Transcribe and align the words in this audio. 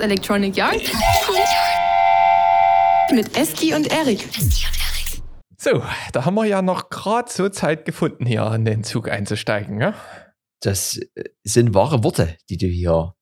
Electronic 0.00 0.56
Yard 0.56 0.80
mit 3.12 3.36
Eski 3.36 3.74
und 3.74 3.90
Erik. 3.92 4.26
So, 5.58 5.82
da 6.12 6.24
haben 6.24 6.34
wir 6.36 6.46
ja 6.46 6.62
noch 6.62 6.90
gerade 6.90 7.30
so 7.30 7.48
Zeit 7.48 7.84
gefunden, 7.84 8.24
hier 8.24 8.50
in 8.54 8.64
den 8.64 8.82
Zug 8.84 9.10
einzusteigen. 9.10 9.80
Ja? 9.80 9.94
Das 10.60 10.96
äh, 11.16 11.24
sind 11.44 11.74
wahre 11.74 12.02
Worte, 12.04 12.36
die 12.48 12.56
du 12.56 12.66
hier 12.66 13.14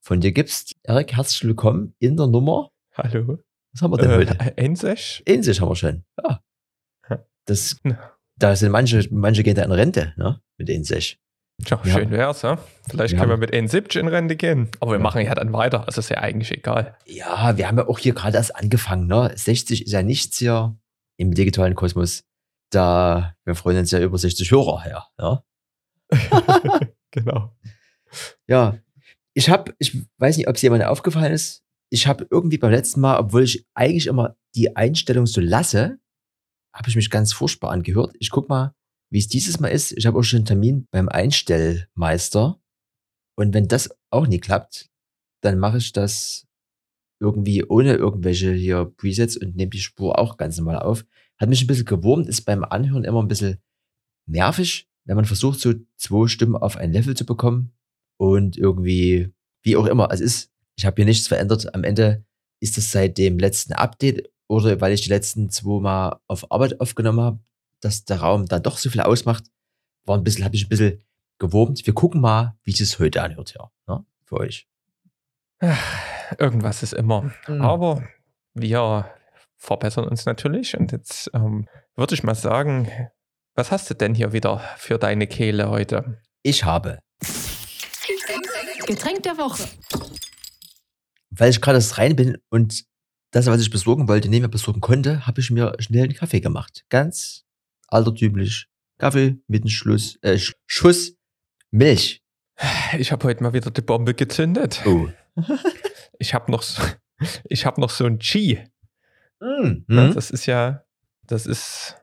von 0.00 0.20
dir 0.20 0.32
gibst. 0.32 0.76
Erik, 0.84 1.16
herzlich 1.16 1.44
willkommen 1.44 1.94
in 1.98 2.16
der 2.16 2.26
Nummer. 2.26 2.70
Hallo. 2.94 3.38
Was 3.72 3.82
haben 3.82 3.90
wir 3.92 3.98
denn 3.98 4.10
Äh, 4.10 4.16
heute? 4.16 4.58
Einzig? 4.58 5.22
Ähnlich 5.26 5.60
haben 5.60 5.70
wir 5.70 5.76
schon. 5.76 6.04
Ja. 6.22 6.40
Ja. 7.08 7.24
Das, 7.46 7.80
da 8.36 8.54
sind 8.54 8.70
manche, 8.70 9.08
manche 9.10 9.42
gehen 9.42 9.54
da 9.54 9.62
in 9.62 9.72
Rente, 9.72 10.12
ne? 10.16 10.40
Mit 10.58 10.68
Ähnlich. 10.68 11.18
Tja, 11.64 11.80
Ja. 11.84 11.92
schön 11.94 12.10
wär's, 12.10 12.42
ja. 12.42 12.58
Vielleicht 12.90 13.12
Wir 13.12 13.18
können 13.18 13.30
wir 13.30 13.36
mit 13.36 13.52
71 13.52 14.00
in 14.00 14.08
Rente 14.08 14.36
gehen. 14.36 14.68
Aber 14.80 14.92
wir 14.92 14.96
Ja. 14.98 15.02
machen 15.02 15.24
ja 15.24 15.34
dann 15.34 15.52
weiter. 15.52 15.86
Also 15.86 16.00
ist 16.00 16.08
ja 16.08 16.18
eigentlich 16.18 16.50
egal. 16.50 16.96
Ja, 17.06 17.56
wir 17.56 17.68
haben 17.68 17.78
ja 17.78 17.86
auch 17.88 17.98
hier 17.98 18.14
gerade 18.14 18.36
erst 18.36 18.54
angefangen, 18.56 19.06
ne? 19.06 19.32
60 19.34 19.86
ist 19.86 19.92
ja 19.92 20.02
nichts 20.02 20.38
hier 20.38 20.76
im 21.18 21.32
digitalen 21.34 21.74
Kosmos. 21.74 22.24
Da, 22.70 23.34
wir 23.44 23.54
freuen 23.54 23.78
uns 23.78 23.90
ja 23.90 24.00
über 24.00 24.18
60 24.18 24.50
Hörer 24.50 24.82
her, 24.82 25.06
ja? 25.20 25.44
genau. 27.10 27.54
Ja, 28.48 28.78
ich 29.34 29.48
habe, 29.50 29.74
ich 29.78 29.96
weiß 30.18 30.36
nicht, 30.36 30.48
ob 30.48 30.56
es 30.56 30.62
jemandem 30.62 30.88
aufgefallen 30.88 31.32
ist, 31.32 31.62
ich 31.90 32.06
habe 32.06 32.26
irgendwie 32.30 32.58
beim 32.58 32.70
letzten 32.70 33.00
Mal, 33.00 33.18
obwohl 33.18 33.42
ich 33.44 33.66
eigentlich 33.74 34.06
immer 34.06 34.36
die 34.54 34.76
Einstellung 34.76 35.26
so 35.26 35.40
lasse, 35.40 35.98
habe 36.74 36.88
ich 36.88 36.96
mich 36.96 37.10
ganz 37.10 37.32
furchtbar 37.32 37.70
angehört. 37.70 38.14
Ich 38.18 38.30
guck 38.30 38.48
mal, 38.48 38.74
wie 39.12 39.18
es 39.18 39.28
dieses 39.28 39.60
Mal 39.60 39.68
ist. 39.68 39.92
Ich 39.92 40.06
habe 40.06 40.18
auch 40.18 40.22
schon 40.22 40.38
einen 40.38 40.46
Termin 40.46 40.88
beim 40.90 41.08
Einstellmeister. 41.08 42.58
Und 43.36 43.52
wenn 43.52 43.68
das 43.68 43.90
auch 44.10 44.26
nie 44.26 44.40
klappt, 44.40 44.90
dann 45.42 45.58
mache 45.58 45.78
ich 45.78 45.92
das 45.92 46.46
irgendwie 47.20 47.64
ohne 47.64 47.94
irgendwelche 47.94 48.52
hier 48.52 48.86
Presets 48.96 49.36
und 49.36 49.54
nehme 49.54 49.70
die 49.70 49.80
Spur 49.80 50.18
auch 50.18 50.38
ganz 50.38 50.56
normal 50.56 50.78
auf. 50.78 51.04
Hat 51.38 51.48
mich 51.50 51.62
ein 51.62 51.66
bisschen 51.66 51.84
gewurmt, 51.84 52.26
ist 52.26 52.42
beim 52.42 52.64
Anhören 52.64 53.04
immer 53.04 53.22
ein 53.22 53.28
bisschen 53.28 53.58
nervig, 54.26 54.88
wenn 55.04 55.16
man 55.16 55.24
versucht, 55.26 55.60
so 55.60 55.74
zwei 55.96 56.26
Stimmen 56.26 56.56
auf 56.56 56.76
ein 56.76 56.92
Level 56.92 57.14
zu 57.14 57.26
bekommen 57.26 57.72
und 58.18 58.56
irgendwie, 58.56 59.30
wie 59.62 59.76
auch 59.76 59.86
immer, 59.86 60.10
es 60.10 60.20
ist, 60.20 60.50
ich 60.76 60.86
habe 60.86 60.96
hier 60.96 61.04
nichts 61.04 61.28
verändert. 61.28 61.74
Am 61.74 61.84
Ende 61.84 62.24
ist 62.60 62.78
es 62.78 62.90
seit 62.90 63.18
dem 63.18 63.38
letzten 63.38 63.74
Update 63.74 64.30
oder 64.48 64.80
weil 64.80 64.92
ich 64.94 65.02
die 65.02 65.10
letzten 65.10 65.50
zwei 65.50 65.80
Mal 65.80 66.20
auf 66.28 66.50
Arbeit 66.50 66.80
aufgenommen 66.80 67.20
habe, 67.20 67.40
dass 67.82 68.04
der 68.04 68.20
Raum 68.20 68.46
dann 68.46 68.62
doch 68.62 68.78
so 68.78 68.88
viel 68.88 69.02
ausmacht, 69.02 69.44
war 70.04 70.16
ein 70.16 70.24
bisschen, 70.24 70.44
habe 70.44 70.56
ich 70.56 70.66
ein 70.66 70.68
bisschen 70.68 71.02
gewurmt. 71.38 71.86
Wir 71.86 71.94
gucken 71.94 72.20
mal, 72.20 72.56
wie 72.62 72.72
es 72.72 72.98
heute 72.98 73.22
anhört, 73.22 73.54
ja, 73.54 73.70
ne, 73.86 74.04
für 74.24 74.36
euch. 74.38 74.66
Irgendwas 76.38 76.82
ist 76.82 76.94
immer. 76.94 77.30
Mhm. 77.46 77.60
Aber 77.60 78.02
wir 78.54 79.10
verbessern 79.58 80.08
uns 80.08 80.24
natürlich. 80.24 80.76
Und 80.76 80.92
jetzt 80.92 81.30
ähm, 81.34 81.68
würde 81.94 82.14
ich 82.14 82.22
mal 82.22 82.34
sagen, 82.34 82.88
was 83.54 83.70
hast 83.70 83.90
du 83.90 83.94
denn 83.94 84.14
hier 84.14 84.32
wieder 84.32 84.58
für 84.78 84.98
deine 84.98 85.26
Kehle 85.26 85.68
heute? 85.68 86.20
Ich 86.42 86.64
habe, 86.64 87.00
Getränk 88.86 89.22
der 89.22 89.38
Woche. 89.38 89.68
weil 91.30 91.50
ich 91.50 91.60
gerade 91.60 91.80
rein 91.96 92.16
bin 92.16 92.38
und 92.50 92.84
das, 93.30 93.46
was 93.46 93.60
ich 93.62 93.70
besorgen 93.70 94.08
wollte, 94.08 94.28
nicht 94.28 94.40
mehr 94.40 94.48
besorgen 94.48 94.80
konnte, 94.80 95.26
habe 95.26 95.40
ich 95.40 95.50
mir 95.50 95.74
schnell 95.78 96.04
einen 96.04 96.14
Kaffee 96.14 96.40
gemacht. 96.40 96.84
Ganz 96.90 97.41
altertümlich. 97.92 98.66
Kaffee 98.98 99.36
mit 99.48 99.62
einem 99.62 99.70
Schluss, 99.70 100.16
äh, 100.22 100.34
Sch- 100.34 100.54
Schuss 100.66 101.14
Milch. 101.70 102.22
Ich 102.98 103.10
habe 103.12 103.26
heute 103.26 103.42
mal 103.42 103.52
wieder 103.52 103.70
die 103.70 103.80
Bombe 103.80 104.14
gezündet. 104.14 104.82
Oh. 104.86 105.08
Ich 106.18 106.34
habe 106.34 106.52
noch, 106.52 106.62
so, 106.62 106.80
ich 107.48 107.66
hab 107.66 107.78
noch 107.78 107.90
so 107.90 108.04
ein 108.04 108.20
Chi. 108.20 108.60
Mm. 109.40 109.82
Mhm. 109.88 110.14
Das 110.14 110.30
ist 110.30 110.46
ja, 110.46 110.84
das 111.26 111.46
ist, 111.46 111.96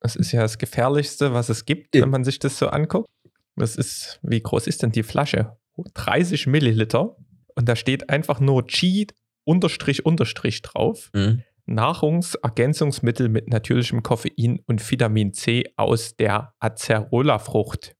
das 0.00 0.16
ist 0.16 0.32
ja 0.32 0.42
das 0.42 0.58
Gefährlichste, 0.58 1.32
was 1.32 1.48
es 1.48 1.64
gibt, 1.64 1.94
wenn 1.94 2.10
man 2.10 2.24
sich 2.24 2.38
das 2.38 2.58
so 2.58 2.66
anguckt. 2.68 3.08
Das 3.56 3.76
ist, 3.76 4.18
wie 4.22 4.40
groß 4.42 4.66
ist 4.66 4.82
denn 4.82 4.92
die 4.92 5.02
Flasche? 5.04 5.56
30 5.94 6.46
Milliliter. 6.46 7.16
Und 7.54 7.68
da 7.68 7.74
steht 7.76 8.10
einfach 8.10 8.38
nur 8.40 8.66
Chi 8.66 9.06
unterstrich 9.44 10.04
unterstrich 10.04 10.60
drauf. 10.60 11.10
Mhm. 11.14 11.42
Nahrungsergänzungsmittel 11.66 13.28
mit 13.28 13.48
natürlichem 13.48 14.02
Koffein 14.02 14.60
und 14.66 14.88
Vitamin 14.90 15.32
C 15.32 15.64
aus 15.76 16.16
der 16.16 16.54
Acerola-Frucht. 16.60 17.96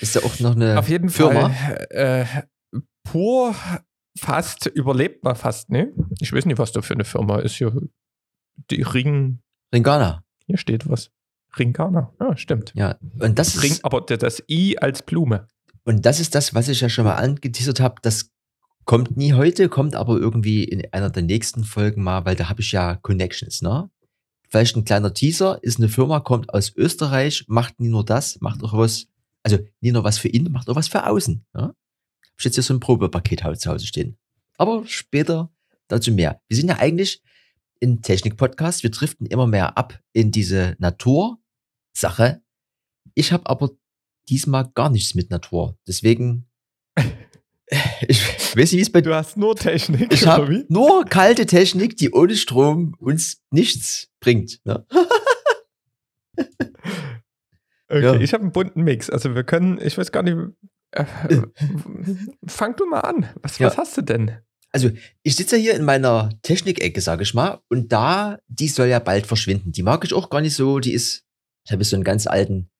Ist 0.00 0.16
da 0.16 0.20
auch 0.20 0.40
noch 0.40 0.56
eine 0.56 0.78
Auf 0.78 0.88
jeden 0.88 1.08
Firma? 1.08 1.50
Fall 1.50 1.86
äh, 1.90 2.24
pur 3.04 3.54
fast, 4.18 4.66
überlebt 4.66 5.24
man 5.24 5.36
fast, 5.36 5.70
ne? 5.70 5.92
Ich 6.20 6.32
weiß 6.32 6.46
nicht, 6.46 6.58
was 6.58 6.72
da 6.72 6.82
für 6.82 6.94
eine 6.94 7.04
Firma 7.04 7.38
ist 7.40 7.56
hier. 7.56 7.72
Die 8.70 8.82
Ring, 8.82 9.40
Ringana. 9.72 10.24
hier 10.46 10.58
steht 10.58 10.88
was. 10.88 11.10
Ringana. 11.58 12.12
Ja, 12.20 12.36
stimmt. 12.36 12.72
Ja. 12.74 12.96
Und 13.20 13.38
das 13.38 13.62
Ring, 13.62 13.72
ist, 13.72 13.84
aber 13.84 14.00
das 14.00 14.42
I 14.48 14.78
als 14.78 15.02
Blume. 15.02 15.48
und 15.84 16.04
das 16.06 16.20
ist 16.20 16.34
das, 16.34 16.54
was 16.54 16.68
ich 16.68 16.80
ja 16.80 16.88
schon 16.88 17.04
mal 17.04 17.14
angeteasert 17.14 17.80
habe. 17.80 17.96
Das 18.02 18.30
kommt 18.84 19.16
nie 19.16 19.32
heute, 19.32 19.68
kommt 19.68 19.94
aber 19.94 20.18
irgendwie 20.18 20.64
in 20.64 20.82
einer 20.92 21.10
der 21.10 21.22
nächsten 21.22 21.64
Folgen 21.64 22.02
mal, 22.02 22.24
weil 22.24 22.36
da 22.36 22.48
habe 22.48 22.60
ich 22.60 22.72
ja 22.72 22.96
Connections, 22.96 23.62
ne? 23.62 23.90
Vielleicht 24.48 24.76
ein 24.76 24.84
kleiner 24.84 25.12
Teaser, 25.12 25.58
ist 25.62 25.78
eine 25.78 25.88
Firma, 25.88 26.20
kommt 26.20 26.52
aus 26.54 26.74
Österreich, 26.76 27.44
macht 27.48 27.80
nie 27.80 27.88
nur 27.88 28.04
das, 28.04 28.40
macht 28.40 28.62
auch 28.62 28.72
was, 28.74 29.08
also 29.42 29.58
nie 29.80 29.90
nur 29.90 30.04
was 30.04 30.18
für 30.18 30.28
innen, 30.28 30.52
macht 30.52 30.68
auch 30.68 30.76
was 30.76 30.86
für 30.86 31.06
außen. 31.06 31.44
Ja? 31.54 31.62
Hab 31.62 31.74
ich 32.38 32.44
jetzt 32.44 32.54
hier 32.54 32.62
so 32.62 32.74
ein 32.74 32.80
Probepaket 32.80 33.40
zu 33.58 33.70
Hause 33.70 33.86
stehen. 33.86 34.16
Aber 34.56 34.86
später 34.86 35.50
dazu 35.88 36.12
mehr. 36.12 36.40
Wir 36.48 36.56
sind 36.56 36.68
ja 36.68 36.78
eigentlich 36.78 37.20
ein 37.82 38.00
Technik-Podcast, 38.02 38.82
wir 38.82 38.90
driften 38.90 39.26
immer 39.26 39.46
mehr 39.46 39.76
ab 39.76 39.98
in 40.12 40.30
diese 40.30 40.76
Natur-Sache. 40.78 42.40
Ich 43.14 43.32
habe 43.32 43.48
aber 43.50 43.70
diesmal 44.28 44.70
gar 44.74 44.90
nichts 44.90 45.14
mit 45.14 45.30
Natur. 45.30 45.76
Deswegen, 45.86 46.46
ich 48.08 48.20
weiß 48.56 48.72
nicht, 48.72 48.72
wie 48.72 48.80
es 48.80 48.92
bei 48.92 49.00
Du 49.00 49.14
hast 49.14 49.36
nur 49.36 49.56
Technik, 49.56 50.12
ich 50.12 50.26
habe 50.26 50.64
nur 50.68 51.04
kalte 51.06 51.46
Technik, 51.46 51.96
die 51.96 52.10
ohne 52.12 52.36
Strom 52.36 52.94
uns 52.98 53.42
nichts 53.50 54.08
bringt. 54.20 54.60
Ne? 54.64 54.84
Okay, 57.88 58.02
Ja. 58.02 58.14
ich 58.18 58.32
habe 58.32 58.42
einen 58.42 58.52
bunten 58.52 58.82
Mix. 58.82 59.10
Also 59.10 59.34
wir 59.34 59.44
können, 59.44 59.78
ich 59.80 59.96
weiß 59.98 60.10
gar 60.10 60.22
nicht, 60.22 60.36
äh, 60.92 61.04
fang 62.46 62.74
du 62.76 62.86
mal 62.86 63.00
an. 63.00 63.28
Was, 63.42 63.58
Ja. 63.58 63.68
was 63.68 63.76
hast 63.78 63.96
du 63.96 64.02
denn? 64.02 64.38
Also, 64.72 64.90
ich 65.22 65.36
sitze 65.36 65.56
hier 65.56 65.74
in 65.74 65.84
meiner 65.84 66.30
Technikecke, 66.42 67.00
sage 67.00 67.22
ich 67.22 67.32
mal, 67.34 67.60
und 67.68 67.92
da, 67.92 68.38
die 68.48 68.66
soll 68.66 68.88
ja 68.88 68.98
bald 68.98 69.26
verschwinden. 69.26 69.70
Die 69.70 69.84
mag 69.84 70.04
ich 70.04 70.12
auch 70.14 70.30
gar 70.30 70.40
nicht 70.40 70.56
so. 70.56 70.80
Die 70.80 70.92
ist, 70.92 71.22
ich 71.64 71.70
habe 71.72 71.84
so 71.84 71.94
einen 71.94 72.02
ganz 72.04 72.26
alten 72.26 72.70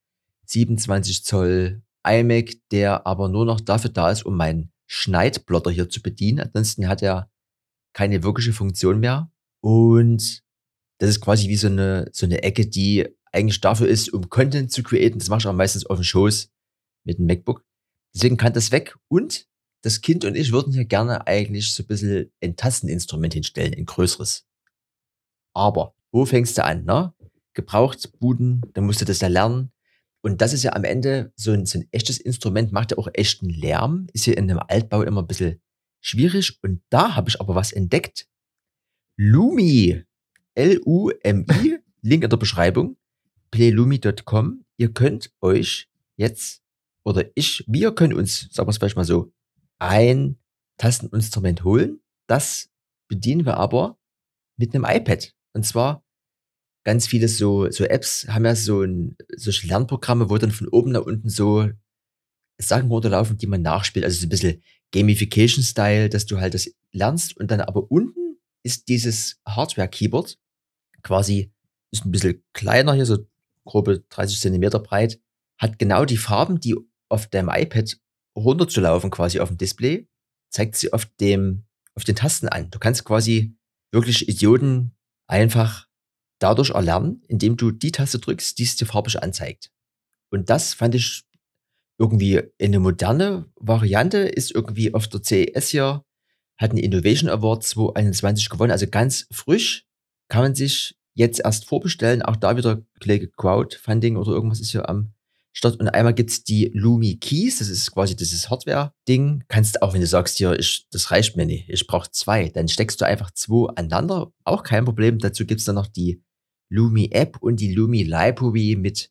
27 0.46 1.24
Zoll 1.24 1.82
iMac, 2.04 2.54
der 2.72 3.06
aber 3.06 3.28
nur 3.28 3.44
noch 3.44 3.60
dafür 3.60 3.90
da 3.90 4.10
ist, 4.10 4.26
um 4.26 4.36
meinen 4.36 4.72
Schneidplotter 4.86 5.70
hier 5.70 5.88
zu 5.88 6.02
bedienen. 6.02 6.40
Ansonsten 6.40 6.88
hat 6.88 7.02
er 7.02 7.30
keine 7.94 8.22
wirkliche 8.22 8.52
Funktion 8.52 9.00
mehr. 9.00 9.30
Und 9.60 10.42
das 10.98 11.10
ist 11.10 11.20
quasi 11.20 11.48
wie 11.48 11.56
so 11.56 11.68
eine, 11.68 12.08
so 12.12 12.26
eine 12.26 12.42
Ecke, 12.42 12.66
die 12.66 13.08
eigentlich 13.32 13.60
dafür 13.60 13.88
ist, 13.88 14.12
um 14.12 14.28
Content 14.28 14.70
zu 14.70 14.82
createn. 14.82 15.18
Das 15.18 15.28
mache 15.28 15.40
ich 15.40 15.46
auch 15.46 15.52
meistens 15.52 15.86
auf 15.86 15.98
dem 15.98 16.04
Schoß 16.04 16.50
mit 17.04 17.18
dem 17.18 17.26
MacBook. 17.26 17.64
Deswegen 18.14 18.36
kann 18.36 18.52
das 18.52 18.70
weg. 18.70 18.96
Und 19.08 19.46
das 19.82 20.00
Kind 20.00 20.24
und 20.24 20.34
ich 20.34 20.52
würden 20.52 20.72
hier 20.72 20.86
gerne 20.86 21.26
eigentlich 21.26 21.74
so 21.74 21.82
ein 21.82 21.86
bisschen 21.86 22.32
ein 22.40 22.56
Tasteninstrument 22.56 23.34
hinstellen, 23.34 23.74
ein 23.74 23.84
größeres. 23.84 24.46
Aber 25.54 25.94
wo 26.10 26.24
fängst 26.24 26.56
du 26.56 26.64
an, 26.64 26.84
ne? 26.84 27.12
Gebrauchtbuden, 27.54 28.62
dann 28.72 28.84
musst 28.84 29.00
du 29.00 29.04
das 29.04 29.20
ja 29.20 29.28
lernen. 29.28 29.70
Und 30.24 30.40
das 30.40 30.54
ist 30.54 30.62
ja 30.62 30.72
am 30.72 30.84
Ende 30.84 31.34
so 31.36 31.52
ein, 31.52 31.66
so 31.66 31.78
ein 31.78 31.88
echtes 31.92 32.18
Instrument, 32.18 32.72
macht 32.72 32.92
ja 32.92 32.98
auch 32.98 33.08
echten 33.12 33.50
Lärm, 33.50 34.06
ist 34.14 34.24
hier 34.24 34.38
in 34.38 34.50
einem 34.50 34.58
Altbau 34.66 35.02
immer 35.02 35.20
ein 35.20 35.26
bisschen 35.26 35.60
schwierig. 36.00 36.58
Und 36.62 36.80
da 36.88 37.14
habe 37.14 37.28
ich 37.28 37.42
aber 37.42 37.54
was 37.54 37.72
entdeckt. 37.72 38.26
Lumi. 39.18 40.02
L-U-M-I. 40.54 41.78
Link 42.00 42.24
in 42.24 42.30
der 42.30 42.36
Beschreibung. 42.38 42.96
playlumi.com. 43.50 44.64
Ihr 44.78 44.94
könnt 44.94 45.30
euch 45.42 45.90
jetzt, 46.16 46.62
oder 47.04 47.26
ich, 47.34 47.62
wir 47.66 47.94
können 47.94 48.14
uns, 48.14 48.48
sagen 48.50 48.66
wir 48.66 48.70
es 48.70 48.78
vielleicht 48.78 48.96
mal 48.96 49.04
so, 49.04 49.30
ein 49.78 50.38
Tasteninstrument 50.78 51.64
holen. 51.64 52.00
Das 52.28 52.70
bedienen 53.08 53.44
wir 53.44 53.58
aber 53.58 53.98
mit 54.56 54.74
einem 54.74 54.86
iPad. 54.86 55.34
Und 55.52 55.64
zwar 55.66 56.03
ganz 56.84 57.06
viele 57.06 57.28
so, 57.28 57.70
so 57.70 57.84
Apps 57.84 58.26
haben 58.28 58.44
ja 58.44 58.54
so 58.54 58.82
ein, 58.82 59.16
solche 59.34 59.66
Lernprogramme, 59.66 60.30
wo 60.30 60.38
dann 60.38 60.50
von 60.50 60.68
oben 60.68 60.92
nach 60.92 61.02
unten 61.02 61.28
so 61.28 61.68
Sachen 62.58 62.88
runterlaufen, 62.88 63.38
die 63.38 63.46
man 63.46 63.62
nachspielt. 63.62 64.04
Also 64.04 64.20
so 64.20 64.26
ein 64.26 64.30
bisschen 64.30 64.62
Gamification-Style, 64.92 66.08
dass 66.08 66.26
du 66.26 66.38
halt 66.38 66.54
das 66.54 66.70
lernst 66.92 67.36
und 67.36 67.50
dann 67.50 67.60
aber 67.60 67.90
unten 67.90 68.38
ist 68.62 68.88
dieses 68.88 69.40
Hardware-Keyboard 69.46 70.38
quasi, 71.02 71.52
ist 71.90 72.04
ein 72.04 72.10
bisschen 72.10 72.42
kleiner 72.52 72.94
hier, 72.94 73.06
so 73.06 73.26
grobe 73.64 74.04
30 74.10 74.40
Zentimeter 74.40 74.78
breit, 74.78 75.20
hat 75.58 75.78
genau 75.78 76.04
die 76.04 76.16
Farben, 76.16 76.60
die 76.60 76.76
auf 77.08 77.26
deinem 77.26 77.50
iPad 77.50 77.96
runterzulaufen 78.36 79.10
quasi 79.10 79.40
auf 79.40 79.48
dem 79.48 79.58
Display, 79.58 80.08
zeigt 80.50 80.76
sie 80.76 80.92
auf 80.92 81.06
dem 81.20 81.64
auf 81.94 82.04
den 82.04 82.16
Tasten 82.16 82.48
an. 82.48 82.70
Du 82.70 82.78
kannst 82.78 83.04
quasi 83.04 83.56
wirklich 83.92 84.28
Idioten 84.28 84.96
einfach 85.28 85.86
dadurch 86.44 86.70
erlernen, 86.70 87.22
indem 87.26 87.56
du 87.56 87.70
die 87.70 87.90
Taste 87.90 88.18
drückst, 88.18 88.58
die 88.58 88.64
es 88.64 88.76
dir 88.76 88.84
farbig 88.84 89.22
anzeigt. 89.22 89.70
Und 90.30 90.50
das 90.50 90.74
fand 90.74 90.94
ich 90.94 91.22
irgendwie 91.98 92.42
eine 92.60 92.80
moderne 92.80 93.46
Variante, 93.56 94.18
ist 94.18 94.50
irgendwie 94.50 94.92
auf 94.92 95.08
der 95.08 95.22
CES 95.22 95.68
hier, 95.68 96.04
hat 96.58 96.70
einen 96.70 96.80
Innovation 96.80 97.30
Award 97.30 97.64
2021 97.64 98.50
gewonnen, 98.50 98.72
also 98.72 98.86
ganz 98.86 99.26
frisch, 99.32 99.86
kann 100.28 100.42
man 100.42 100.54
sich 100.54 100.96
jetzt 101.14 101.40
erst 101.40 101.64
vorbestellen. 101.64 102.22
Auch 102.22 102.36
da 102.36 102.56
wieder 102.56 102.82
Kollege 103.00 103.30
Crowdfunding 103.30 104.16
oder 104.16 104.32
irgendwas 104.32 104.60
ist 104.60 104.72
hier 104.72 104.88
am 104.88 105.14
Start. 105.52 105.78
Und 105.78 105.88
einmal 105.88 106.14
gibt's 106.14 106.42
die 106.42 106.72
Lumi 106.74 107.16
Keys, 107.16 107.60
das 107.60 107.68
ist 107.68 107.92
quasi 107.92 108.16
dieses 108.16 108.50
Hardware-Ding. 108.50 109.44
Kannst 109.48 109.80
auch, 109.80 109.94
wenn 109.94 110.00
du 110.00 110.06
sagst, 110.06 110.36
hier, 110.36 110.58
ich, 110.58 110.88
das 110.90 111.10
reicht 111.10 111.36
mir 111.36 111.46
nicht, 111.46 111.68
ich 111.68 111.86
brauche 111.86 112.10
zwei, 112.10 112.48
dann 112.48 112.68
steckst 112.68 113.00
du 113.00 113.06
einfach 113.06 113.30
zwei 113.30 113.68
aneinander, 113.76 114.32
auch 114.44 114.64
kein 114.64 114.84
Problem. 114.84 115.18
Dazu 115.18 115.46
gibt's 115.46 115.64
dann 115.64 115.76
noch 115.76 115.86
die 115.86 116.23
Lumi 116.70 117.10
App 117.12 117.38
und 117.40 117.60
die 117.60 117.72
Lumi 117.72 118.02
Library 118.02 118.76
mit 118.78 119.10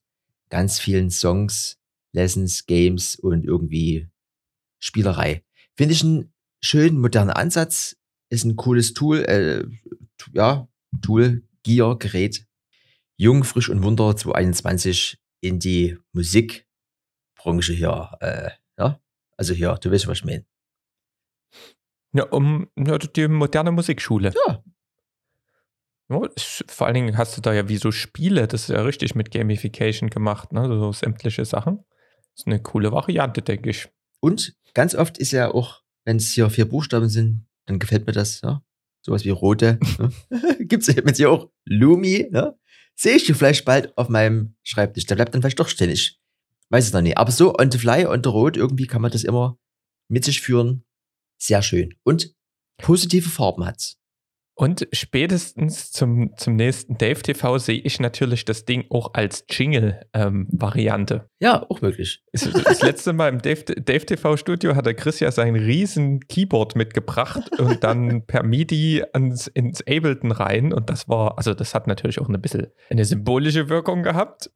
ganz 0.50 0.80
vielen 0.80 1.10
Songs, 1.10 1.80
Lessons, 2.14 2.66
Games 2.66 3.16
und 3.16 3.46
irgendwie 3.46 4.10
Spielerei. 4.80 5.44
Finde 5.76 5.94
ich 5.94 6.04
einen 6.04 6.34
schönen 6.62 7.00
modernen 7.00 7.32
Ansatz, 7.32 7.98
ist 8.30 8.44
ein 8.44 8.56
cooles 8.56 8.94
Tool, 8.94 9.20
äh, 9.26 9.66
ja, 10.34 10.68
Tool, 11.02 11.44
Gear, 11.64 11.98
Gerät. 11.98 12.46
Jung, 13.18 13.44
frisch 13.44 13.70
und 13.70 13.80
munter 13.80 14.16
2021 14.16 15.20
in 15.42 15.60
die 15.60 15.98
Musikbranche 16.14 17.74
hier. 17.74 18.12
Äh, 18.20 18.52
ja, 18.78 19.00
also 19.38 19.54
hier, 19.54 19.76
du 19.76 19.92
weißt, 19.92 20.08
was 20.08 20.20
ich 20.20 20.26
meine. 20.26 20.46
Ja, 22.14 22.26
um 22.26 22.68
ja, 22.78 22.98
die 22.98 23.28
moderne 23.28 23.72
Musikschule. 23.72 24.34
Ja. 24.48 24.64
Vor 26.68 26.88
allen 26.88 26.94
Dingen 26.94 27.18
hast 27.18 27.38
du 27.38 27.42
da 27.42 27.54
ja 27.54 27.68
wie 27.70 27.78
so 27.78 27.92
Spiele, 27.92 28.48
das 28.48 28.64
ist 28.64 28.70
ja 28.70 28.82
richtig 28.82 29.16
mit 29.16 29.32
Gamification 29.32 30.10
gemacht, 30.10 30.52
ne? 30.52 30.68
so 30.68 30.92
sämtliche 30.92 31.46
Sachen. 31.46 31.78
Das 32.34 32.42
ist 32.42 32.48
eine 32.48 32.62
coole 32.62 32.92
Variante, 32.92 33.42
denke 33.42 33.70
ich. 33.70 33.90
Und 34.20 34.56
ganz 34.74 34.96
oft 34.96 35.18
ist 35.18 35.32
ja 35.32 35.52
auch, 35.52 35.84
wenn 36.06 36.18
es 36.18 36.32
hier 36.32 36.50
vier 36.50 36.66
Buchstaben 36.66 37.10
sind, 37.10 37.46
dann 37.66 37.80
gefällt 37.80 38.08
mir 38.08 38.14
das, 38.14 38.42
ja. 38.42 38.64
Sowas 39.02 39.26
wie 39.26 39.30
rote. 39.30 39.80
ne? 40.00 40.12
Gibt's 40.60 40.88
ja 40.88 40.94
jetzt 40.94 41.18
hier 41.18 41.30
auch 41.30 41.50
Lumi, 41.66 42.30
ne? 42.32 42.58
Sehe 42.96 43.16
ich 43.16 43.26
die 43.26 43.34
vielleicht 43.34 43.66
bald 43.66 43.98
auf 43.98 44.08
meinem 44.08 44.56
Schreibtisch. 44.64 45.06
Der 45.06 45.16
bleibt 45.16 45.34
dann 45.34 45.42
vielleicht 45.42 45.60
doch 45.60 45.68
ständig. 45.68 46.20
Weiß 46.70 46.86
es 46.86 46.94
noch 46.94 47.02
nicht. 47.02 47.18
Aber 47.18 47.32
so 47.32 47.54
on 47.58 47.72
the 47.72 47.78
fly, 47.78 48.06
on 48.06 48.22
the 48.24 48.30
road, 48.30 48.56
irgendwie 48.56 48.88
kann 48.88 49.02
man 49.02 49.12
das 49.12 49.24
immer 49.24 49.58
mit 50.08 50.24
sich 50.24 50.42
führen. 50.42 50.86
Sehr 51.38 51.62
schön. 51.62 51.96
Und 52.04 52.34
positive 52.78 53.30
Farben 53.30 53.66
hat's. 53.66 54.00
Und 54.56 54.88
spätestens 54.94 55.92
zum, 55.92 56.38
zum 56.38 56.56
nächsten 56.56 56.98
Dave 56.98 57.22
TV 57.22 57.58
sehe 57.58 57.80
ich 57.80 58.00
natürlich 58.00 58.46
das 58.46 58.66
Ding 58.66 58.86
auch 58.92 59.16
als 59.16 59.46
Jingle-Variante. 59.50 61.28
Ja, 61.40 61.66
auch 61.70 61.82
möglich. 61.82 62.24
das, 62.32 62.52
das 62.52 62.84
letzte 62.84 63.14
Mal 63.14 63.30
im 63.30 63.42
Dave, 63.42 63.64
Dave 63.64 64.06
TV 64.06 64.38
Studio 64.38 64.76
hat 64.76 64.86
der 64.86 64.94
Chris 64.94 65.20
ja 65.20 65.32
sein 65.32 65.56
riesen 65.56 66.20
Keyboard 66.28 66.76
mitgebracht 66.76 67.50
und 67.60 67.84
dann 67.84 68.28
per 68.28 68.44
MIDI 68.44 69.04
ans, 69.14 69.48
ins 69.48 69.82
Ableton 69.82 70.32
rein. 70.32 70.72
Und 70.72 70.90
das 70.90 71.10
war, 71.10 71.38
also 71.40 71.56
das 71.56 71.74
hat 71.74 71.88
natürlich 71.88 72.20
auch 72.20 72.30
ein 72.30 72.40
bisschen 72.40 72.68
eine 72.92 73.06
symbolische 73.06 73.70
Wirkung 73.70 74.04
gehabt. 74.04 74.52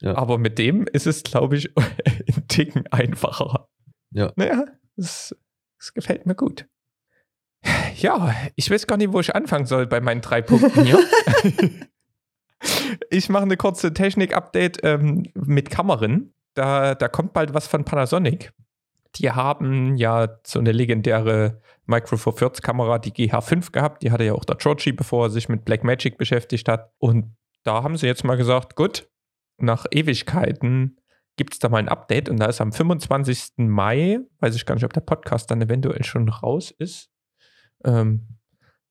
Ja. 0.00 0.16
Aber 0.16 0.38
mit 0.38 0.58
dem 0.58 0.86
ist 0.90 1.06
es, 1.06 1.22
glaube 1.22 1.56
ich, 1.56 1.76
ein 1.76 2.48
Ticken 2.48 2.86
einfacher. 2.86 3.68
Ja. 4.12 4.32
Naja, 4.36 4.64
das 4.96 5.36
gefällt 5.94 6.24
mir 6.24 6.34
gut. 6.34 6.66
Ja, 7.96 8.34
ich 8.56 8.70
weiß 8.70 8.86
gar 8.86 8.96
nicht, 8.96 9.12
wo 9.12 9.20
ich 9.20 9.34
anfangen 9.34 9.66
soll 9.66 9.86
bei 9.86 10.00
meinen 10.00 10.20
drei 10.20 10.42
Punkten 10.42 10.84
hier. 10.84 10.98
ich 13.10 13.28
mache 13.28 13.44
eine 13.44 13.56
kurze 13.56 13.94
Technik-Update 13.94 14.80
ähm, 14.82 15.24
mit 15.34 15.70
Kameran. 15.70 16.32
Da, 16.54 16.94
da 16.94 17.08
kommt 17.08 17.32
bald 17.32 17.54
was 17.54 17.66
von 17.66 17.84
Panasonic. 17.84 18.52
Die 19.16 19.30
haben 19.30 19.96
ja 19.96 20.38
so 20.44 20.58
eine 20.58 20.72
legendäre 20.72 21.60
Micro 21.86 22.16
Four 22.16 22.36
Thirds 22.36 22.62
Kamera, 22.62 22.98
die 22.98 23.12
GH5 23.12 23.70
gehabt. 23.72 24.02
Die 24.02 24.10
hatte 24.10 24.24
ja 24.24 24.32
auch 24.32 24.44
der 24.44 24.56
Georgie, 24.56 24.92
bevor 24.92 25.26
er 25.26 25.30
sich 25.30 25.48
mit 25.48 25.64
Blackmagic 25.64 26.18
beschäftigt 26.18 26.68
hat. 26.68 26.92
Und 26.98 27.36
da 27.62 27.82
haben 27.82 27.96
sie 27.96 28.06
jetzt 28.06 28.24
mal 28.24 28.36
gesagt, 28.36 28.74
gut, 28.74 29.08
nach 29.58 29.86
Ewigkeiten 29.90 30.98
gibt 31.36 31.54
es 31.54 31.58
da 31.58 31.68
mal 31.68 31.78
ein 31.78 31.88
Update. 31.88 32.28
Und 32.28 32.38
da 32.38 32.46
ist 32.46 32.60
am 32.60 32.72
25. 32.72 33.52
Mai, 33.58 34.20
weiß 34.40 34.56
ich 34.56 34.66
gar 34.66 34.74
nicht, 34.74 34.84
ob 34.84 34.92
der 34.92 35.00
Podcast 35.02 35.50
dann 35.50 35.62
eventuell 35.62 36.04
schon 36.04 36.28
raus 36.28 36.70
ist. 36.70 37.11
Ähm, 37.84 38.28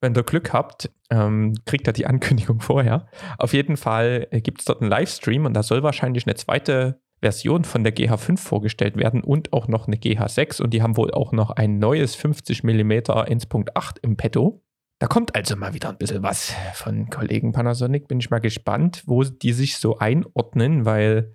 wenn 0.01 0.15
ihr 0.15 0.23
Glück 0.23 0.51
habt, 0.51 0.89
ähm, 1.09 1.53
kriegt 1.65 1.87
ihr 1.87 1.93
die 1.93 2.05
Ankündigung 2.07 2.59
vorher. 2.59 3.07
Auf 3.37 3.53
jeden 3.53 3.77
Fall 3.77 4.27
gibt 4.31 4.61
es 4.61 4.65
dort 4.65 4.81
einen 4.81 4.89
Livestream 4.89 5.45
und 5.45 5.53
da 5.53 5.63
soll 5.63 5.83
wahrscheinlich 5.83 6.25
eine 6.25 6.35
zweite 6.35 6.99
Version 7.21 7.63
von 7.63 7.83
der 7.83 7.95
GH5 7.95 8.39
vorgestellt 8.39 8.97
werden 8.97 9.23
und 9.23 9.53
auch 9.53 9.67
noch 9.67 9.87
eine 9.87 9.97
GH6 9.97 10.61
und 10.61 10.73
die 10.73 10.81
haben 10.81 10.97
wohl 10.97 11.11
auch 11.11 11.31
noch 11.31 11.51
ein 11.51 11.77
neues 11.77 12.15
50 12.15 12.63
mm 12.63 12.91
1.8 12.91 13.97
im 14.01 14.17
Petto. 14.17 14.63
Da 14.97 15.07
kommt 15.07 15.35
also 15.35 15.55
mal 15.55 15.73
wieder 15.73 15.89
ein 15.89 15.97
bisschen 15.97 16.23
was 16.23 16.53
von 16.73 17.09
Kollegen 17.09 17.53
Panasonic. 17.53 18.07
Bin 18.07 18.19
ich 18.19 18.29
mal 18.29 18.39
gespannt, 18.39 19.03
wo 19.05 19.23
die 19.23 19.53
sich 19.53 19.77
so 19.77 19.97
einordnen, 19.97 20.85
weil 20.85 21.33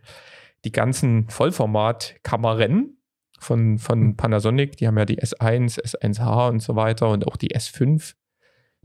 die 0.65 0.73
ganzen 0.73 1.29
Vollformat-Kameran 1.29 2.96
von, 3.39 3.79
von 3.79 4.17
Panasonic, 4.17 4.77
die 4.77 4.87
haben 4.87 4.99
ja 4.99 5.05
die 5.05 5.21
S1, 5.21 5.81
S1H 5.81 6.49
und 6.49 6.61
so 6.61 6.77
weiter 6.77 7.11
und 7.11 7.27
auch 7.27 7.37
die 7.37 7.55
S5, 7.55 8.15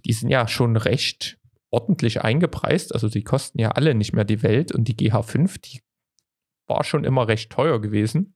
die 0.05 0.13
sind 0.13 0.29
ja 0.29 0.47
schon 0.47 0.77
recht 0.77 1.37
ordentlich 1.69 2.21
eingepreist. 2.21 2.93
Also 2.93 3.07
die 3.09 3.23
kosten 3.23 3.59
ja 3.59 3.71
alle 3.71 3.95
nicht 3.95 4.13
mehr 4.13 4.25
die 4.25 4.43
Welt 4.43 4.71
und 4.71 4.87
die 4.87 4.95
GH5, 4.95 5.61
die 5.61 5.81
war 6.67 6.83
schon 6.83 7.03
immer 7.03 7.27
recht 7.27 7.51
teuer 7.51 7.81
gewesen. 7.81 8.35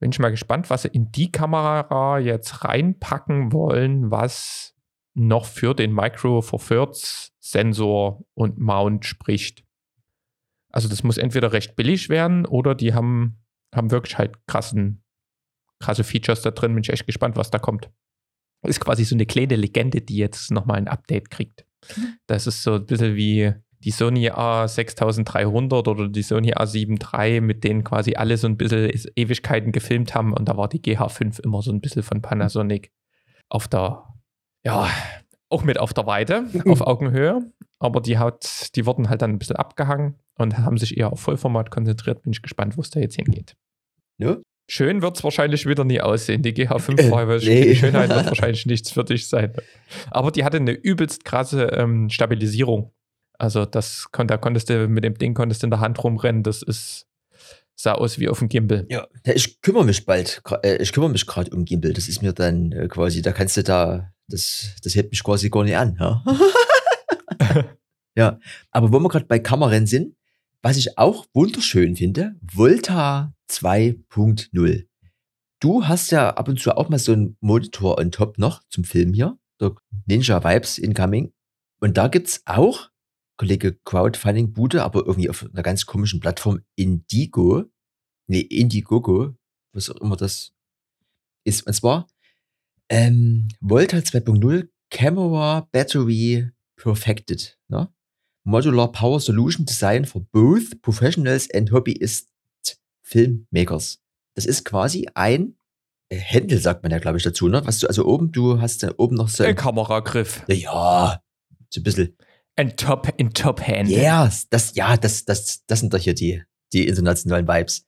Bin 0.00 0.10
ich 0.10 0.18
mal 0.18 0.30
gespannt, 0.30 0.70
was 0.70 0.82
sie 0.82 0.88
in 0.88 1.12
die 1.12 1.30
Kamera 1.30 2.18
jetzt 2.18 2.64
reinpacken 2.64 3.52
wollen, 3.52 4.10
was 4.10 4.74
noch 5.14 5.44
für 5.44 5.74
den 5.74 5.92
Micro 5.92 6.40
Four 6.40 6.60
Thirds 6.60 7.32
Sensor 7.38 8.24
und 8.34 8.58
Mount 8.58 9.04
spricht. 9.04 9.64
Also 10.70 10.88
das 10.88 11.02
muss 11.02 11.18
entweder 11.18 11.52
recht 11.52 11.76
billig 11.76 12.08
werden 12.08 12.46
oder 12.46 12.74
die 12.74 12.94
haben, 12.94 13.42
haben 13.74 13.90
wirklich 13.90 14.18
halt 14.18 14.46
krassen, 14.46 15.02
krasse 15.80 16.04
Features 16.04 16.42
da 16.42 16.50
drin. 16.50 16.74
Bin 16.74 16.82
ich 16.82 16.90
echt 16.90 17.06
gespannt, 17.06 17.36
was 17.36 17.50
da 17.50 17.58
kommt. 17.58 17.90
Ist 18.62 18.80
quasi 18.80 19.04
so 19.04 19.14
eine 19.14 19.26
kleine 19.26 19.56
Legende, 19.56 20.02
die 20.02 20.16
jetzt 20.16 20.50
nochmal 20.50 20.76
ein 20.76 20.88
Update 20.88 21.30
kriegt. 21.30 21.64
Das 22.26 22.46
ist 22.46 22.62
so 22.62 22.74
ein 22.74 22.86
bisschen 22.86 23.16
wie 23.16 23.54
die 23.82 23.90
Sony 23.90 24.30
A6300 24.30 25.88
oder 25.88 26.08
die 26.08 26.22
Sony 26.22 26.52
A7 26.52 27.00
III, 27.00 27.40
mit 27.40 27.64
denen 27.64 27.82
quasi 27.82 28.14
alle 28.14 28.36
so 28.36 28.46
ein 28.46 28.58
bisschen 28.58 28.90
Ewigkeiten 29.16 29.72
gefilmt 29.72 30.14
haben. 30.14 30.34
Und 30.34 30.48
da 30.48 30.56
war 30.56 30.68
die 30.68 30.80
GH5 30.80 31.42
immer 31.42 31.62
so 31.62 31.72
ein 31.72 31.80
bisschen 31.80 32.02
von 32.02 32.20
Panasonic 32.20 32.92
auf 33.48 33.68
der, 33.68 34.04
ja, 34.64 34.88
auch 35.48 35.64
mit 35.64 35.80
auf 35.80 35.94
der 35.94 36.06
Weite, 36.06 36.46
auf 36.66 36.82
Augenhöhe. 36.82 37.50
Aber 37.78 38.02
die 38.02 38.18
hat, 38.18 38.76
die 38.76 38.84
wurden 38.84 39.08
halt 39.08 39.22
dann 39.22 39.30
ein 39.30 39.38
bisschen 39.38 39.56
abgehangen 39.56 40.16
und 40.34 40.58
haben 40.58 40.76
sich 40.76 40.98
eher 40.98 41.10
auf 41.12 41.20
Vollformat 41.20 41.70
konzentriert. 41.70 42.22
Bin 42.22 42.32
ich 42.32 42.42
gespannt, 42.42 42.76
wo 42.76 42.82
es 42.82 42.90
da 42.90 43.00
jetzt 43.00 43.16
hingeht. 43.16 43.56
Ja. 44.18 44.36
Schön 44.72 45.02
wird 45.02 45.16
es 45.16 45.24
wahrscheinlich 45.24 45.66
wieder 45.66 45.82
nie 45.82 46.00
aussehen. 46.00 46.42
Die 46.42 46.52
GH5 46.54 47.00
Äh, 47.00 47.38
nee. 47.44 47.64
die 47.70 47.76
Schönheit 47.76 48.08
wird 48.08 48.26
wahrscheinlich 48.26 48.66
nichts 48.66 48.92
für 48.92 49.02
dich 49.02 49.26
sein. 49.26 49.52
Aber 50.12 50.30
die 50.30 50.44
hatte 50.44 50.58
eine 50.58 50.70
übelst 50.70 51.24
krasse 51.24 51.64
ähm, 51.72 52.08
Stabilisierung. 52.08 52.92
Also 53.36 53.64
das 53.66 54.06
da 54.12 54.36
konntest 54.36 54.70
du 54.70 54.86
mit 54.86 55.02
dem 55.02 55.18
Ding 55.18 55.34
konntest 55.34 55.64
in 55.64 55.70
der 55.70 55.80
Hand 55.80 56.02
rumrennen. 56.04 56.44
Das 56.44 56.62
ist 56.62 57.08
sah 57.74 57.94
aus 57.94 58.20
wie 58.20 58.28
auf 58.28 58.38
dem 58.38 58.48
Gimbal. 58.48 58.86
Ja, 58.90 59.08
ich 59.24 59.60
kümmere 59.60 59.84
mich 59.84 60.06
bald. 60.06 60.40
Äh, 60.62 60.76
ich 60.76 60.92
kümmere 60.92 61.10
mich 61.10 61.26
gerade 61.26 61.50
um 61.50 61.64
Gimbal. 61.64 61.92
Das 61.92 62.06
ist 62.08 62.22
mir 62.22 62.32
dann 62.32 62.70
äh, 62.70 62.86
quasi, 62.86 63.22
da 63.22 63.32
kannst 63.32 63.56
du 63.56 63.64
da, 63.64 64.12
das, 64.28 64.76
das 64.84 64.94
hält 64.94 65.10
mich 65.10 65.24
quasi 65.24 65.50
gar 65.50 65.64
nicht 65.64 65.76
an. 65.76 65.96
Ja, 65.98 66.22
ja. 68.16 68.38
aber 68.70 68.92
wo 68.92 69.00
wir 69.00 69.08
gerade 69.08 69.24
bei 69.24 69.40
Kameran 69.40 69.86
sind, 69.86 70.14
was 70.62 70.76
ich 70.76 70.98
auch 70.98 71.26
wunderschön 71.32 71.96
finde, 71.96 72.36
Volta 72.40 73.34
2.0. 73.50 74.86
Du 75.60 75.86
hast 75.86 76.10
ja 76.10 76.30
ab 76.30 76.48
und 76.48 76.60
zu 76.60 76.76
auch 76.76 76.88
mal 76.88 76.98
so 76.98 77.12
einen 77.12 77.36
Monitor 77.40 77.98
on 77.98 78.10
top 78.10 78.38
noch 78.38 78.62
zum 78.68 78.84
Film 78.84 79.12
hier, 79.12 79.38
der 79.60 79.74
Ninja 80.06 80.42
Vibes 80.42 80.78
Incoming. 80.78 81.32
Und 81.80 81.96
da 81.96 82.08
gibt's 82.08 82.42
auch 82.46 82.90
Kollege 83.36 83.78
Crowdfunding 83.84 84.52
Bude, 84.52 84.82
aber 84.84 85.06
irgendwie 85.06 85.30
auf 85.30 85.46
einer 85.50 85.62
ganz 85.62 85.86
komischen 85.86 86.20
Plattform 86.20 86.60
Indigo. 86.76 87.64
Nee, 88.26 88.40
Indiegogo, 88.40 89.34
was 89.72 89.90
auch 89.90 90.00
immer 90.00 90.16
das 90.16 90.52
ist. 91.44 91.66
Und 91.66 91.72
zwar 91.72 92.06
ähm, 92.90 93.48
Volta 93.60 93.98
2.0 93.98 94.68
Camera 94.90 95.68
Battery 95.72 96.50
Perfected. 96.76 97.58
Ne? 97.68 97.92
Modular 98.50 98.90
Power 98.90 99.20
Solution 99.20 99.64
Design 99.64 100.04
for 100.04 100.22
both 100.32 100.82
Professionals 100.82 101.48
and 101.54 101.70
Hobbyist 101.70 102.28
Filmmakers. 103.04 104.00
Das 104.34 104.44
ist 104.44 104.64
quasi 104.64 105.08
ein 105.14 105.56
äh, 106.08 106.16
Händel, 106.16 106.58
sagt 106.58 106.82
man 106.82 106.92
ja, 106.92 106.98
glaube 106.98 107.18
ich, 107.18 107.24
dazu, 107.24 107.48
ne? 107.48 107.64
Was 107.64 107.78
du, 107.78 107.86
also 107.86 108.04
oben, 108.06 108.32
du 108.32 108.60
hast 108.60 108.82
ja 108.82 108.92
oben 108.96 109.16
noch 109.16 109.28
so. 109.28 109.44
Ein 109.44 109.54
Kameragriff. 109.56 110.44
Ja, 110.48 111.20
so 111.70 111.80
ein 111.80 111.82
bisschen. 111.84 112.16
Ein 112.56 112.76
Top, 112.76 113.08
ein 113.18 113.32
Top-Hand. 113.32 113.88
Ja, 113.88 114.24
yes, 114.24 114.48
das, 114.50 114.74
ja, 114.74 114.96
das, 114.96 115.24
das, 115.24 115.64
das 115.66 115.80
sind 115.80 115.94
doch 115.94 115.98
hier 115.98 116.14
die, 116.14 116.42
die 116.72 116.86
internationalen 116.88 117.46
Vibes. 117.46 117.86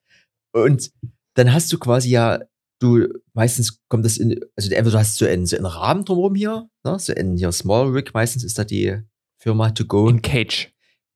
Und 0.54 0.92
dann 1.34 1.52
hast 1.52 1.72
du 1.72 1.78
quasi 1.78 2.10
ja, 2.10 2.40
du, 2.80 3.08
meistens 3.34 3.80
kommt 3.88 4.04
das 4.04 4.16
in, 4.16 4.40
also 4.56 4.70
entweder 4.70 4.92
du 4.92 4.98
hast 4.98 5.16
so 5.16 5.26
einen, 5.26 5.46
so 5.46 5.56
einen 5.56 5.66
Rahmen 5.66 6.04
drumherum 6.04 6.34
hier, 6.34 6.68
ne? 6.84 6.98
so 6.98 7.12
einen 7.12 7.36
hier 7.36 7.52
Small 7.52 7.88
Rig, 7.88 8.14
meistens 8.14 8.44
ist 8.44 8.58
da 8.58 8.64
die 8.64 9.02
Firma 9.42 9.70
To 9.72 9.84
Go. 9.84 10.08
In 10.08 10.22
Cage. 10.22 10.72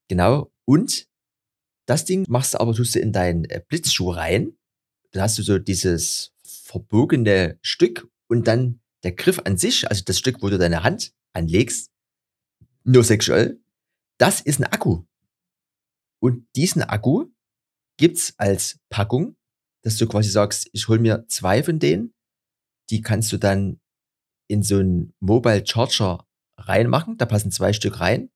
Genau. 0.09 0.53
Und 0.65 1.09
das 1.87 2.05
Ding 2.05 2.25
machst 2.29 2.55
du 2.55 2.61
aber, 2.61 2.75
tust 2.75 2.97
du 2.97 2.99
in 2.99 3.13
deinen 3.13 3.45
äh, 3.45 3.63
Blitzschuh 3.67 4.11
rein. 4.11 4.59
Dann 5.13 5.23
hast 5.23 5.39
du 5.39 5.45
so 5.45 5.61
dieses 5.61 6.35
verbogene 6.43 7.57
Stück 7.63 8.11
und 8.27 8.49
dann 8.49 8.81
der 9.05 9.13
Griff 9.13 9.39
an 9.45 9.57
sich, 9.57 9.89
also 9.89 10.03
das 10.05 10.19
Stück, 10.19 10.43
wo 10.43 10.51
du 10.51 10.59
deine 10.59 10.83
Hand 10.83 11.15
anlegst, 11.35 11.93
nur 12.83 13.05
sexuell, 13.05 13.61
das 14.19 14.41
ist 14.41 14.59
ein 14.59 14.65
Akku. 14.65 15.05
Und 16.21 16.49
diesen 16.57 16.83
Akku 16.83 17.27
gibt's 17.97 18.35
als 18.39 18.81
Packung, 18.89 19.37
dass 19.83 19.99
du 19.99 20.09
quasi 20.09 20.31
sagst, 20.31 20.69
ich 20.73 20.89
hol 20.89 20.99
mir 20.99 21.27
zwei 21.29 21.63
von 21.63 21.79
denen, 21.79 22.13
die 22.91 23.03
kannst 23.03 23.31
du 23.33 23.37
dann 23.37 23.81
in 24.49 24.65
so 24.65 24.79
einen 24.79 25.15
Mobile 25.21 25.65
Charger 25.65 26.26
reinmachen, 26.59 27.17
da 27.19 27.27
passen 27.27 27.51
zwei 27.51 27.73
Stück 27.73 28.01
rein. 28.01 28.31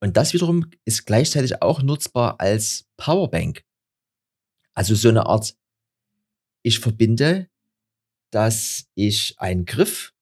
Und 0.00 0.16
das 0.16 0.34
wiederum 0.34 0.70
ist 0.84 1.06
gleichzeitig 1.06 1.62
auch 1.62 1.82
nutzbar 1.82 2.40
als 2.40 2.86
Powerbank. 2.96 3.64
Also 4.74 4.94
so 4.94 5.08
eine 5.08 5.26
Art, 5.26 5.56
ich 6.62 6.80
verbinde, 6.80 7.48
dass 8.30 8.86
ich 8.94 9.34
einen 9.38 9.64
Griff 9.64 10.12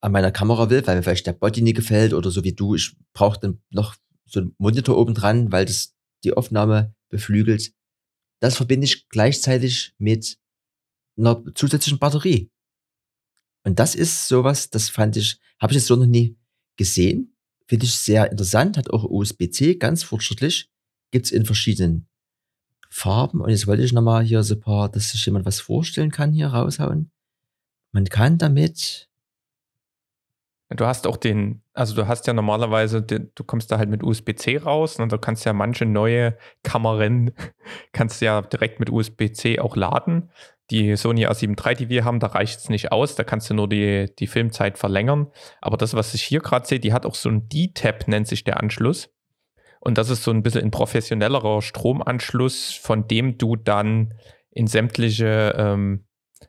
an 0.00 0.12
meiner 0.12 0.30
Kamera 0.30 0.70
will, 0.70 0.86
weil 0.86 0.96
mir 0.96 1.02
vielleicht 1.02 1.26
der 1.26 1.32
Body 1.32 1.62
nie 1.62 1.72
gefällt 1.72 2.12
oder 2.12 2.30
so 2.30 2.44
wie 2.44 2.52
du, 2.52 2.74
ich 2.74 2.96
brauche 3.12 3.40
dann 3.40 3.62
noch 3.70 3.96
so 4.24 4.40
einen 4.40 4.54
Monitor 4.58 4.96
oben 4.96 5.14
dran, 5.14 5.52
weil 5.52 5.64
das 5.64 5.94
die 6.22 6.32
Aufnahme 6.32 6.94
beflügelt. 7.08 7.72
Das 8.40 8.56
verbinde 8.56 8.84
ich 8.84 9.08
gleichzeitig 9.08 9.94
mit 9.98 10.38
einer 11.16 11.42
zusätzlichen 11.54 11.98
Batterie. 11.98 12.50
Und 13.64 13.78
das 13.78 13.94
ist 13.94 14.28
sowas, 14.28 14.70
das 14.70 14.88
fand 14.88 15.16
ich, 15.16 15.38
habe 15.60 15.72
ich 15.72 15.76
jetzt 15.76 15.86
so 15.86 15.96
noch 15.96 16.06
nie 16.06 16.36
gesehen. 16.76 17.36
Finde 17.66 17.86
ich 17.86 17.96
sehr 17.96 18.30
interessant, 18.30 18.76
hat 18.76 18.90
auch 18.90 19.04
USB-C, 19.04 19.76
ganz 19.76 20.02
fortschrittlich. 20.02 20.70
Gibt's 21.10 21.30
in 21.30 21.46
verschiedenen 21.46 22.06
Farben. 22.90 23.40
Und 23.40 23.50
jetzt 23.50 23.66
wollte 23.66 23.82
ich 23.82 23.92
nochmal 23.92 24.22
hier 24.24 24.42
so 24.42 24.54
ein 24.54 24.60
paar, 24.60 24.88
dass 24.88 25.10
sich 25.10 25.24
jemand 25.26 25.46
was 25.46 25.60
vorstellen 25.60 26.10
kann, 26.10 26.32
hier 26.32 26.48
raushauen. 26.48 27.10
Man 27.92 28.04
kann 28.06 28.38
damit 28.38 29.08
Du 30.76 30.86
hast 30.86 31.06
auch 31.06 31.16
den, 31.16 31.62
also 31.72 31.94
du 31.94 32.08
hast 32.08 32.26
ja 32.26 32.32
normalerweise, 32.32 33.02
du 33.02 33.44
kommst 33.44 33.70
da 33.70 33.78
halt 33.78 33.90
mit 33.90 34.02
USB-C 34.02 34.58
raus 34.58 34.98
und 34.98 35.12
du 35.12 35.18
kannst 35.18 35.44
ja 35.44 35.52
manche 35.52 35.86
neue 35.86 36.36
Kameran, 36.62 37.32
kannst 37.92 38.20
ja 38.22 38.40
direkt 38.42 38.80
mit 38.80 38.90
USB-C 38.90 39.60
auch 39.60 39.76
laden. 39.76 40.30
Die 40.70 40.96
Sony 40.96 41.26
A7 41.26 41.62
III, 41.62 41.74
die 41.74 41.88
wir 41.90 42.04
haben, 42.04 42.20
da 42.20 42.28
reicht 42.28 42.58
es 42.58 42.68
nicht 42.70 42.90
aus, 42.90 43.16
da 43.16 43.24
kannst 43.24 43.50
du 43.50 43.54
nur 43.54 43.68
die, 43.68 44.10
die 44.18 44.26
Filmzeit 44.26 44.78
verlängern. 44.78 45.30
Aber 45.60 45.76
das, 45.76 45.94
was 45.94 46.14
ich 46.14 46.22
hier 46.22 46.40
gerade 46.40 46.66
sehe, 46.66 46.80
die 46.80 46.92
hat 46.92 47.04
auch 47.04 47.14
so 47.14 47.28
ein 47.28 47.48
D-Tab, 47.48 48.08
nennt 48.08 48.28
sich 48.28 48.44
der 48.44 48.60
Anschluss. 48.60 49.10
Und 49.80 49.98
das 49.98 50.08
ist 50.08 50.24
so 50.24 50.30
ein 50.30 50.42
bisschen 50.42 50.62
ein 50.62 50.70
professionellerer 50.70 51.60
Stromanschluss, 51.60 52.72
von 52.72 53.06
dem 53.06 53.36
du 53.36 53.56
dann 53.56 54.14
in 54.50 54.66
sämtliche 54.66 55.54
ähm, 55.58 56.06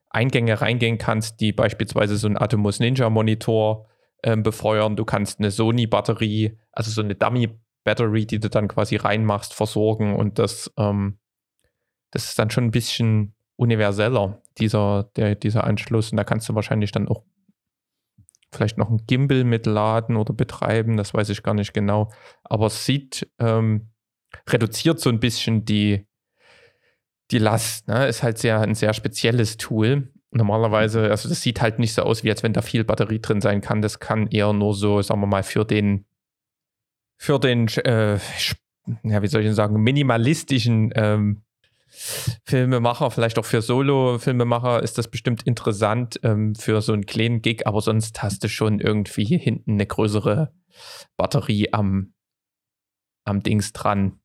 Eingänge 0.10 0.62
reingehen 0.62 0.98
kannst, 0.98 1.42
die 1.42 1.52
beispielsweise 1.52 2.16
so 2.16 2.28
ein 2.28 2.38
Atomos 2.38 2.80
Ninja 2.80 3.10
Monitor 3.10 3.88
ähm, 4.24 4.44
befeuern. 4.44 4.96
Du 4.96 5.04
kannst 5.04 5.40
eine 5.40 5.52
Sony-Batterie, 5.52 6.58
also 6.72 6.92
so 6.92 7.02
eine 7.02 7.16
Dummy-Batterie, 7.16 8.26
die 8.26 8.40
du 8.40 8.50
dann 8.50 8.70
quasi 8.70 8.96
reinmachst, 8.96 9.54
versorgen 9.54 10.16
und 10.16 10.40
das, 10.40 10.72
ähm, 10.78 11.20
das 12.12 12.30
ist 12.30 12.40
dann 12.40 12.50
schon 12.50 12.66
ein 12.66 12.72
bisschen 12.72 13.36
universeller, 13.56 14.42
dieser, 14.58 15.10
der, 15.16 15.36
dieser 15.36 15.64
Anschluss. 15.64 16.12
Und 16.12 16.18
da 16.18 16.24
kannst 16.24 16.50
du 16.50 16.56
wahrscheinlich 16.56 16.92
dann 16.92 17.08
auch 17.08 17.24
vielleicht 18.52 18.78
noch 18.78 18.90
ein 18.90 19.06
Gimbal 19.06 19.44
mitladen 19.44 20.16
oder 20.16 20.34
betreiben, 20.34 20.98
das 20.98 21.14
weiß 21.14 21.30
ich 21.30 21.44
gar 21.44 21.54
nicht 21.54 21.74
genau. 21.74 22.12
Aber 22.44 22.68
es 22.68 22.86
sieht, 22.86 23.30
ähm, 23.40 23.90
reduziert 24.48 25.00
so 25.00 25.10
ein 25.10 25.20
bisschen 25.20 25.66
die, 25.66 26.06
die 27.32 27.38
Last. 27.38 27.88
Ne? 27.88 28.08
Ist 28.08 28.24
halt 28.24 28.38
sehr, 28.38 28.62
ein 28.62 28.76
sehr 28.76 28.94
spezielles 28.94 29.58
Tool. 29.58 30.12
Normalerweise, 30.32 31.10
also 31.10 31.30
das 31.30 31.42
sieht 31.42 31.62
halt 31.62 31.80
nicht 31.80 31.94
so 31.94 32.02
aus, 32.04 32.24
wie 32.24 32.30
als 32.30 32.44
wenn 32.44 32.54
da 32.54 32.62
viel 32.62 32.84
Batterie 32.84 33.20
drin 33.20 33.42
sein 33.42 33.62
kann. 33.62 33.82
Das 33.82 34.00
kann 34.00 34.28
eher 34.28 34.52
nur 34.54 34.74
so, 34.74 35.02
sagen 35.02 35.22
wir 35.22 35.28
mal, 35.28 35.44
für 35.44 35.66
den, 35.66 36.06
für 37.18 37.40
den, 37.40 37.68
äh, 37.86 38.20
ja, 39.04 39.22
wie 39.22 39.28
soll 39.28 39.42
ich 39.42 39.48
denn 39.48 39.56
sagen, 39.56 39.82
minimalistischen 39.82 40.92
ähm, 40.96 41.44
Filmemacher, 42.44 43.10
vielleicht 43.12 43.40
auch 43.40 43.46
für 43.46 43.62
Solo-Filmemacher 43.62 44.84
ist 44.84 44.98
das 44.98 45.08
bestimmt 45.08 45.44
interessant 45.44 46.20
ähm, 46.24 46.54
für 46.56 46.82
so 46.82 46.94
einen 46.94 47.06
kleinen 47.06 47.42
Gig, 47.42 47.66
aber 47.66 47.82
sonst 47.82 48.22
hast 48.22 48.44
du 48.44 48.50
schon 48.50 48.80
irgendwie 48.80 49.26
hier 49.26 49.40
hinten 49.40 49.74
eine 49.74 49.86
größere 49.86 50.54
Batterie 51.18 51.72
am, 51.72 52.14
am 53.24 53.42
Dings 53.42 53.74
dran. 53.74 54.20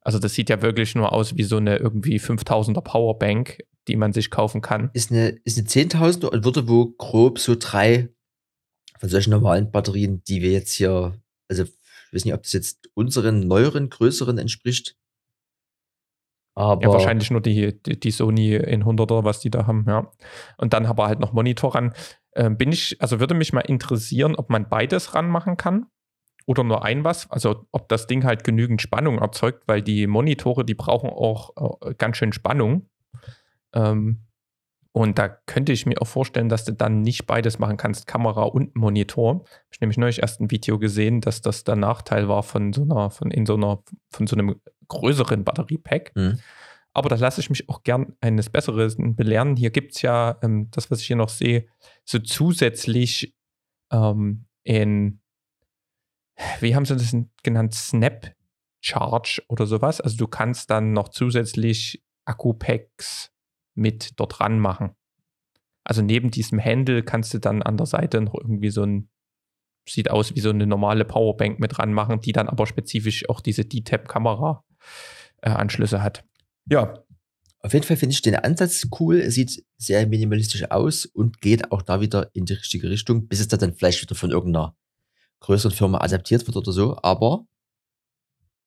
Also 0.00 0.18
das 0.18 0.34
sieht 0.34 0.48
ja 0.48 0.62
wirklich 0.62 0.94
nur 0.94 1.12
aus 1.12 1.36
wie 1.36 1.44
so 1.44 1.58
eine 1.58 1.76
irgendwie 1.76 2.18
5000er 2.18 2.80
Powerbank, 2.80 3.58
die 3.88 3.96
man 3.96 4.12
sich 4.12 4.30
kaufen 4.30 4.62
kann. 4.62 4.90
Ist 4.94 5.10
eine, 5.10 5.28
ist 5.44 5.58
eine 5.58 5.68
10.000er 5.68 6.28
und 6.28 6.44
würde 6.44 6.68
wo 6.68 6.90
grob 6.96 7.38
so 7.38 7.56
drei 7.58 8.08
von 8.98 9.08
solchen 9.08 9.30
normalen 9.30 9.70
Batterien, 9.70 10.22
die 10.24 10.42
wir 10.42 10.52
jetzt 10.52 10.72
hier, 10.72 11.20
also 11.48 11.64
ich 11.64 12.12
weiß 12.12 12.24
nicht, 12.24 12.34
ob 12.34 12.42
das 12.42 12.52
jetzt 12.52 12.88
unseren 12.94 13.40
neueren, 13.40 13.90
größeren 13.90 14.38
entspricht. 14.38 14.96
Aber 16.58 16.82
ja, 16.82 16.92
wahrscheinlich 16.92 17.30
nur 17.30 17.40
die, 17.40 17.80
die, 17.82 18.00
die 18.00 18.10
Sony 18.10 18.56
in 18.56 18.82
100er, 18.82 19.22
was 19.22 19.38
die 19.38 19.50
da 19.50 19.68
haben, 19.68 19.84
ja. 19.86 20.10
Und 20.56 20.72
dann 20.72 20.86
aber 20.86 21.06
halt 21.06 21.20
noch 21.20 21.32
Monitor 21.32 21.76
ran. 21.76 21.94
Ähm, 22.34 22.56
bin 22.56 22.72
ich, 22.72 23.00
also 23.00 23.20
würde 23.20 23.34
mich 23.34 23.52
mal 23.52 23.60
interessieren, 23.60 24.34
ob 24.34 24.50
man 24.50 24.68
beides 24.68 25.14
ranmachen 25.14 25.56
kann 25.56 25.86
oder 26.46 26.64
nur 26.64 26.84
ein 26.84 27.04
was. 27.04 27.30
Also 27.30 27.66
ob 27.70 27.88
das 27.88 28.08
Ding 28.08 28.24
halt 28.24 28.42
genügend 28.42 28.82
Spannung 28.82 29.18
erzeugt, 29.18 29.62
weil 29.66 29.82
die 29.82 30.08
Monitore, 30.08 30.64
die 30.64 30.74
brauchen 30.74 31.10
auch 31.10 31.78
äh, 31.80 31.94
ganz 31.94 32.16
schön 32.16 32.32
Spannung. 32.32 32.88
Ähm, 33.72 34.24
und 34.90 35.16
da 35.16 35.28
könnte 35.28 35.70
ich 35.70 35.86
mir 35.86 36.02
auch 36.02 36.08
vorstellen, 36.08 36.48
dass 36.48 36.64
du 36.64 36.72
dann 36.72 37.02
nicht 37.02 37.28
beides 37.28 37.60
machen 37.60 37.76
kannst, 37.76 38.08
Kamera 38.08 38.42
und 38.42 38.74
Monitor. 38.74 39.44
Ich 39.70 39.76
habe 39.76 39.82
nämlich 39.84 39.98
neulich 39.98 40.22
erst 40.22 40.40
ein 40.40 40.50
Video 40.50 40.80
gesehen, 40.80 41.20
dass 41.20 41.40
das 41.40 41.62
der 41.62 41.76
Nachteil 41.76 42.28
war 42.28 42.42
von 42.42 42.72
so 42.72 42.82
einer, 42.82 43.10
von 43.10 43.30
in 43.30 43.46
so 43.46 43.54
einer, 43.54 43.80
von 44.10 44.26
so 44.26 44.34
einem 44.34 44.56
größeren 44.88 45.44
Batteriepack. 45.44 46.12
Mhm. 46.14 46.38
Aber 46.94 47.08
da 47.08 47.16
lasse 47.16 47.40
ich 47.40 47.50
mich 47.50 47.68
auch 47.68 47.82
gern 47.82 48.16
eines 48.20 48.50
Besseren 48.50 49.14
belehren. 49.14 49.56
Hier 49.56 49.70
gibt 49.70 49.94
es 49.94 50.02
ja, 50.02 50.38
ähm, 50.42 50.68
das, 50.70 50.90
was 50.90 51.00
ich 51.00 51.06
hier 51.06 51.16
noch 51.16 51.28
sehe, 51.28 51.66
so 52.04 52.18
zusätzlich 52.18 53.36
ähm, 53.92 54.46
in, 54.64 55.20
wie 56.60 56.74
haben 56.74 56.84
sie 56.84 56.96
das 56.96 57.14
genannt, 57.42 57.74
Snap 57.74 58.34
Charge 58.80 59.42
oder 59.48 59.66
sowas. 59.66 60.00
Also 60.00 60.16
du 60.16 60.26
kannst 60.26 60.70
dann 60.70 60.92
noch 60.92 61.08
zusätzlich 61.08 62.04
Akku-Packs 62.24 63.32
mit 63.74 64.18
dort 64.18 64.40
ranmachen. 64.40 64.94
Also 65.84 66.02
neben 66.02 66.30
diesem 66.30 66.62
Handle 66.62 67.02
kannst 67.02 67.32
du 67.32 67.38
dann 67.38 67.62
an 67.62 67.76
der 67.76 67.86
Seite 67.86 68.20
noch 68.20 68.34
irgendwie 68.34 68.70
so 68.70 68.82
ein, 68.82 69.08
sieht 69.88 70.10
aus 70.10 70.34
wie 70.34 70.40
so 70.40 70.50
eine 70.50 70.66
normale 70.66 71.04
Powerbank 71.04 71.60
mit 71.60 71.78
ranmachen, 71.78 72.20
die 72.20 72.32
dann 72.32 72.48
aber 72.48 72.66
spezifisch 72.66 73.28
auch 73.28 73.40
diese 73.40 73.64
D-Tab-Kamera-Anschlüsse 73.64 74.67
äh, 75.42 75.50
hat. 75.50 76.24
Ja. 76.66 77.04
Auf 77.60 77.72
jeden 77.72 77.84
Fall 77.84 77.96
finde 77.96 78.12
ich 78.12 78.22
den 78.22 78.36
Ansatz 78.36 78.86
cool. 79.00 79.18
Es 79.18 79.34
sieht 79.34 79.64
sehr 79.76 80.06
minimalistisch 80.06 80.70
aus 80.70 81.06
und 81.06 81.40
geht 81.40 81.72
auch 81.72 81.82
da 81.82 82.00
wieder 82.00 82.30
in 82.32 82.44
die 82.44 82.52
richtige 82.52 82.88
Richtung, 82.88 83.26
bis 83.26 83.40
es 83.40 83.48
dann 83.48 83.74
vielleicht 83.74 84.00
wieder 84.00 84.14
von 84.14 84.30
irgendeiner 84.30 84.76
größeren 85.40 85.74
Firma 85.74 85.98
adaptiert 85.98 86.46
wird 86.46 86.56
oder 86.56 86.70
so. 86.70 86.96
Aber 87.02 87.46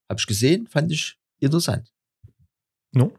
habe 0.09 0.19
ich 0.19 0.27
gesehen, 0.27 0.67
fand 0.67 0.91
ich 0.91 1.17
interessant. 1.39 1.93
No 2.91 3.13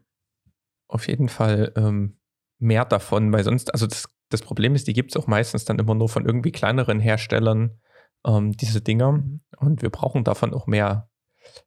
auf 0.93 1.09
jeden 1.09 1.29
Fall 1.29 1.73
ähm, 1.77 2.19
mehr 2.59 2.85
davon, 2.85 3.33
weil 3.33 3.45
sonst, 3.45 3.73
also 3.73 3.87
das, 3.87 4.09
das 4.29 4.43
Problem 4.43 4.75
ist, 4.75 4.87
die 4.87 4.93
gibt 4.93 5.11
es 5.11 5.17
auch 5.17 5.27
meistens 5.27 5.65
dann 5.65 5.79
immer 5.79 5.95
nur 5.95 6.09
von 6.09 6.27
irgendwie 6.27 6.53
kleineren 6.53 7.01
Herstellern, 7.01 7.81
ähm, 8.27 8.53
diese 8.53 8.81
Dinger. 8.81 9.25
Und 9.57 9.83
wir 9.83 9.91
brauchen 9.91 10.25
davon 10.25 10.55
auch 10.55 10.67
mehr 10.67 11.11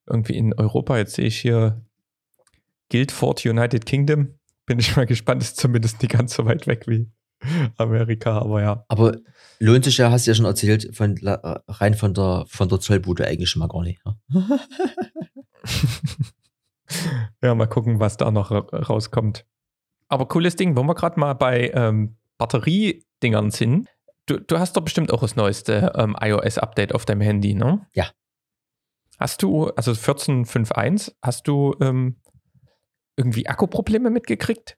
irgendwie 0.05 0.35
in 0.35 0.53
Europa. 0.53 0.97
Jetzt 0.97 1.15
sehe 1.15 1.25
ich 1.25 1.37
hier 1.37 1.81
Guildford 2.91 3.45
United 3.45 3.85
Kingdom. 3.85 4.39
Bin 4.65 4.79
ich 4.79 4.95
mal 4.95 5.05
gespannt, 5.05 5.43
ist 5.43 5.57
zumindest 5.57 6.01
nicht 6.01 6.11
ganz 6.11 6.35
so 6.35 6.45
weit 6.45 6.67
weg 6.67 6.85
wie 6.87 7.09
Amerika, 7.77 8.39
aber 8.39 8.61
ja. 8.61 8.85
Aber 8.87 9.17
lohnt 9.59 9.85
sich 9.85 9.97
ja, 9.97 10.11
hast 10.11 10.25
du 10.25 10.31
ja 10.31 10.35
schon 10.35 10.45
erzählt, 10.45 10.95
von, 10.95 11.15
rein 11.23 11.93
von 11.93 12.13
der, 12.13 12.45
von 12.47 12.69
der 12.69 12.79
Zollbude 12.79 13.27
eigentlich 13.27 13.49
schon 13.49 13.59
mal 13.59 13.67
gar 13.67 13.83
nicht. 13.83 14.01
Ja? 14.05 14.15
ja, 17.43 17.55
mal 17.55 17.67
gucken, 17.67 17.99
was 17.99 18.17
da 18.17 18.31
noch 18.31 18.51
rauskommt. 18.51 19.45
Aber 20.07 20.27
cooles 20.27 20.55
Ding, 20.55 20.75
wo 20.75 20.83
wir 20.83 20.95
gerade 20.95 21.19
mal 21.19 21.33
bei, 21.33 21.71
ähm, 21.73 22.17
Batteriedingern 22.37 23.51
sind, 23.51 23.87
du, 24.25 24.39
du 24.39 24.59
hast 24.59 24.75
doch 24.75 24.81
bestimmt 24.81 25.11
auch 25.11 25.21
das 25.21 25.35
neueste 25.35 25.93
ähm, 25.95 26.15
iOS-Update 26.19 26.93
auf 26.93 27.05
deinem 27.05 27.21
Handy, 27.21 27.53
ne? 27.53 27.85
Ja. 27.93 28.07
Hast 29.17 29.41
du, 29.41 29.67
also 29.67 29.91
14.5.1, 29.91 31.13
hast 31.21 31.47
du 31.47 31.75
ähm, 31.81 32.21
irgendwie 33.17 33.47
Akkuprobleme 33.47 34.09
mitgekriegt? 34.09 34.77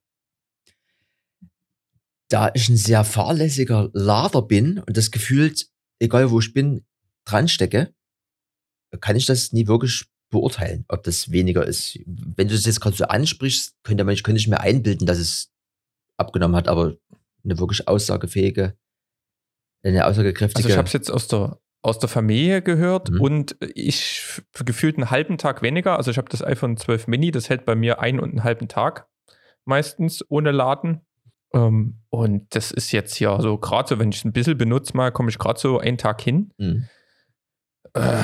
Da 2.30 2.52
ich 2.54 2.70
ein 2.70 2.78
sehr 2.78 3.04
fahrlässiger 3.04 3.90
Lader 3.94 4.42
bin 4.42 4.80
und 4.80 4.98
das 4.98 5.12
gefühlt, 5.12 5.68
egal 6.00 6.30
wo 6.30 6.40
ich 6.40 6.54
bin, 6.54 6.86
dran 7.26 7.48
stecke, 7.48 7.94
kann 9.00 9.16
ich 9.16 9.26
das 9.26 9.54
nie 9.54 9.68
wirklich 9.68 10.06
beurteilen, 10.30 10.86
ob 10.90 11.04
das 11.04 11.32
weniger 11.32 11.66
ist. 11.66 12.00
Wenn 12.06 12.48
du 12.48 12.56
das 12.56 12.66
jetzt 12.66 12.82
gerade 12.82 12.96
so 12.96 13.06
ansprichst, 13.06 13.76
könnte, 13.84 14.04
man, 14.04 14.16
könnte 14.18 14.40
ich 14.40 14.48
mir 14.48 14.60
einbilden, 14.60 15.08
dass 15.08 15.18
es 15.18 15.52
abgenommen 16.18 16.56
hat, 16.56 16.68
aber 16.68 16.98
eine 17.44 17.60
wirklich 17.60 17.88
aussagefähige, 17.88 18.78
eine 19.84 20.06
aussagekräftige. 20.06 20.58
Also 20.58 20.70
ich 20.70 20.78
habe 20.78 20.88
es 20.88 20.94
jetzt 20.94 21.10
aus 21.10 21.28
der, 21.28 21.60
aus 21.82 22.00
der 22.00 22.10
Familie 22.10 22.62
gehört 22.62 23.12
Mhm. 23.12 23.22
und 23.22 23.56
ich 23.76 24.42
gefühlt 24.66 24.98
einen 24.98 25.12
halben 25.12 25.38
Tag 25.38 25.62
weniger. 25.62 25.98
Also 25.98 26.12
ich 26.12 26.18
habe 26.18 26.30
das 26.30 26.44
iPhone 26.44 26.78
12 26.78 27.08
Mini, 27.08 27.32
das 27.32 27.50
hält 27.50 27.66
bei 27.66 27.76
mir 27.76 28.00
einen 28.00 28.20
und 28.20 28.30
einen 28.32 28.44
halben 28.44 28.68
Tag 28.68 29.08
meistens 29.66 30.24
ohne 30.30 30.52
Laden. 30.52 31.02
Ähm, 31.54 32.00
und 32.10 32.54
das 32.56 32.72
ist 32.72 32.92
jetzt 32.92 33.20
ja 33.20 33.40
so, 33.42 33.58
gerade 33.58 33.88
so, 33.90 34.00
wenn 34.00 34.10
ich 34.10 34.18
es 34.18 34.26
ein 34.26 34.34
bisschen 34.34 34.58
benutze, 34.58 34.96
mal 34.98 35.12
komme 35.12 35.30
ich 35.30 35.38
gerade 35.38 35.60
so 35.60 35.80
einen 35.80 35.98
Tag 35.98 36.22
hin. 36.22 36.52
Mhm. 36.58 36.88
Äh, 37.94 38.18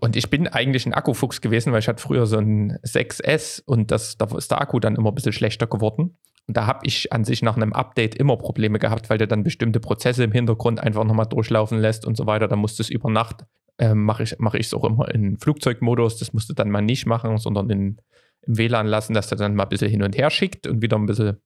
Und 0.00 0.16
ich 0.16 0.30
bin 0.30 0.48
eigentlich 0.48 0.86
ein 0.86 0.94
Akkufuchs 0.94 1.40
gewesen, 1.40 1.72
weil 1.72 1.80
ich 1.80 1.88
hatte 1.88 2.02
früher 2.02 2.26
so 2.26 2.38
ein 2.38 2.78
6S 2.84 3.62
und 3.64 3.90
das, 3.90 4.16
da 4.16 4.26
ist 4.36 4.50
der 4.50 4.60
Akku 4.60 4.80
dann 4.80 4.96
immer 4.96 5.10
ein 5.10 5.14
bisschen 5.14 5.32
schlechter 5.32 5.66
geworden. 5.66 6.16
Und 6.46 6.56
da 6.56 6.66
habe 6.66 6.80
ich 6.86 7.12
an 7.12 7.24
sich 7.24 7.42
nach 7.42 7.56
einem 7.56 7.72
Update 7.72 8.14
immer 8.14 8.36
Probleme 8.36 8.78
gehabt, 8.78 9.08
weil 9.08 9.18
der 9.18 9.26
dann 9.26 9.44
bestimmte 9.44 9.80
Prozesse 9.80 10.24
im 10.24 10.32
Hintergrund 10.32 10.80
einfach 10.80 11.04
nochmal 11.04 11.26
durchlaufen 11.26 11.78
lässt 11.78 12.04
und 12.04 12.16
so 12.16 12.26
weiter. 12.26 12.48
Da 12.48 12.56
musste 12.56 12.82
es 12.82 12.90
über 12.90 13.10
Nacht, 13.10 13.44
ähm, 13.78 14.04
mache 14.04 14.22
ich 14.22 14.66
es 14.66 14.74
auch 14.74 14.84
immer 14.84 15.12
in 15.14 15.38
Flugzeugmodus. 15.38 16.18
Das 16.18 16.32
musste 16.32 16.54
dann 16.54 16.70
mal 16.70 16.82
nicht 16.82 17.06
machen, 17.06 17.38
sondern 17.38 17.70
in, 17.70 18.00
im 18.42 18.58
WLAN 18.58 18.86
lassen, 18.86 19.14
dass 19.14 19.28
der 19.28 19.38
dann 19.38 19.54
mal 19.54 19.64
ein 19.64 19.68
bisschen 19.70 19.90
hin 19.90 20.02
und 20.02 20.16
her 20.16 20.30
schickt 20.30 20.66
und 20.66 20.82
wieder 20.82 20.98
ein 20.98 21.06
bisschen 21.06 21.38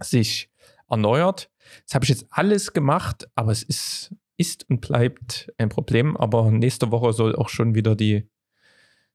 sich 0.00 0.50
erneuert. 0.88 1.50
Das 1.86 1.94
habe 1.94 2.04
ich 2.04 2.10
jetzt 2.10 2.26
alles 2.30 2.72
gemacht, 2.72 3.28
aber 3.34 3.52
es 3.52 3.62
ist, 3.62 4.14
ist 4.36 4.68
und 4.68 4.80
bleibt 4.80 5.52
ein 5.58 5.68
Problem. 5.68 6.16
Aber 6.16 6.50
nächste 6.50 6.90
Woche 6.90 7.12
soll 7.12 7.36
auch 7.36 7.48
schon 7.48 7.74
wieder 7.74 7.94
die 7.94 8.28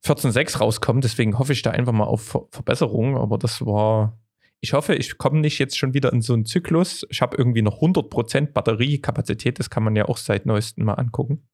14.6 0.05 0.59
rauskommen. 0.59 1.01
Deswegen 1.01 1.37
hoffe 1.39 1.53
ich 1.53 1.61
da 1.61 1.71
einfach 1.71 1.93
mal 1.93 2.05
auf 2.05 2.21
Ver 2.23 2.47
Verbesserungen. 2.51 3.17
Aber 3.17 3.37
das 3.37 3.65
war, 3.65 4.17
ich 4.61 4.73
hoffe, 4.73 4.95
ich 4.95 5.17
komme 5.17 5.39
nicht 5.39 5.57
jetzt 5.59 5.77
schon 5.77 5.93
wieder 5.93 6.11
in 6.11 6.21
so 6.21 6.33
einen 6.33 6.45
Zyklus. 6.45 7.05
Ich 7.09 7.21
habe 7.21 7.37
irgendwie 7.37 7.61
noch 7.61 7.81
100% 7.81 8.47
Batteriekapazität. 8.51 9.57
Das 9.59 9.69
kann 9.69 9.83
man 9.83 9.95
ja 9.95 10.05
auch 10.05 10.17
seit 10.17 10.45
neuestem 10.45 10.85
mal 10.85 10.95
angucken. 10.95 11.47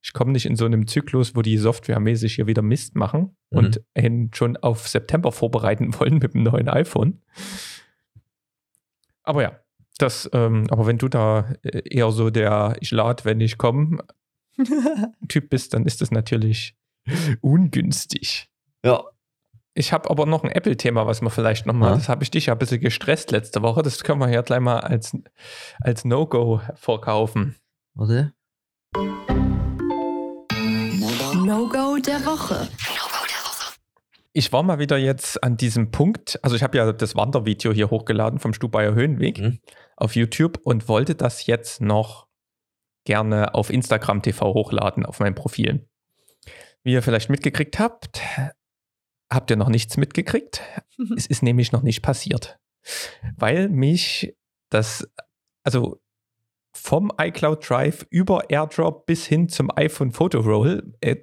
Ich 0.00 0.12
komme 0.12 0.30
nicht 0.30 0.46
in 0.46 0.54
so 0.54 0.64
einem 0.64 0.86
Zyklus, 0.86 1.34
wo 1.34 1.42
die 1.42 1.56
softwaremäßig 1.58 2.36
hier 2.36 2.46
wieder 2.46 2.62
Mist 2.62 2.94
machen 2.94 3.36
Mhm. 3.50 3.58
und 3.58 3.80
einen 3.94 4.30
schon 4.34 4.56
auf 4.56 4.86
September 4.86 5.32
vorbereiten 5.32 5.92
wollen 5.98 6.18
mit 6.18 6.34
dem 6.34 6.44
neuen 6.44 6.68
iPhone. 6.68 7.20
Aber 9.24 9.42
ja, 9.42 9.58
das, 9.98 10.30
ähm, 10.32 10.64
aber 10.70 10.86
wenn 10.86 10.98
du 10.98 11.08
da 11.08 11.52
äh, 11.62 11.82
eher 11.84 12.12
so 12.12 12.30
der 12.30 12.76
Ich 12.80 12.92
lade, 12.92 13.24
wenn 13.24 13.40
ich 13.40 13.58
komme 13.58 13.98
Typ 15.28 15.50
bist, 15.50 15.74
dann 15.74 15.86
ist 15.86 16.00
das 16.00 16.10
natürlich 16.12 16.76
ungünstig. 17.40 18.48
Ja, 18.84 19.02
Ich 19.78 19.92
habe 19.92 20.10
aber 20.10 20.26
noch 20.26 20.42
ein 20.42 20.50
Apple-Thema, 20.50 21.06
was 21.06 21.22
wir 21.22 21.30
vielleicht 21.30 21.64
nochmal, 21.64 21.90
Ja. 21.90 21.96
das 21.96 22.08
habe 22.08 22.24
ich 22.24 22.32
dich 22.32 22.46
ja 22.46 22.54
ein 22.54 22.58
bisschen 22.58 22.80
gestresst 22.80 23.30
letzte 23.30 23.62
Woche. 23.62 23.82
Das 23.82 24.02
können 24.02 24.18
wir 24.20 24.28
ja 24.28 24.42
gleich 24.42 24.58
mal 24.58 24.80
als, 24.80 25.16
als 25.80 26.04
No-Go 26.04 26.60
verkaufen. 26.74 27.54
warte. 27.94 28.32
No-Go 31.44 31.96
der 32.04 32.26
Woche. 32.26 32.68
Ich 34.32 34.52
war 34.52 34.62
mal 34.64 34.80
wieder 34.80 34.98
jetzt 34.98 35.42
an 35.44 35.56
diesem 35.56 35.90
Punkt, 35.92 36.38
also 36.42 36.54
ich 36.56 36.62
habe 36.64 36.76
ja 36.76 36.92
das 36.92 37.14
Wandervideo 37.14 37.72
hier 37.72 37.90
hochgeladen 37.90 38.40
vom 38.40 38.52
Stubaier 38.54 38.94
Höhenweg 38.94 39.38
Mhm. 39.38 39.58
auf 39.96 40.16
YouTube 40.16 40.58
und 40.64 40.88
wollte 40.88 41.14
das 41.14 41.46
jetzt 41.46 41.80
noch 41.80 42.26
gerne 43.04 43.54
auf 43.54 43.70
Instagram 43.70 44.22
TV 44.22 44.54
hochladen, 44.54 45.06
auf 45.06 45.20
meinem 45.20 45.34
Profil. 45.36 45.88
Wie 46.82 46.92
ihr 46.92 47.02
vielleicht 47.02 47.30
mitgekriegt 47.30 47.78
habt, 47.78 48.20
habt 49.30 49.50
ihr 49.50 49.56
noch 49.56 49.68
nichts 49.68 49.96
mitgekriegt. 49.96 50.62
Es 51.16 51.26
ist 51.26 51.42
nämlich 51.42 51.72
noch 51.72 51.82
nicht 51.82 52.02
passiert, 52.02 52.58
weil 53.36 53.68
mich 53.68 54.34
das, 54.70 55.08
also 55.62 56.00
vom 56.72 57.12
iCloud 57.18 57.68
Drive 57.68 58.06
über 58.10 58.50
AirDrop 58.50 59.06
bis 59.06 59.26
hin 59.26 59.48
zum 59.48 59.70
iPhone 59.76 60.12
Photo 60.12 60.40
Roll 60.40 60.94
äh, 61.00 61.16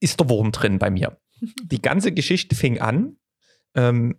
ist 0.00 0.18
der 0.18 0.28
Wurm 0.28 0.52
drin 0.52 0.78
bei 0.78 0.90
mir. 0.90 1.18
Die 1.62 1.80
ganze 1.80 2.12
Geschichte 2.12 2.54
fing 2.54 2.80
an. 2.80 3.16
Ähm, 3.74 4.18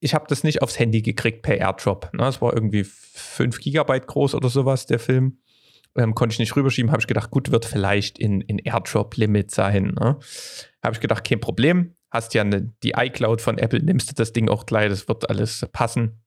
ich 0.00 0.14
habe 0.14 0.26
das 0.28 0.44
nicht 0.44 0.62
aufs 0.62 0.78
Handy 0.78 1.02
gekriegt 1.02 1.42
per 1.42 1.58
AirDrop. 1.58 2.12
Ne? 2.14 2.26
Es 2.26 2.40
war 2.40 2.54
irgendwie 2.54 2.84
5 2.84 3.60
Gigabyte 3.60 4.06
groß 4.06 4.34
oder 4.34 4.48
sowas, 4.48 4.86
der 4.86 4.98
Film. 4.98 5.40
Ähm, 5.96 6.14
konnte 6.14 6.34
ich 6.34 6.38
nicht 6.38 6.54
rüberschieben, 6.54 6.90
habe 6.90 7.00
ich 7.00 7.06
gedacht, 7.06 7.30
gut, 7.30 7.50
wird 7.50 7.64
vielleicht 7.64 8.18
in, 8.18 8.40
in 8.42 8.58
AirDrop-Limit 8.58 9.50
sein. 9.50 9.94
Ne? 9.98 10.18
Habe 10.82 10.94
ich 10.94 11.00
gedacht, 11.00 11.24
kein 11.24 11.40
Problem. 11.40 11.96
Hast 12.10 12.34
ja 12.34 12.42
eine, 12.42 12.72
die 12.82 12.92
iCloud 12.96 13.40
von 13.40 13.58
Apple, 13.58 13.82
nimmst 13.82 14.10
du 14.10 14.14
das 14.14 14.32
Ding 14.32 14.48
auch 14.48 14.66
gleich, 14.66 14.88
das 14.88 15.08
wird 15.08 15.28
alles 15.28 15.66
passen. 15.72 16.22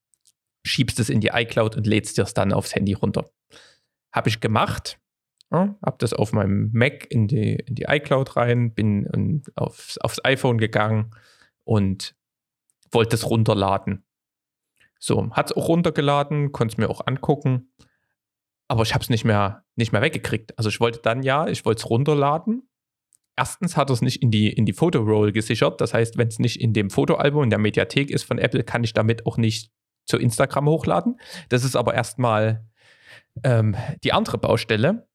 Schiebst 0.65 0.99
es 0.99 1.09
in 1.09 1.21
die 1.21 1.29
iCloud 1.33 1.75
und 1.75 1.87
lädst 1.87 2.17
dir 2.17 2.23
es 2.23 2.33
dann 2.33 2.53
aufs 2.53 2.75
Handy 2.75 2.93
runter. 2.93 3.29
Habe 4.13 4.29
ich 4.29 4.41
gemacht. 4.41 4.99
Ja, 5.51 5.75
hab 5.81 5.99
das 5.99 6.13
auf 6.13 6.31
meinem 6.31 6.69
Mac 6.71 7.11
in 7.11 7.27
die, 7.27 7.55
in 7.55 7.75
die 7.75 7.85
iCloud 7.87 8.37
rein, 8.37 8.73
bin 8.73 9.05
in, 9.05 9.43
aufs, 9.55 9.97
aufs 9.97 10.23
iPhone 10.23 10.57
gegangen 10.57 11.11
und 11.65 12.15
wollte 12.91 13.15
es 13.15 13.29
runterladen. 13.29 14.05
So, 14.99 15.31
hat 15.31 15.51
es 15.51 15.57
auch 15.57 15.67
runtergeladen, 15.67 16.51
konnte 16.51 16.73
es 16.73 16.77
mir 16.77 16.89
auch 16.89 17.05
angucken, 17.05 17.73
aber 18.71 18.83
ich 18.83 18.93
habe 18.93 19.03
es 19.03 19.09
nicht 19.09 19.25
mehr, 19.25 19.65
nicht 19.75 19.91
mehr 19.91 20.01
weggekriegt. 20.01 20.57
Also 20.57 20.69
ich 20.69 20.79
wollte 20.79 21.01
dann 21.03 21.23
ja, 21.23 21.45
ich 21.45 21.65
wollte 21.65 21.79
es 21.79 21.89
runterladen. 21.89 22.69
Erstens 23.35 23.75
hat 23.75 23.89
es 23.89 24.01
nicht 24.01 24.21
in 24.21 24.31
die, 24.31 24.49
in 24.49 24.65
die 24.65 24.71
Photoroll 24.71 25.33
gesichert. 25.33 25.81
Das 25.81 25.93
heißt, 25.93 26.17
wenn 26.17 26.29
es 26.29 26.39
nicht 26.39 26.61
in 26.61 26.71
dem 26.71 26.89
Fotoalbum 26.89 27.43
in 27.43 27.49
der 27.49 27.59
Mediathek 27.59 28.09
ist 28.09 28.23
von 28.23 28.37
Apple, 28.37 28.63
kann 28.63 28.85
ich 28.85 28.93
damit 28.93 29.25
auch 29.25 29.35
nicht 29.35 29.73
zu 30.05 30.17
Instagram 30.17 30.69
hochladen. 30.69 31.19
Das 31.49 31.65
ist 31.65 31.75
aber 31.75 31.95
erstmal 31.95 32.65
ähm, 33.43 33.75
die 34.05 34.13
andere 34.13 34.37
Baustelle. 34.37 35.05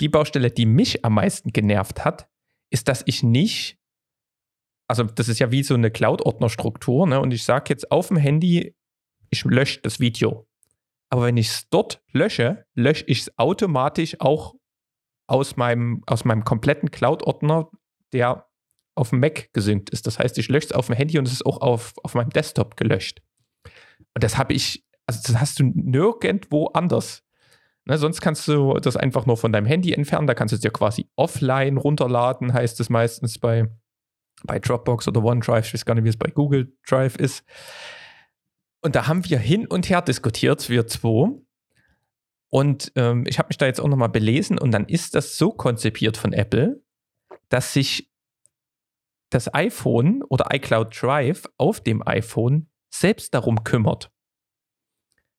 Die 0.00 0.08
Baustelle, 0.08 0.50
die 0.50 0.66
mich 0.66 1.04
am 1.04 1.14
meisten 1.14 1.52
genervt 1.52 2.04
hat, 2.04 2.28
ist, 2.70 2.88
dass 2.88 3.04
ich 3.06 3.22
nicht, 3.22 3.78
also 4.88 5.04
das 5.04 5.28
ist 5.28 5.38
ja 5.38 5.52
wie 5.52 5.62
so 5.62 5.74
eine 5.74 5.92
Cloud-Ordnerstruktur, 5.92 7.06
ne? 7.06 7.20
und 7.20 7.32
ich 7.32 7.44
sage 7.44 7.66
jetzt 7.68 7.92
auf 7.92 8.08
dem 8.08 8.16
Handy, 8.16 8.74
ich 9.30 9.44
lösche 9.44 9.80
das 9.82 10.00
Video. 10.00 10.48
Aber 11.14 11.26
wenn 11.26 11.36
ich 11.36 11.46
es 11.46 11.68
dort 11.70 12.02
lösche, 12.10 12.66
lösche 12.74 13.04
ich 13.06 13.20
es 13.20 13.38
automatisch 13.38 14.16
auch 14.20 14.56
aus 15.28 15.56
meinem, 15.56 16.02
aus 16.08 16.24
meinem 16.24 16.42
kompletten 16.42 16.90
Cloud-Ordner, 16.90 17.70
der 18.12 18.48
auf 18.96 19.10
dem 19.10 19.20
Mac 19.20 19.52
gesynkt 19.52 19.90
ist. 19.90 20.08
Das 20.08 20.18
heißt, 20.18 20.36
ich 20.38 20.48
lösche 20.48 20.66
es 20.66 20.72
auf 20.72 20.86
dem 20.86 20.96
Handy 20.96 21.16
und 21.16 21.28
es 21.28 21.34
ist 21.34 21.46
auch 21.46 21.60
auf, 21.60 21.92
auf 22.02 22.14
meinem 22.16 22.30
Desktop 22.30 22.76
gelöscht. 22.76 23.22
Und 23.62 24.24
das 24.24 24.38
habe 24.38 24.54
ich, 24.54 24.84
also 25.06 25.20
das 25.24 25.40
hast 25.40 25.60
du 25.60 25.70
nirgendwo 25.72 26.66
anders. 26.74 27.22
Ne, 27.84 27.96
sonst 27.96 28.20
kannst 28.20 28.48
du 28.48 28.74
das 28.80 28.96
einfach 28.96 29.24
nur 29.24 29.36
von 29.36 29.52
deinem 29.52 29.66
Handy 29.66 29.92
entfernen. 29.92 30.26
Da 30.26 30.34
kannst 30.34 30.50
du 30.50 30.56
es 30.56 30.62
dir 30.62 30.72
quasi 30.72 31.08
offline 31.14 31.76
runterladen, 31.76 32.52
heißt 32.52 32.80
es 32.80 32.90
meistens 32.90 33.38
bei, 33.38 33.68
bei 34.42 34.58
Dropbox 34.58 35.06
oder 35.06 35.22
OneDrive. 35.22 35.68
Ich 35.68 35.74
weiß 35.74 35.84
gar 35.84 35.94
nicht, 35.94 36.02
wie 36.02 36.08
es 36.08 36.16
bei 36.16 36.30
Google 36.30 36.76
Drive 36.88 37.14
ist. 37.14 37.44
Und 38.84 38.96
da 38.96 39.06
haben 39.06 39.24
wir 39.24 39.38
hin 39.38 39.66
und 39.66 39.88
her 39.88 40.02
diskutiert, 40.02 40.68
wir 40.68 40.86
zwei. 40.86 41.40
Und 42.50 42.92
ähm, 42.96 43.24
ich 43.26 43.38
habe 43.38 43.48
mich 43.48 43.56
da 43.56 43.64
jetzt 43.64 43.80
auch 43.80 43.88
nochmal 43.88 44.10
belesen 44.10 44.58
und 44.58 44.72
dann 44.72 44.84
ist 44.84 45.14
das 45.14 45.38
so 45.38 45.52
konzipiert 45.52 46.18
von 46.18 46.34
Apple, 46.34 46.82
dass 47.48 47.72
sich 47.72 48.12
das 49.30 49.52
iPhone 49.54 50.22
oder 50.22 50.54
iCloud 50.54 51.00
Drive 51.00 51.44
auf 51.56 51.80
dem 51.80 52.06
iPhone 52.06 52.68
selbst 52.94 53.32
darum 53.32 53.64
kümmert. 53.64 54.12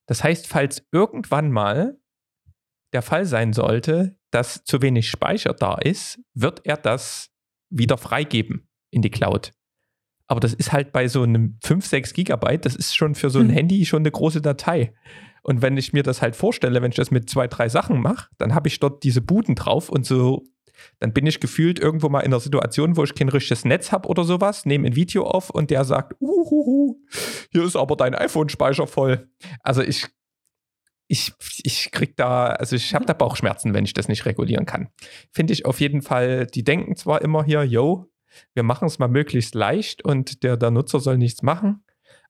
Das 0.06 0.24
heißt, 0.24 0.48
falls 0.48 0.84
irgendwann 0.90 1.52
mal 1.52 2.00
der 2.92 3.02
Fall 3.02 3.26
sein 3.26 3.52
sollte, 3.52 4.18
dass 4.32 4.64
zu 4.64 4.82
wenig 4.82 5.08
Speicher 5.08 5.54
da 5.54 5.76
ist, 5.76 6.18
wird 6.34 6.66
er 6.66 6.76
das 6.76 7.30
wieder 7.70 7.96
freigeben 7.96 8.68
in 8.90 9.02
die 9.02 9.10
Cloud. 9.10 9.55
Aber 10.28 10.40
das 10.40 10.54
ist 10.54 10.72
halt 10.72 10.92
bei 10.92 11.08
so 11.08 11.22
einem 11.22 11.58
5, 11.62 11.86
6 11.86 12.12
Gigabyte, 12.12 12.64
das 12.64 12.74
ist 12.74 12.96
schon 12.96 13.14
für 13.14 13.30
so 13.30 13.38
ein 13.38 13.48
Hm. 13.48 13.54
Handy 13.54 13.86
schon 13.86 14.02
eine 14.02 14.10
große 14.10 14.40
Datei. 14.42 14.92
Und 15.42 15.62
wenn 15.62 15.76
ich 15.76 15.92
mir 15.92 16.02
das 16.02 16.22
halt 16.22 16.34
vorstelle, 16.34 16.82
wenn 16.82 16.90
ich 16.90 16.96
das 16.96 17.12
mit 17.12 17.30
zwei, 17.30 17.46
drei 17.46 17.68
Sachen 17.68 18.00
mache, 18.00 18.28
dann 18.36 18.54
habe 18.54 18.66
ich 18.66 18.80
dort 18.80 19.04
diese 19.04 19.20
Buden 19.20 19.54
drauf 19.54 19.88
und 19.88 20.04
so, 20.04 20.44
dann 20.98 21.12
bin 21.12 21.26
ich 21.26 21.40
gefühlt 21.40 21.78
irgendwo 21.78 22.08
mal 22.08 22.20
in 22.20 22.26
einer 22.26 22.40
Situation, 22.40 22.96
wo 22.96 23.04
ich 23.04 23.14
kein 23.14 23.28
richtiges 23.28 23.64
Netz 23.64 23.92
habe 23.92 24.08
oder 24.08 24.24
sowas, 24.24 24.66
nehme 24.66 24.88
ein 24.88 24.96
Video 24.96 25.24
auf 25.24 25.50
und 25.50 25.70
der 25.70 25.84
sagt, 25.84 26.14
uhuhu, 26.20 27.00
hier 27.52 27.64
ist 27.64 27.76
aber 27.76 27.96
dein 27.96 28.14
iPhone-Speicher 28.14 28.86
voll. 28.86 29.28
Also 29.62 29.82
ich, 29.82 30.08
ich, 31.06 31.32
ich 31.62 31.92
krieg 31.92 32.16
da, 32.16 32.46
also 32.46 32.74
ich 32.74 32.94
habe 32.94 33.06
da 33.06 33.12
Bauchschmerzen, 33.12 33.74
wenn 33.74 33.84
ich 33.84 33.94
das 33.94 34.08
nicht 34.08 34.26
regulieren 34.26 34.66
kann. 34.66 34.88
Finde 35.30 35.52
ich 35.52 35.64
auf 35.64 35.80
jeden 35.80 36.02
Fall, 36.02 36.46
die 36.46 36.64
denken 36.64 36.96
zwar 36.96 37.22
immer 37.22 37.44
hier, 37.44 37.62
yo, 37.64 38.10
wir 38.54 38.62
machen 38.62 38.86
es 38.86 38.98
mal 38.98 39.08
möglichst 39.08 39.54
leicht 39.54 40.04
und 40.04 40.42
der, 40.42 40.56
der 40.56 40.70
Nutzer 40.70 41.00
soll 41.00 41.18
nichts 41.18 41.42
machen, 41.42 41.84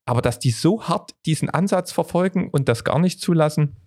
aber 0.05 0.21
dass 0.21 0.39
die 0.39 0.51
so 0.51 0.83
hart 0.83 1.15
diesen 1.25 1.49
Ansatz 1.49 1.91
verfolgen 1.91 2.49
und 2.49 2.69
das 2.69 2.83
gar 2.83 2.99
nicht 2.99 3.19
zulassen, 3.19 3.77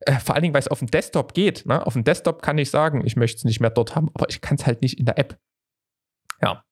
äh, 0.00 0.18
vor 0.18 0.34
allen 0.34 0.42
Dingen, 0.42 0.54
weil 0.54 0.60
es 0.60 0.68
auf 0.68 0.78
dem 0.78 0.90
Desktop 0.90 1.34
geht. 1.34 1.66
Ne? 1.66 1.84
Auf 1.86 1.94
dem 1.94 2.04
Desktop 2.04 2.42
kann 2.42 2.58
ich 2.58 2.70
sagen, 2.70 3.04
ich 3.04 3.16
möchte 3.16 3.38
es 3.38 3.44
nicht 3.44 3.60
mehr 3.60 3.70
dort 3.70 3.96
haben, 3.96 4.10
aber 4.14 4.28
ich 4.28 4.40
kann 4.40 4.56
es 4.56 4.66
halt 4.66 4.82
nicht 4.82 4.98
in 4.98 5.06
der 5.06 5.18
App. 5.18 5.38
Ja. 6.40 6.64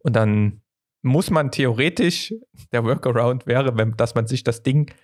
Und 0.00 0.14
dann 0.14 0.62
muss 1.02 1.30
man 1.30 1.50
theoretisch, 1.50 2.34
der 2.72 2.84
Workaround 2.84 3.46
wäre, 3.46 3.76
wenn, 3.76 3.96
dass 3.96 4.14
man 4.14 4.26
sich 4.26 4.44
das 4.44 4.62
Ding 4.62 4.94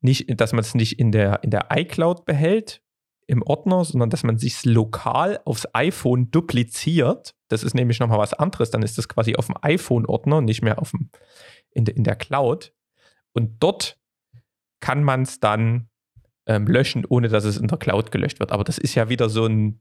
nicht, 0.00 0.40
dass 0.40 0.52
man 0.52 0.60
es 0.60 0.74
nicht 0.74 0.98
in 0.98 1.12
der, 1.12 1.42
in 1.42 1.50
der 1.50 1.68
iCloud 1.70 2.24
behält, 2.24 2.82
im 3.26 3.42
Ordner, 3.42 3.84
sondern 3.84 4.10
dass 4.10 4.22
man 4.22 4.38
sich 4.38 4.64
lokal 4.64 5.40
aufs 5.44 5.66
iPhone 5.72 6.30
dupliziert. 6.30 7.34
Das 7.54 7.62
ist 7.62 7.74
nämlich 7.74 8.00
nochmal 8.00 8.18
was 8.18 8.34
anderes. 8.34 8.70
Dann 8.70 8.82
ist 8.82 8.98
das 8.98 9.08
quasi 9.08 9.36
auf 9.36 9.46
dem 9.46 9.56
iPhone-Ordner, 9.62 10.40
nicht 10.40 10.62
mehr 10.62 10.78
auf 10.80 10.90
dem, 10.90 11.10
in, 11.70 11.84
de, 11.84 11.94
in 11.94 12.04
der 12.04 12.16
Cloud. 12.16 12.74
Und 13.32 13.62
dort 13.62 13.98
kann 14.80 15.02
man 15.02 15.22
es 15.22 15.40
dann 15.40 15.88
ähm, 16.46 16.66
löschen, 16.66 17.04
ohne 17.08 17.28
dass 17.28 17.44
es 17.44 17.56
in 17.56 17.68
der 17.68 17.78
Cloud 17.78 18.10
gelöscht 18.10 18.40
wird. 18.40 18.52
Aber 18.52 18.64
das 18.64 18.78
ist 18.78 18.94
ja 18.94 19.08
wieder 19.08 19.28
so 19.30 19.46
ein, 19.46 19.80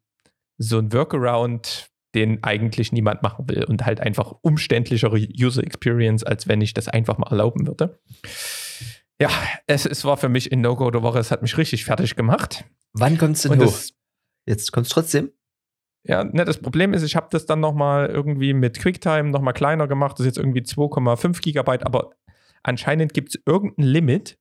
so 0.58 0.78
ein 0.78 0.94
Workaround, 0.94 1.90
den 2.16 2.44
eigentlich 2.44 2.92
niemand 2.92 3.24
machen 3.24 3.50
will 3.50 3.64
und 3.64 3.86
halt 3.86 4.00
einfach 4.00 4.34
umständlichere 4.42 5.18
User 5.18 5.64
Experience, 5.64 6.24
als 6.24 6.48
wenn 6.48 6.62
ich 6.62 6.74
das 6.74 6.88
einfach 6.88 7.18
mal 7.18 7.30
erlauben 7.30 7.66
würde. 7.66 8.00
Ja, 9.20 9.30
es, 9.68 9.86
es 9.86 10.06
war 10.06 10.18
für 10.18 10.30
mich 10.30 10.52
in 10.52 10.62
No-Go 10.62 10.92
der 10.92 11.02
Woche, 11.02 11.20
es 11.20 11.32
hat 11.32 11.42
mich 11.42 11.58
richtig 11.58 11.86
fertig 11.86 12.16
gemacht. 12.16 12.66
Wann 12.94 13.18
kommt 13.18 13.38
es 13.38 13.44
denn 13.44 13.60
hoch? 13.60 13.80
Jetzt 14.46 14.72
kommt 14.72 14.86
es 14.86 14.92
trotzdem. 14.92 15.32
Ja, 16.06 16.24
ne, 16.24 16.44
das 16.44 16.58
Problem 16.58 16.94
ist, 16.94 17.04
ich 17.04 17.16
habe 17.16 17.28
das 17.32 17.46
dann 17.46 17.62
nochmal 17.62 18.08
irgendwie 18.08 18.54
mit 18.54 18.80
QuickTime 18.80 19.30
nochmal 19.30 19.54
kleiner 19.54 19.88
gemacht. 19.88 20.14
Das 20.14 20.26
ist 20.26 20.36
jetzt 20.36 20.38
irgendwie 20.38 20.62
2,5 20.62 21.42
Gigabyte, 21.42 21.86
aber 21.86 22.12
anscheinend 22.62 23.14
gibt 23.14 23.30
es 23.30 23.42
irgendein 23.46 23.86
Limit 23.86 24.38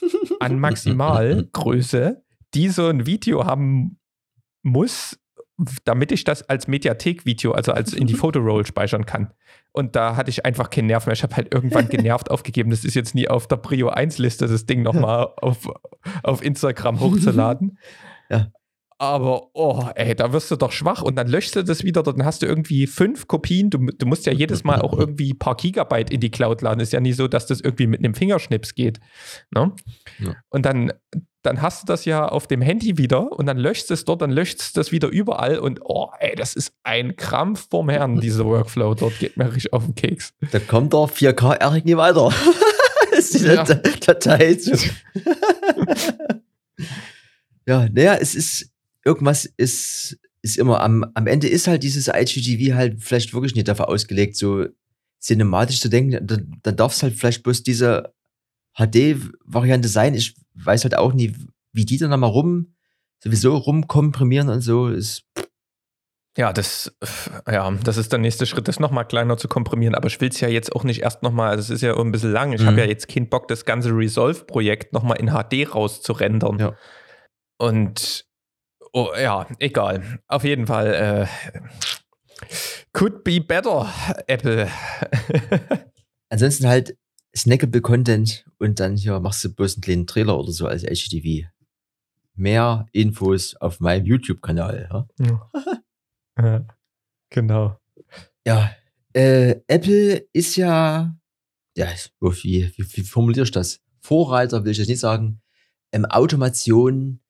an 0.40 0.58
Maximalgröße, 0.58 2.22
die 2.54 2.68
so 2.68 2.88
ein 2.88 3.06
Video 3.06 3.44
haben 3.44 3.98
muss, 4.62 5.18
damit 5.84 6.12
ich 6.12 6.24
das 6.24 6.48
als 6.48 6.68
Mediathek-Video, 6.68 7.52
also 7.52 7.72
als 7.72 7.92
in 7.92 8.06
die 8.06 8.14
Fotoroll 8.14 8.64
speichern 8.64 9.04
kann. 9.04 9.34
Und 9.72 9.94
da 9.94 10.16
hatte 10.16 10.30
ich 10.30 10.46
einfach 10.46 10.70
keinen 10.70 10.86
Nerv 10.86 11.06
mehr. 11.06 11.12
Ich 11.12 11.22
habe 11.22 11.36
halt 11.36 11.52
irgendwann 11.52 11.88
genervt 11.90 12.30
aufgegeben. 12.30 12.70
Das 12.70 12.84
ist 12.84 12.94
jetzt 12.94 13.14
nie 13.14 13.28
auf 13.28 13.46
der 13.46 13.56
Prio 13.56 13.90
1-Liste, 13.90 14.46
das 14.46 14.64
Ding 14.64 14.82
nochmal 14.82 15.28
auf, 15.36 15.68
auf 16.22 16.42
Instagram 16.42 17.00
hochzuladen. 17.00 17.78
Ja. 18.30 18.52
Aber, 19.00 19.50
oh, 19.54 19.84
ey, 19.94 20.16
da 20.16 20.32
wirst 20.32 20.50
du 20.50 20.56
doch 20.56 20.72
schwach 20.72 21.02
und 21.02 21.14
dann 21.14 21.28
löschst 21.28 21.54
du 21.54 21.62
das 21.62 21.84
wieder, 21.84 22.02
dann 22.02 22.24
hast 22.24 22.42
du 22.42 22.46
irgendwie 22.46 22.88
fünf 22.88 23.28
Kopien. 23.28 23.70
Du, 23.70 23.78
du 23.78 24.06
musst 24.06 24.26
ja 24.26 24.32
jedes 24.32 24.64
Mal 24.64 24.80
auch 24.80 24.92
irgendwie 24.98 25.32
ein 25.34 25.38
paar 25.38 25.54
Gigabyte 25.56 26.10
in 26.10 26.18
die 26.20 26.30
Cloud 26.32 26.62
laden. 26.62 26.80
Ist 26.80 26.92
ja 26.92 26.98
nicht 27.00 27.14
so, 27.16 27.28
dass 27.28 27.46
das 27.46 27.60
irgendwie 27.60 27.86
mit 27.86 28.00
einem 28.00 28.14
Fingerschnips 28.14 28.74
geht. 28.74 28.98
Ne? 29.52 29.72
Ja. 30.18 30.34
Und 30.48 30.66
dann, 30.66 30.92
dann 31.42 31.62
hast 31.62 31.82
du 31.82 31.86
das 31.86 32.06
ja 32.06 32.26
auf 32.26 32.48
dem 32.48 32.60
Handy 32.60 32.98
wieder 32.98 33.30
und 33.30 33.46
dann 33.46 33.56
löscht 33.56 33.88
es 33.92 34.04
dort, 34.04 34.20
dann 34.20 34.32
löscht 34.32 34.58
es 34.60 34.72
das 34.72 34.90
wieder 34.90 35.06
überall 35.08 35.60
und 35.60 35.78
oh, 35.84 36.08
ey, 36.18 36.34
das 36.34 36.54
ist 36.54 36.72
ein 36.82 37.14
Krampf 37.14 37.68
vom 37.70 37.88
Herrn, 37.88 38.18
dieser 38.20 38.44
Workflow. 38.46 38.94
Dort 38.94 39.16
geht 39.20 39.36
mir 39.36 39.46
richtig 39.54 39.72
auf 39.72 39.84
den 39.84 39.94
Keks. 39.94 40.34
Da 40.50 40.58
kommt 40.58 40.92
der 40.92 41.00
4K 41.02 41.52
Eric 41.54 41.84
nie 41.84 41.96
weiter. 41.96 42.32
das 43.12 43.30
ist 43.30 43.44
die 43.44 43.46
Ja. 43.46 43.62
Dat- 43.62 44.08
Datei 44.08 44.54
zu. 44.54 44.72
ja, 47.66 47.88
naja, 47.92 48.14
es 48.20 48.34
ist, 48.34 48.70
irgendwas 49.08 49.44
ist, 49.56 50.18
ist 50.42 50.58
immer, 50.58 50.80
am, 50.80 51.04
am 51.14 51.26
Ende 51.26 51.48
ist 51.48 51.66
halt 51.66 51.82
dieses 51.82 52.08
IGTV 52.08 52.74
halt 52.74 53.02
vielleicht 53.02 53.32
wirklich 53.34 53.54
nicht 53.54 53.66
dafür 53.68 53.88
ausgelegt, 53.88 54.36
so 54.36 54.66
cinematisch 55.20 55.80
zu 55.80 55.88
denken. 55.88 56.24
Da, 56.26 56.36
da 56.62 56.72
darf 56.72 56.92
es 56.92 57.02
halt 57.02 57.14
vielleicht 57.14 57.42
bloß 57.42 57.62
diese 57.62 58.12
HD-Variante 58.76 59.88
sein. 59.88 60.14
Ich 60.14 60.34
weiß 60.54 60.84
halt 60.84 60.96
auch 60.96 61.12
nie, 61.12 61.34
wie 61.72 61.84
die 61.84 61.98
dann 61.98 62.10
nochmal 62.10 62.30
rum, 62.30 62.74
sowieso 63.22 63.56
rumkomprimieren 63.56 64.48
und 64.48 64.60
so. 64.60 64.88
Ist, 64.88 65.24
Ja, 66.36 66.52
das, 66.52 66.92
ja, 67.50 67.68
das 67.82 67.96
ist 67.96 68.12
der 68.12 68.20
nächste 68.20 68.46
Schritt, 68.46 68.68
das 68.68 68.78
nochmal 68.78 69.06
kleiner 69.08 69.36
zu 69.36 69.48
komprimieren. 69.48 69.96
Aber 69.96 70.06
ich 70.06 70.20
will 70.20 70.28
es 70.28 70.38
ja 70.40 70.48
jetzt 70.48 70.72
auch 70.76 70.84
nicht 70.84 71.02
erst 71.02 71.22
nochmal, 71.24 71.50
also 71.50 71.62
es 71.62 71.70
ist 71.70 71.82
ja 71.82 71.96
ein 71.96 72.12
bisschen 72.12 72.30
lang. 72.32 72.52
Ich 72.52 72.62
Mhm. 72.62 72.66
habe 72.66 72.78
ja 72.80 72.86
jetzt 72.86 73.08
keinen 73.08 73.28
Bock, 73.28 73.48
das 73.48 73.64
ganze 73.64 73.90
Resolve-Projekt 73.90 74.92
nochmal 74.92 75.18
in 75.18 75.30
HD 75.30 75.66
rauszurendern. 75.74 76.58
Ja. 76.60 76.76
Und 77.60 78.24
oh, 78.92 79.08
ja, 79.18 79.46
egal. 79.58 80.20
Auf 80.26 80.44
jeden 80.44 80.66
Fall, 80.66 80.94
äh, 80.94 82.46
could 82.92 83.24
be 83.24 83.40
better, 83.40 83.92
Apple. 84.26 84.68
Ansonsten 86.30 86.66
halt 86.66 86.96
snackable 87.36 87.80
Content 87.80 88.44
und 88.58 88.80
dann 88.80 88.96
hier 88.96 89.20
machst 89.20 89.44
du 89.44 89.54
bloß 89.54 89.76
einen 89.76 89.82
kleinen 89.82 90.06
Trailer 90.06 90.38
oder 90.38 90.52
so 90.52 90.66
als 90.66 90.82
HTTV. 90.82 91.48
Mehr 92.34 92.86
Infos 92.92 93.56
auf 93.56 93.80
meinem 93.80 94.06
YouTube-Kanal. 94.06 95.06
Ja, 95.18 95.50
ja, 96.38 96.66
genau. 97.30 97.78
ja 98.46 98.70
äh, 99.12 99.60
Apple 99.66 100.28
ist 100.32 100.56
ja, 100.56 101.16
ja, 101.76 101.86
wie, 102.20 102.72
wie, 102.76 102.96
wie 102.96 103.02
formuliere 103.02 103.44
ich 103.44 103.50
das? 103.50 103.80
Vorreiter 104.00 104.64
will 104.64 104.72
ich 104.72 104.78
jetzt 104.78 104.88
nicht 104.88 105.00
sagen. 105.00 105.40
Ähm, 105.92 106.04
Automation 106.04 107.20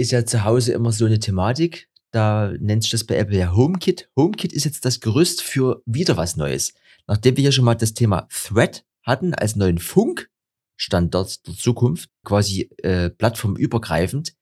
ist 0.00 0.12
ja 0.12 0.24
zu 0.24 0.44
Hause 0.44 0.72
immer 0.72 0.92
so 0.92 1.04
eine 1.04 1.18
Thematik. 1.18 1.88
Da 2.10 2.52
nennt 2.58 2.82
sich 2.82 2.90
das 2.90 3.04
bei 3.04 3.16
Apple 3.16 3.38
ja 3.38 3.54
HomeKit. 3.54 4.10
HomeKit 4.16 4.52
ist 4.52 4.64
jetzt 4.64 4.84
das 4.84 5.00
Gerüst 5.00 5.42
für 5.42 5.82
wieder 5.84 6.16
was 6.16 6.36
Neues. 6.36 6.72
Nachdem 7.06 7.36
wir 7.36 7.42
hier 7.42 7.52
schon 7.52 7.66
mal 7.66 7.74
das 7.74 7.94
Thema 7.94 8.26
Thread 8.30 8.84
hatten 9.02 9.34
als 9.34 9.56
neuen 9.56 9.78
Funkstandard 9.78 11.46
der 11.46 11.54
Zukunft, 11.54 12.08
quasi 12.24 12.70
äh, 12.78 13.10
plattformübergreifend, 13.10 14.34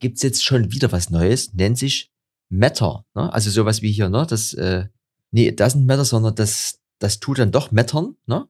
gibt's 0.00 0.22
jetzt 0.22 0.44
schon 0.44 0.72
wieder 0.72 0.90
was 0.92 1.10
Neues, 1.10 1.52
nennt 1.52 1.78
sich 1.78 2.10
Matter. 2.48 3.04
Ne? 3.14 3.32
Also 3.32 3.50
sowas 3.50 3.82
wie 3.82 3.92
hier, 3.92 4.08
ne? 4.08 4.26
Das, 4.28 4.54
äh, 4.54 4.86
nee, 5.30 5.46
it 5.46 5.60
doesn't 5.60 5.84
matter, 5.84 6.04
sondern 6.04 6.34
das, 6.34 6.80
das 6.98 7.20
tut 7.20 7.38
dann 7.38 7.52
doch 7.52 7.70
mattern, 7.70 8.16
ne? 8.26 8.48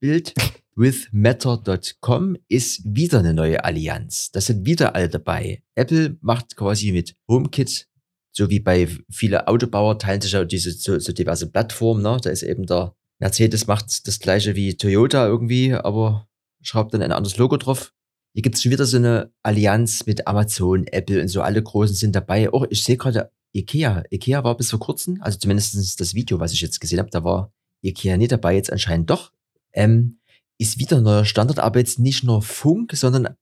Bild 0.00 0.34
with 0.76 1.08
Matter.com 1.12 2.36
ist 2.48 2.82
wieder 2.84 3.20
eine 3.20 3.34
neue 3.34 3.64
Allianz. 3.64 4.30
Das 4.32 4.46
sind 4.46 4.66
wieder 4.66 4.94
alle 4.94 5.08
dabei. 5.08 5.62
Apple 5.74 6.16
macht 6.20 6.56
quasi 6.56 6.92
mit 6.92 7.16
HomeKit, 7.28 7.88
so 8.32 8.50
wie 8.50 8.60
bei 8.60 8.88
viele 9.10 9.46
Autobauer, 9.46 9.98
teilen 9.98 10.20
sich 10.20 10.32
ja 10.32 10.44
diese 10.44 10.72
so, 10.72 10.98
so 10.98 11.12
diverse 11.12 11.50
Plattformen. 11.50 12.02
Ne? 12.02 12.18
Da 12.22 12.30
ist 12.30 12.42
eben 12.42 12.66
der 12.66 12.94
Mercedes 13.18 13.66
macht 13.66 14.06
das 14.06 14.18
gleiche 14.18 14.56
wie 14.56 14.76
Toyota 14.76 15.26
irgendwie, 15.26 15.72
aber 15.72 16.28
schraubt 16.60 16.92
dann 16.94 17.02
ein 17.02 17.12
anderes 17.12 17.36
Logo 17.36 17.56
drauf. 17.56 17.92
Hier 18.32 18.42
gibt's 18.42 18.62
schon 18.62 18.72
wieder 18.72 18.86
so 18.86 18.96
eine 18.96 19.32
Allianz 19.44 20.06
mit 20.06 20.26
Amazon, 20.26 20.86
Apple 20.88 21.22
und 21.22 21.28
so. 21.28 21.40
Alle 21.40 21.62
Großen 21.62 21.94
sind 21.94 22.16
dabei. 22.16 22.50
Oh, 22.52 22.66
ich 22.68 22.82
sehe 22.82 22.96
gerade 22.96 23.30
Ikea. 23.52 24.02
Ikea 24.10 24.42
war 24.42 24.56
bis 24.56 24.70
vor 24.70 24.80
kurzem, 24.80 25.22
also 25.22 25.38
zumindest 25.38 26.00
das 26.00 26.14
Video, 26.14 26.40
was 26.40 26.52
ich 26.52 26.60
jetzt 26.60 26.80
gesehen 26.80 26.98
habe, 26.98 27.10
da 27.10 27.22
war 27.22 27.52
Ikea 27.82 28.16
nicht 28.16 28.32
dabei, 28.32 28.56
jetzt 28.56 28.72
anscheinend 28.72 29.10
doch. 29.10 29.32
Ähm, 29.72 30.18
ist 30.58 30.78
wieder 30.78 30.98
ein 30.98 31.02
neuer 31.02 31.24
Standard, 31.24 31.58
aber 31.58 31.78
jetzt 31.78 31.98
nicht 31.98 32.24
nur 32.24 32.42
Funk, 32.42 32.92
sondern 32.94 33.36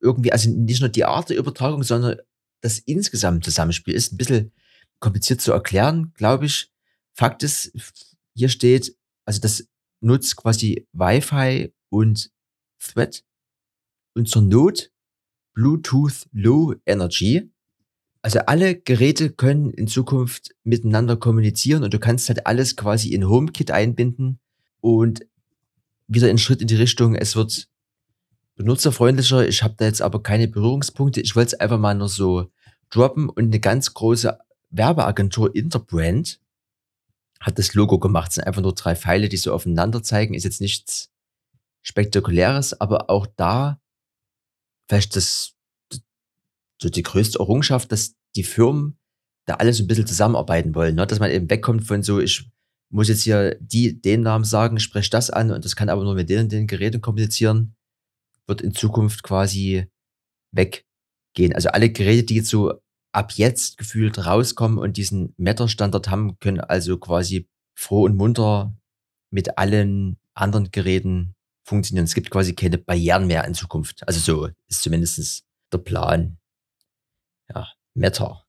irgendwie, 0.00 0.32
also 0.32 0.50
nicht 0.50 0.80
nur 0.80 0.88
die 0.88 1.04
Art 1.04 1.30
der 1.30 1.38
Übertragung, 1.38 1.82
sondern 1.82 2.18
das 2.60 2.78
insgesamt 2.78 3.44
Zusammenspiel 3.44 3.94
ist 3.94 4.12
ein 4.12 4.16
bisschen 4.16 4.52
kompliziert 5.00 5.40
zu 5.40 5.52
erklären, 5.52 6.12
glaube 6.14 6.46
ich. 6.46 6.72
Fakt 7.14 7.42
ist, 7.42 7.72
hier 8.34 8.48
steht, 8.48 8.96
also 9.24 9.40
das 9.40 9.68
nutzt 10.00 10.36
quasi 10.36 10.86
Wi-Fi 10.92 11.72
und 11.90 12.30
Thread 12.80 13.24
und 14.14 14.28
zur 14.28 14.42
Not 14.42 14.90
Bluetooth 15.54 16.28
Low 16.32 16.74
Energy. 16.86 17.50
Also 18.22 18.40
alle 18.40 18.76
Geräte 18.76 19.30
können 19.30 19.70
in 19.70 19.88
Zukunft 19.88 20.54
miteinander 20.62 21.16
kommunizieren 21.16 21.82
und 21.82 21.92
du 21.94 21.98
kannst 21.98 22.28
halt 22.28 22.46
alles 22.46 22.76
quasi 22.76 23.12
in 23.12 23.28
HomeKit 23.28 23.70
einbinden 23.70 24.40
und 24.80 25.26
wieder 26.08 26.28
ein 26.28 26.38
Schritt 26.38 26.60
in 26.60 26.68
die 26.68 26.76
Richtung, 26.76 27.14
es 27.14 27.36
wird 27.36 27.68
benutzerfreundlicher. 28.56 29.46
Ich 29.46 29.62
habe 29.62 29.74
da 29.76 29.84
jetzt 29.84 30.02
aber 30.02 30.22
keine 30.22 30.48
Berührungspunkte. 30.48 31.20
Ich 31.20 31.36
wollte 31.36 31.54
es 31.54 31.60
einfach 31.60 31.78
mal 31.78 31.94
nur 31.94 32.08
so 32.08 32.50
droppen 32.90 33.28
und 33.28 33.44
eine 33.44 33.60
ganz 33.60 33.94
große 33.94 34.36
Werbeagentur 34.70 35.54
Interbrand 35.54 36.40
hat 37.40 37.58
das 37.58 37.74
Logo 37.74 37.98
gemacht. 37.98 38.30
Es 38.30 38.34
sind 38.36 38.46
einfach 38.46 38.62
nur 38.62 38.74
drei 38.74 38.96
Pfeile, 38.96 39.28
die 39.28 39.36
so 39.36 39.52
aufeinander 39.52 40.02
zeigen. 40.02 40.34
Ist 40.34 40.44
jetzt 40.44 40.60
nichts 40.60 41.10
Spektakuläres, 41.82 42.80
aber 42.80 43.08
auch 43.10 43.26
da 43.36 43.80
vielleicht 44.88 45.14
das 45.14 45.54
so 46.80 46.88
die 46.88 47.02
größte 47.02 47.38
Errungenschaft, 47.38 47.92
dass 47.92 48.16
die 48.34 48.44
Firmen 48.44 48.98
da 49.46 49.54
alle 49.54 49.72
so 49.72 49.82
ein 49.82 49.86
bisschen 49.86 50.06
zusammenarbeiten 50.06 50.74
wollen, 50.74 50.94
ne? 50.94 51.06
dass 51.06 51.20
man 51.20 51.30
eben 51.30 51.48
wegkommt 51.48 51.86
von 51.86 52.02
so, 52.02 52.20
ich 52.20 52.50
muss 52.90 53.08
jetzt 53.08 53.22
hier 53.22 53.56
die, 53.60 54.00
den 54.00 54.22
Namen 54.22 54.44
sagen, 54.44 54.78
sprech 54.80 55.10
das 55.10 55.30
an 55.30 55.50
und 55.50 55.64
das 55.64 55.76
kann 55.76 55.88
aber 55.88 56.04
nur 56.04 56.14
mit 56.14 56.30
denen, 56.30 56.48
den 56.48 56.66
Geräten 56.66 57.00
kommunizieren. 57.00 57.74
wird 58.46 58.62
in 58.62 58.74
Zukunft 58.74 59.22
quasi 59.22 59.86
weggehen. 60.52 61.54
Also 61.54 61.68
alle 61.70 61.90
Geräte, 61.90 62.24
die 62.24 62.36
jetzt 62.36 62.48
so 62.48 62.80
ab 63.12 63.32
jetzt 63.32 63.78
gefühlt 63.78 64.24
rauskommen 64.24 64.78
und 64.78 64.96
diesen 64.96 65.34
Meta-Standard 65.36 66.08
haben, 66.08 66.38
können 66.38 66.60
also 66.60 66.98
quasi 66.98 67.48
froh 67.74 68.04
und 68.04 68.16
munter 68.16 68.74
mit 69.30 69.58
allen 69.58 70.18
anderen 70.34 70.70
Geräten 70.70 71.34
funktionieren. 71.64 72.04
Es 72.04 72.14
gibt 72.14 72.30
quasi 72.30 72.54
keine 72.54 72.78
Barrieren 72.78 73.26
mehr 73.26 73.44
in 73.44 73.54
Zukunft. 73.54 74.06
Also 74.08 74.20
so 74.20 74.48
ist 74.68 74.82
zumindest 74.82 75.44
der 75.72 75.78
Plan. 75.78 76.38
Ja, 77.54 77.68
Meta. 77.94 78.47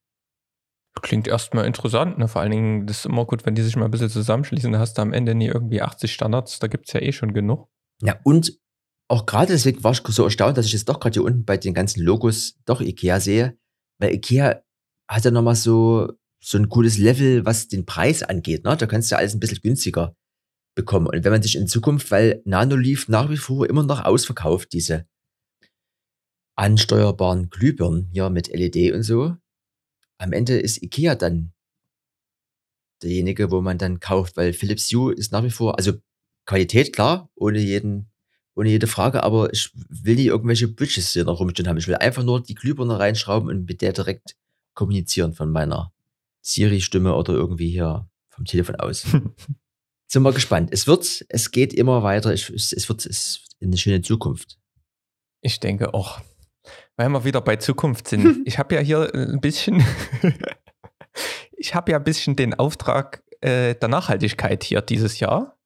Klingt 1.01 1.27
erstmal 1.27 1.65
interessant, 1.65 2.17
ne? 2.17 2.27
Vor 2.27 2.41
allen 2.41 2.51
Dingen, 2.51 2.87
das 2.87 2.99
ist 2.99 3.05
immer 3.05 3.25
gut, 3.25 3.45
wenn 3.45 3.55
die 3.55 3.61
sich 3.61 3.75
mal 3.75 3.85
ein 3.85 3.91
bisschen 3.91 4.09
zusammenschließen, 4.09 4.71
da 4.71 4.79
hast 4.79 4.97
du 4.97 5.01
am 5.01 5.13
Ende 5.13 5.35
nie 5.35 5.47
irgendwie 5.47 5.81
80 5.81 6.11
Standards, 6.11 6.59
da 6.59 6.67
gibt 6.67 6.87
es 6.87 6.93
ja 6.93 7.01
eh 7.01 7.11
schon 7.11 7.33
genug. 7.33 7.69
Ja, 8.01 8.19
und 8.23 8.59
auch 9.09 9.25
gerade 9.25 9.53
deswegen 9.53 9.83
war 9.83 9.91
ich 9.91 10.01
so 10.05 10.23
erstaunt, 10.23 10.57
dass 10.57 10.65
ich 10.65 10.73
jetzt 10.73 10.87
doch 10.87 10.99
gerade 10.99 11.13
hier 11.13 11.23
unten 11.23 11.45
bei 11.45 11.57
den 11.57 11.73
ganzen 11.73 12.01
Logos 12.01 12.57
doch 12.65 12.81
IKEA 12.81 13.19
sehe, 13.19 13.57
weil 13.99 14.13
IKEA 14.13 14.61
hat 15.09 15.25
ja 15.25 15.31
nochmal 15.31 15.55
so, 15.55 16.11
so 16.41 16.57
ein 16.57 16.69
cooles 16.69 16.97
Level, 16.97 17.45
was 17.45 17.67
den 17.67 17.85
Preis 17.85 18.21
angeht. 18.21 18.63
Ne? 18.63 18.77
Da 18.77 18.85
kannst 18.85 19.11
du 19.11 19.17
alles 19.17 19.33
ein 19.33 19.39
bisschen 19.39 19.61
günstiger 19.61 20.15
bekommen. 20.75 21.07
Und 21.07 21.23
wenn 21.23 21.31
man 21.31 21.41
sich 21.41 21.55
in 21.55 21.67
Zukunft, 21.67 22.11
weil 22.11 22.41
Nanoleaf 22.45 23.07
nach 23.07 23.29
wie 23.29 23.37
vor 23.37 23.67
immer 23.67 23.83
noch 23.83 24.05
ausverkauft, 24.05 24.71
diese 24.73 25.07
ansteuerbaren 26.55 27.49
Glühbirnen 27.49 28.09
hier 28.11 28.29
mit 28.29 28.49
LED 28.49 28.93
und 28.93 29.03
so, 29.03 29.35
am 30.19 30.33
Ende 30.33 30.59
ist 30.59 30.83
Ikea 30.83 31.15
dann 31.15 31.53
derjenige, 33.01 33.49
wo 33.49 33.61
man 33.61 33.77
dann 33.77 33.99
kauft, 33.99 34.37
weil 34.37 34.53
Philips 34.53 34.91
Hue 34.91 35.13
ist 35.13 35.31
nach 35.31 35.43
wie 35.43 35.49
vor, 35.49 35.77
also 35.77 35.93
Qualität 36.45 36.93
klar, 36.93 37.29
ohne 37.35 37.59
jeden, 37.59 38.11
ohne 38.55 38.69
jede 38.69 38.87
Frage, 38.87 39.23
aber 39.23 39.53
ich 39.53 39.71
will 39.73 40.15
nicht 40.15 40.25
irgendwelche 40.25 40.67
Budgets 40.67 41.13
hier 41.13 41.23
noch 41.23 41.39
rumstehen 41.39 41.67
haben. 41.67 41.77
Ich 41.77 41.87
will 41.87 41.95
einfach 41.95 42.23
nur 42.23 42.43
die 42.43 42.55
Glühbirne 42.55 42.99
reinschrauben 42.99 43.49
und 43.49 43.65
mit 43.65 43.81
der 43.81 43.93
direkt 43.93 44.35
kommunizieren 44.73 45.33
von 45.33 45.51
meiner 45.51 45.93
Siri-Stimme 46.41 47.15
oder 47.15 47.33
irgendwie 47.33 47.69
hier 47.69 48.09
vom 48.29 48.45
Telefon 48.45 48.75
aus. 48.75 49.05
Sind 50.07 50.23
wir 50.23 50.33
gespannt. 50.33 50.69
Es 50.73 50.87
wird, 50.87 51.25
es 51.29 51.51
geht 51.51 51.73
immer 51.73 52.03
weiter. 52.03 52.33
Ich, 52.33 52.49
es, 52.49 52.73
es 52.73 52.89
wird 52.89 53.05
es 53.05 53.45
eine 53.61 53.77
schöne 53.77 54.01
Zukunft. 54.01 54.57
Ich 55.41 55.59
denke 55.59 55.93
auch. 55.93 56.19
Weil 56.99 57.07
wir 57.07 57.23
wieder 57.23 57.39
bei 57.39 57.55
Zukunft 57.55 58.09
sind. 58.09 58.41
ich 58.45 58.59
habe 58.59 58.75
ja 58.75 58.81
hier 58.81 59.09
ein 59.15 59.39
bisschen, 59.39 59.85
ich 61.53 61.73
habe 61.73 61.93
ja 61.93 61.97
ein 61.97 62.03
bisschen 62.03 62.35
den 62.35 62.53
Auftrag 62.53 63.23
äh, 63.39 63.73
der 63.75 63.87
Nachhaltigkeit 63.87 64.65
hier 64.65 64.81
dieses 64.81 65.21
Jahr. 65.21 65.57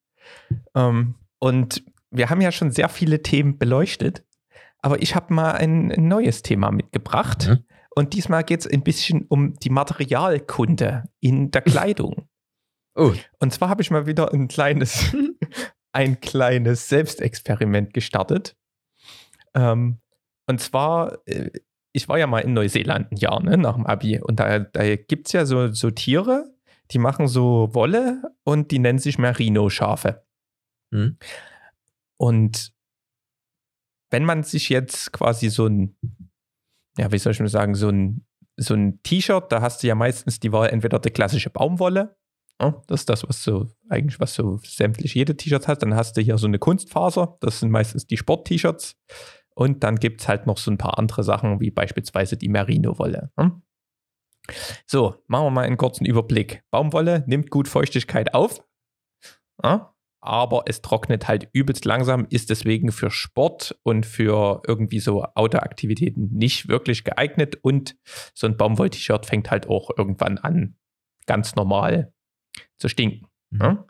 Ähm, 0.76 1.15
und 1.39 1.84
wir 2.12 2.30
haben 2.30 2.39
ja 2.39 2.52
schon 2.52 2.69
sehr 2.69 2.88
viele 2.88 3.24
Themen 3.24 3.58
beleuchtet. 3.58 4.24
Aber 4.84 5.02
ich 5.02 5.15
habe 5.15 5.34
mal 5.34 5.54
ein, 5.54 5.91
ein, 5.91 6.08
neues 6.08 6.43
Thema 6.43 6.69
mitgebracht. 6.69 7.48
Mhm. 7.48 7.65
Und 7.96 8.13
diesmal 8.13 8.43
geht 8.43 8.60
es 8.60 8.67
ein 8.67 8.84
bisschen 8.84 9.26
um 9.28 9.56
die 9.56 9.72
Materialkunde 9.72 11.06
in 11.19 11.50
der 11.50 11.62
Kleidung. 11.63 12.28
Oh. 12.93 13.13
Und 13.39 13.52
zwar 13.52 13.69
habe 13.69 13.82
ich 13.82 13.89
mal 13.89 14.06
wieder 14.06 14.32
ein 14.32 14.48
kleines, 14.50 15.15
ein 15.93 16.22
kleines 16.22 16.89
Selbstexperiment 16.89 17.91
gestartet. 17.91 18.56
Ähm, 19.56 19.98
und 20.47 20.60
zwar, 20.60 21.19
äh, 21.25 21.51
ich 21.93 22.10
war 22.10 22.17
ja 22.17 22.27
mal 22.27 22.39
in 22.39 22.53
Neuseeland 22.53 23.12
ein 23.12 23.17
Jahr, 23.17 23.41
ne, 23.41 23.58
nach 23.58 23.75
dem 23.75 23.86
Abi. 23.86 24.19
Und 24.19 24.39
da, 24.39 24.60
da 24.60 24.95
gibt 24.95 25.27
es 25.27 25.34
ja 25.34 25.45
so, 25.45 25.71
so 25.71 25.91
Tiere, 25.91 26.51
die 26.91 26.99
machen 26.99 27.27
so 27.27 27.69
Wolle 27.73 28.21
und 28.43 28.71
die 28.71 28.79
nennen 28.79 28.99
sich 28.99 29.17
Merino-Schafe. 29.17 30.25
Hm. 30.93 31.17
Und 32.17 32.73
wenn 34.10 34.25
man 34.25 34.43
sich 34.43 34.69
jetzt 34.69 35.12
quasi 35.12 35.49
so 35.49 35.67
ein, 35.67 35.95
ja, 36.97 37.12
wie 37.12 37.17
soll 37.17 37.34
ich 37.34 37.39
mal 37.39 37.47
sagen, 37.47 37.75
so 37.75 37.89
ein, 37.89 38.25
so 38.58 38.75
ein 38.75 39.01
T-Shirt, 39.03 39.51
da 39.51 39.62
hast 39.62 39.82
du 39.82 39.88
ja 39.88 39.95
meistens 39.95 40.39
die 40.39 40.51
Wahl 40.51 40.69
entweder 40.69 40.99
die 40.99 41.10
klassische 41.10 41.49
Baumwolle, 41.49 42.15
ja, 42.62 42.82
das 42.88 43.01
ist 43.01 43.10
das, 43.10 43.27
was 43.27 43.43
so 43.43 43.67
eigentlich, 43.89 44.19
was 44.19 44.36
so 44.36 44.60
sämtlich 44.63 45.15
jede 45.15 45.36
T-Shirt 45.36 45.67
hat. 45.67 45.82
Dann 45.82 45.95
hast 45.95 46.15
du 46.15 46.21
hier 46.21 46.38
so 46.38 46.47
eine 46.47 46.60
Kunstfaser, 46.60 47.38
das 47.41 47.60
sind 47.60 47.71
meistens 47.71 48.06
die 48.06 48.17
Sport-T-Shirts. 48.17 48.95
Und 49.56 49.84
dann 49.84 49.98
gibt 49.98 50.22
es 50.22 50.28
halt 50.28 50.48
noch 50.48 50.58
so 50.58 50.72
ein 50.72 50.78
paar 50.78 50.98
andere 50.98 51.24
Sachen, 51.24 51.60
wie 51.60 51.72
beispielsweise 51.72 52.38
die 52.38 52.50
Merino-Wolle. 52.50 53.32
Hm? 53.38 53.62
So, 54.86 55.16
machen 55.28 55.46
wir 55.46 55.52
mal 55.52 55.66
einen 55.66 55.78
kurzen 55.78 56.06
Überblick. 56.06 56.63
Baumwolle 56.72 57.24
nimmt 57.28 57.50
gut 57.50 57.68
Feuchtigkeit 57.68 58.34
auf, 58.34 58.66
ja, 59.63 59.94
aber 60.24 60.63
es 60.68 60.82
trocknet 60.82 61.28
halt 61.28 61.50
übelst 61.52 61.84
langsam, 61.84 62.26
ist 62.30 62.50
deswegen 62.50 62.94
für 62.94 63.12
Sport 63.12 63.78
und 63.84 64.06
für 64.06 64.62
irgendwie 64.66 65.00
so 65.00 65.24
Outdoor-Aktivitäten 65.24 66.30
nicht 66.32 66.70
wirklich 66.70 67.04
geeignet. 67.04 67.58
Und 67.62 67.98
so 68.34 68.48
ein 68.48 68.56
Baumwoll-T-Shirt 68.56 69.26
fängt 69.26 69.52
halt 69.52 69.68
auch 69.68 69.89
irgendwann 69.98 70.38
an, 70.38 70.78
ganz 71.26 71.56
normal 71.56 72.13
zu 72.78 72.88
stinken. 72.88 73.28
Mhm. 73.50 73.62
Ja? 73.62 73.86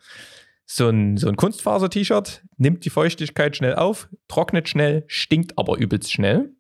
So 0.66 0.90
ein, 0.90 1.18
so 1.18 1.28
ein 1.28 1.36
Kunstfaser-T-Shirt 1.36 2.44
nimmt 2.58 2.86
die 2.86 2.90
Feuchtigkeit 2.90 3.56
schnell 3.56 3.76
auf, 3.76 4.10
trocknet 4.28 4.70
schnell, 4.70 5.04
stinkt 5.08 5.58
aber 5.58 5.78
übelst 5.78 6.12
schnell. 6.12 6.56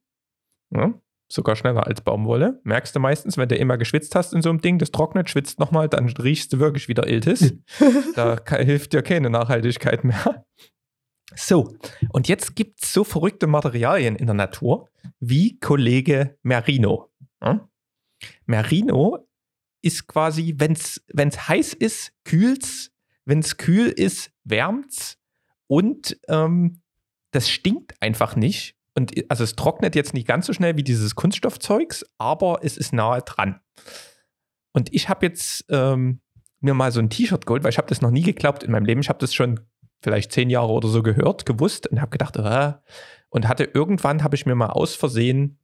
Ja, 0.71 0.93
sogar 1.31 1.55
schneller 1.55 1.87
als 1.87 2.01
Baumwolle. 2.01 2.59
Merkst 2.63 2.95
du 2.95 2.99
meistens, 2.99 3.37
wenn 3.37 3.49
du 3.49 3.55
immer 3.55 3.77
geschwitzt 3.77 4.15
hast 4.15 4.33
in 4.33 4.41
so 4.41 4.49
einem 4.49 4.61
Ding, 4.61 4.77
das 4.77 4.91
trocknet, 4.91 5.29
schwitzt 5.29 5.59
nochmal, 5.59 5.89
dann 5.89 6.07
riechst 6.07 6.53
du 6.53 6.59
wirklich 6.59 6.87
wieder 6.87 7.07
Iltis. 7.07 7.53
da 8.15 8.39
hilft 8.49 8.93
dir 8.93 9.01
keine 9.01 9.29
Nachhaltigkeit 9.29 10.03
mehr. 10.03 10.45
So, 11.35 11.75
und 12.09 12.27
jetzt 12.27 12.55
gibt 12.55 12.83
es 12.83 12.93
so 12.93 13.03
verrückte 13.03 13.47
Materialien 13.47 14.15
in 14.15 14.27
der 14.27 14.35
Natur 14.35 14.89
wie 15.19 15.59
Kollege 15.59 16.37
Merino. 16.43 17.09
Ja? 17.41 17.67
Merino 18.45 19.27
ist 19.81 20.07
quasi, 20.07 20.55
wenn 20.57 20.73
es 20.73 21.47
heiß 21.49 21.73
ist, 21.73 22.13
kühlt's 22.23 22.92
wenn 23.25 23.39
es 23.39 23.57
kühl 23.57 23.87
ist, 23.87 24.31
wärmt's 24.43 25.17
und 25.67 26.17
ähm, 26.27 26.81
das 27.31 27.49
stinkt 27.49 27.93
einfach 28.01 28.35
nicht. 28.35 28.75
Und 28.95 29.11
also 29.29 29.43
es 29.43 29.55
trocknet 29.55 29.95
jetzt 29.95 30.13
nicht 30.13 30.27
ganz 30.27 30.45
so 30.45 30.53
schnell 30.53 30.77
wie 30.77 30.83
dieses 30.83 31.15
Kunststoffzeugs, 31.15 32.05
aber 32.17 32.59
es 32.61 32.77
ist 32.77 32.93
nahe 32.93 33.21
dran. 33.21 33.59
Und 34.71 34.93
ich 34.93 35.09
habe 35.09 35.25
jetzt 35.25 35.65
ähm, 35.69 36.21
mir 36.59 36.73
mal 36.73 36.91
so 36.91 36.99
ein 36.99 37.09
T-Shirt 37.09 37.45
geholt, 37.45 37.63
weil 37.63 37.71
ich 37.71 37.77
habe 37.77 37.87
das 37.87 38.01
noch 38.01 38.11
nie 38.11 38.21
geglaubt 38.21 38.63
in 38.63 38.71
meinem 38.71 38.85
Leben. 38.85 39.01
Ich 39.01 39.09
habe 39.09 39.19
das 39.19 39.33
schon 39.33 39.59
vielleicht 40.01 40.31
zehn 40.31 40.49
Jahre 40.49 40.71
oder 40.71 40.89
so 40.89 41.01
gehört, 41.01 41.45
gewusst 41.45 41.87
und 41.87 42.01
habe 42.01 42.11
gedacht, 42.11 42.37
äh, 42.37 42.73
und 43.29 43.47
hatte 43.47 43.63
irgendwann 43.63 44.23
habe 44.23 44.35
ich 44.35 44.45
mir 44.45 44.55
mal 44.55 44.67
aus 44.67 44.95
Versehen 44.95 45.59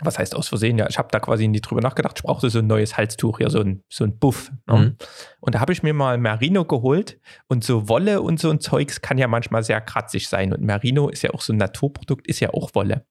was 0.00 0.18
heißt 0.18 0.34
aus 0.34 0.48
Versehen? 0.48 0.76
Ja, 0.78 0.88
ich 0.88 0.98
habe 0.98 1.08
da 1.10 1.20
quasi 1.20 1.48
nie 1.48 1.60
drüber 1.60 1.80
nachgedacht. 1.80 2.18
Ich 2.18 2.22
brauchte 2.22 2.50
so 2.50 2.58
ein 2.58 2.66
neues 2.66 2.96
Halstuch, 2.96 3.40
ja, 3.40 3.48
so 3.48 3.60
ein, 3.60 3.82
so 3.88 4.04
ein 4.04 4.18
Buff. 4.18 4.52
Ne? 4.66 4.76
Mhm. 4.76 4.96
Und 5.40 5.54
da 5.54 5.60
habe 5.60 5.72
ich 5.72 5.82
mir 5.82 5.94
mal 5.94 6.18
Merino 6.18 6.64
geholt 6.64 7.18
und 7.48 7.64
so 7.64 7.88
Wolle 7.88 8.20
und 8.20 8.38
so 8.38 8.50
ein 8.50 8.60
Zeugs 8.60 9.00
kann 9.00 9.16
ja 9.16 9.26
manchmal 9.26 9.62
sehr 9.62 9.80
kratzig 9.80 10.28
sein. 10.28 10.52
Und 10.52 10.60
Merino 10.60 11.08
ist 11.08 11.22
ja 11.22 11.30
auch 11.30 11.40
so 11.40 11.52
ein 11.52 11.56
Naturprodukt, 11.56 12.26
ist 12.26 12.40
ja 12.40 12.52
auch 12.52 12.74
Wolle. 12.74 13.06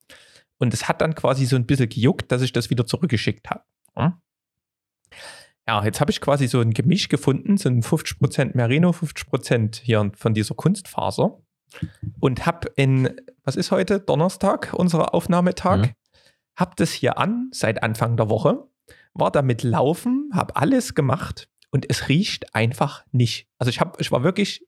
Und 0.58 0.74
es 0.74 0.88
hat 0.88 1.02
dann 1.02 1.16
quasi 1.16 1.46
so 1.46 1.56
ein 1.56 1.66
bisschen 1.66 1.90
gejuckt, 1.90 2.32
dass 2.32 2.44
ich 2.44 2.54
das 2.54 2.70
wieder 2.70 2.86
zurückgeschickt 2.86 3.50
habe. 3.50 3.64
Ne? 3.96 4.14
Ja, 5.68 5.84
jetzt 5.84 6.00
habe 6.00 6.12
ich 6.12 6.22
quasi 6.22 6.48
so 6.48 6.60
ein 6.60 6.72
Gemisch 6.72 7.10
gefunden, 7.10 7.58
so 7.58 7.68
ein 7.68 7.82
50% 7.82 8.52
Merino, 8.54 8.92
50% 8.92 9.82
hier 9.82 10.12
von 10.16 10.36
dieser 10.36 10.54
Kunstfaser. 10.54 11.40
Und 12.20 12.46
habe 12.46 12.72
in, 12.76 13.20
was 13.44 13.56
ist 13.56 13.72
heute? 13.72 14.00
Donnerstag, 14.00 14.74
unser 14.74 15.16
Aufnahmetag. 15.16 15.78
Mhm 15.78 15.96
hab 16.56 16.76
das 16.76 16.92
hier 16.92 17.18
an 17.18 17.50
seit 17.52 17.84
Anfang 17.84 18.18
der 18.18 18.30
Woche, 18.30 18.68
war 19.14 19.32
damit 19.32 19.64
laufen, 19.64 20.30
habe 20.34 20.56
alles 20.56 20.94
gemacht 20.94 21.50
und 21.72 21.90
es 21.90 22.10
riecht 22.10 22.54
einfach 22.56 23.06
nicht. 23.12 23.50
Also 23.58 23.70
ich, 23.70 23.80
hab, 23.80 24.00
ich 24.00 24.12
war 24.12 24.24
wirklich 24.24 24.66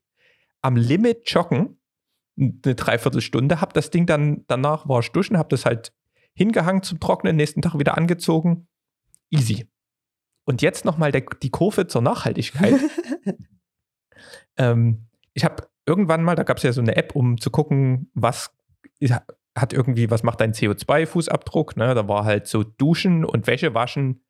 am 0.60 0.76
Limit 0.76 1.30
joggen, 1.30 1.78
eine 2.36 2.74
Dreiviertelstunde, 2.74 3.60
habe 3.60 3.72
das 3.72 3.90
Ding 3.90 4.06
dann, 4.06 4.44
danach 4.46 4.88
war 4.88 5.00
ich 5.00 5.10
duschen, 5.10 5.38
habe 5.38 5.48
das 5.48 5.64
halt 5.64 5.92
hingehangen 6.34 6.82
zum 6.82 7.00
Trocknen, 7.00 7.36
nächsten 7.36 7.62
Tag 7.62 7.78
wieder 7.78 7.96
angezogen. 7.96 8.68
Easy. 9.30 9.68
Und 10.44 10.62
jetzt 10.62 10.84
nochmal 10.84 11.12
die 11.12 11.50
Kurve 11.50 11.88
zur 11.88 12.00
Nachhaltigkeit. 12.00 12.80
ähm, 14.56 15.08
ich 15.34 15.44
habe 15.44 15.68
irgendwann 15.84 16.22
mal, 16.22 16.36
da 16.36 16.44
gab 16.44 16.58
es 16.58 16.62
ja 16.62 16.72
so 16.72 16.80
eine 16.80 16.96
App, 16.96 17.14
um 17.14 17.38
zu 17.38 17.50
gucken, 17.50 18.10
was 18.14 18.56
hat 19.60 19.72
irgendwie, 19.72 20.10
was 20.10 20.22
macht 20.22 20.40
dein 20.40 20.52
CO2-Fußabdruck? 20.52 21.76
Ne? 21.76 21.94
Da 21.94 22.08
war 22.08 22.24
halt 22.24 22.46
so 22.46 22.62
Duschen 22.62 23.24
und 23.24 23.46
Wäsche 23.46 23.74
waschen 23.74 24.22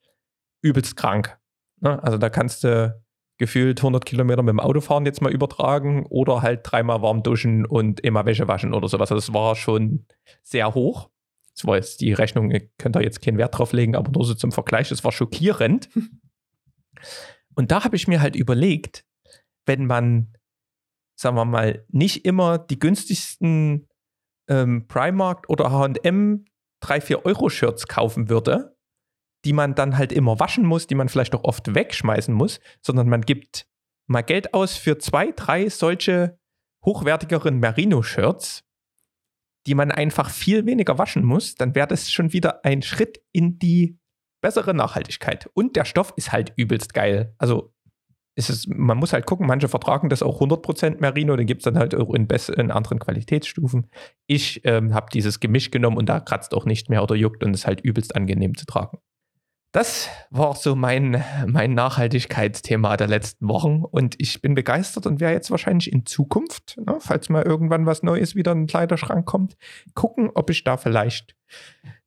übelst 0.62 0.96
krank. 0.96 1.38
Ne? 1.80 2.02
Also 2.02 2.18
da 2.18 2.30
kannst 2.30 2.64
du 2.64 3.00
gefühlt 3.38 3.78
100 3.78 4.04
Kilometer 4.04 4.42
mit 4.42 4.50
dem 4.50 4.60
Auto 4.60 4.80
fahren 4.80 5.06
jetzt 5.06 5.22
mal 5.22 5.32
übertragen 5.32 6.06
oder 6.06 6.42
halt 6.42 6.60
dreimal 6.64 7.02
warm 7.02 7.22
duschen 7.22 7.64
und 7.64 8.00
immer 8.00 8.26
Wäsche 8.26 8.48
waschen 8.48 8.74
oder 8.74 8.88
sowas. 8.88 9.12
Also 9.12 9.14
das 9.14 9.32
war 9.32 9.54
schon 9.54 10.06
sehr 10.42 10.74
hoch. 10.74 11.08
Das 11.54 11.64
war 11.64 11.76
jetzt 11.76 12.00
die 12.00 12.12
Rechnung, 12.12 12.50
ihr 12.50 12.68
könnt 12.78 12.96
da 12.96 13.00
jetzt 13.00 13.22
keinen 13.22 13.38
Wert 13.38 13.56
drauf 13.56 13.72
legen, 13.72 13.96
aber 13.96 14.10
nur 14.10 14.24
so 14.24 14.34
zum 14.34 14.52
Vergleich, 14.52 14.88
das 14.88 15.04
war 15.04 15.12
schockierend. 15.12 15.88
Und 17.54 17.70
da 17.72 17.84
habe 17.84 17.96
ich 17.96 18.06
mir 18.06 18.20
halt 18.20 18.36
überlegt, 18.36 19.04
wenn 19.66 19.86
man, 19.86 20.34
sagen 21.16 21.36
wir 21.36 21.44
mal, 21.44 21.84
nicht 21.88 22.24
immer 22.24 22.58
die 22.58 22.78
günstigsten 22.78 23.87
ähm, 24.48 24.86
Primark 24.88 25.48
oder 25.48 25.70
HM 25.70 26.44
3, 26.80 27.00
4 27.00 27.26
Euro 27.26 27.48
Shirts 27.48 27.86
kaufen 27.86 28.28
würde, 28.28 28.76
die 29.44 29.52
man 29.52 29.74
dann 29.74 29.96
halt 29.96 30.12
immer 30.12 30.40
waschen 30.40 30.64
muss, 30.64 30.86
die 30.86 30.94
man 30.94 31.08
vielleicht 31.08 31.34
auch 31.34 31.44
oft 31.44 31.74
wegschmeißen 31.74 32.34
muss, 32.34 32.60
sondern 32.82 33.08
man 33.08 33.22
gibt 33.22 33.66
mal 34.06 34.22
Geld 34.22 34.54
aus 34.54 34.76
für 34.76 34.98
zwei, 34.98 35.32
drei 35.32 35.68
solche 35.68 36.38
hochwertigeren 36.84 37.58
Merino-Shirts, 37.58 38.64
die 39.66 39.74
man 39.74 39.90
einfach 39.90 40.30
viel 40.30 40.64
weniger 40.66 40.98
waschen 40.98 41.24
muss, 41.24 41.54
dann 41.54 41.74
wäre 41.74 41.86
das 41.86 42.10
schon 42.10 42.32
wieder 42.32 42.64
ein 42.64 42.82
Schritt 42.82 43.22
in 43.32 43.58
die 43.58 43.98
bessere 44.40 44.72
Nachhaltigkeit. 44.72 45.50
Und 45.54 45.76
der 45.76 45.84
Stoff 45.84 46.12
ist 46.16 46.32
halt 46.32 46.52
übelst 46.56 46.94
geil. 46.94 47.34
Also 47.38 47.74
ist 48.38 48.50
es, 48.50 48.68
man 48.68 48.96
muss 48.96 49.12
halt 49.12 49.26
gucken, 49.26 49.48
manche 49.48 49.66
vertragen 49.66 50.08
das 50.08 50.22
auch 50.22 50.40
100% 50.40 51.00
Merino, 51.00 51.34
den 51.34 51.46
gibt 51.46 51.62
es 51.62 51.64
dann 51.64 51.76
halt 51.76 51.92
auch 51.96 52.14
in, 52.14 52.28
in 52.56 52.70
anderen 52.70 53.00
Qualitätsstufen. 53.00 53.88
Ich 54.28 54.64
ähm, 54.64 54.94
habe 54.94 55.08
dieses 55.12 55.40
Gemisch 55.40 55.72
genommen 55.72 55.96
und 55.96 56.08
da 56.08 56.20
kratzt 56.20 56.54
auch 56.54 56.64
nicht 56.64 56.88
mehr 56.88 57.02
oder 57.02 57.16
juckt 57.16 57.42
und 57.42 57.52
ist 57.52 57.66
halt 57.66 57.80
übelst 57.80 58.14
angenehm 58.14 58.56
zu 58.56 58.64
tragen. 58.64 58.98
Das 59.72 60.08
war 60.30 60.54
so 60.54 60.76
mein, 60.76 61.22
mein 61.46 61.74
Nachhaltigkeitsthema 61.74 62.96
der 62.96 63.08
letzten 63.08 63.48
Wochen 63.48 63.82
und 63.82 64.14
ich 64.18 64.40
bin 64.40 64.54
begeistert 64.54 65.06
und 65.06 65.18
werde 65.18 65.34
jetzt 65.34 65.50
wahrscheinlich 65.50 65.92
in 65.92 66.06
Zukunft, 66.06 66.78
ne, 66.78 66.96
falls 67.00 67.28
mal 67.28 67.42
irgendwann 67.42 67.86
was 67.86 68.04
Neues 68.04 68.36
wieder 68.36 68.52
in 68.52 68.60
den 68.60 68.66
Kleiderschrank 68.68 69.26
kommt, 69.26 69.56
gucken, 69.94 70.30
ob 70.32 70.48
ich 70.50 70.62
da 70.62 70.76
vielleicht 70.76 71.34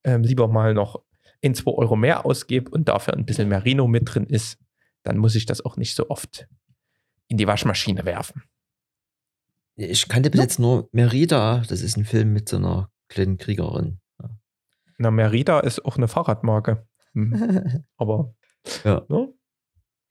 ähm, 0.05 0.23
lieber 0.23 0.47
mal 0.47 0.73
noch 0.73 1.01
in 1.41 1.55
2 1.55 1.71
Euro 1.71 1.97
mehr 1.97 2.25
ausgebe 2.25 2.71
und 2.71 2.87
dafür 2.87 3.15
ein 3.15 3.25
bisschen 3.25 3.49
Merino 3.49 3.85
mit 3.87 4.13
drin 4.13 4.27
ist 4.27 4.57
dann 5.03 5.17
muss 5.17 5.35
ich 5.35 5.45
das 5.45 5.63
auch 5.63 5.77
nicht 5.77 5.95
so 5.95 6.09
oft 6.09 6.47
in 7.27 7.37
die 7.37 7.47
Waschmaschine 7.47 8.05
werfen. 8.05 8.43
Ich 9.75 10.07
kannte 10.07 10.29
bis 10.29 10.41
jetzt 10.41 10.59
nur 10.59 10.89
Merida. 10.91 11.63
Das 11.67 11.81
ist 11.81 11.97
ein 11.97 12.05
Film 12.05 12.33
mit 12.33 12.49
so 12.49 12.57
einer 12.57 12.91
kleinen 13.07 13.37
Kriegerin. 13.37 13.99
Ja. 14.21 14.29
Na, 14.97 15.11
Merida 15.11 15.59
ist 15.61 15.83
auch 15.85 15.97
eine 15.97 16.07
Fahrradmarke. 16.07 16.85
Hm. 17.13 17.83
Aber 17.97 18.35
ja. 18.83 19.05
ne? 19.07 19.33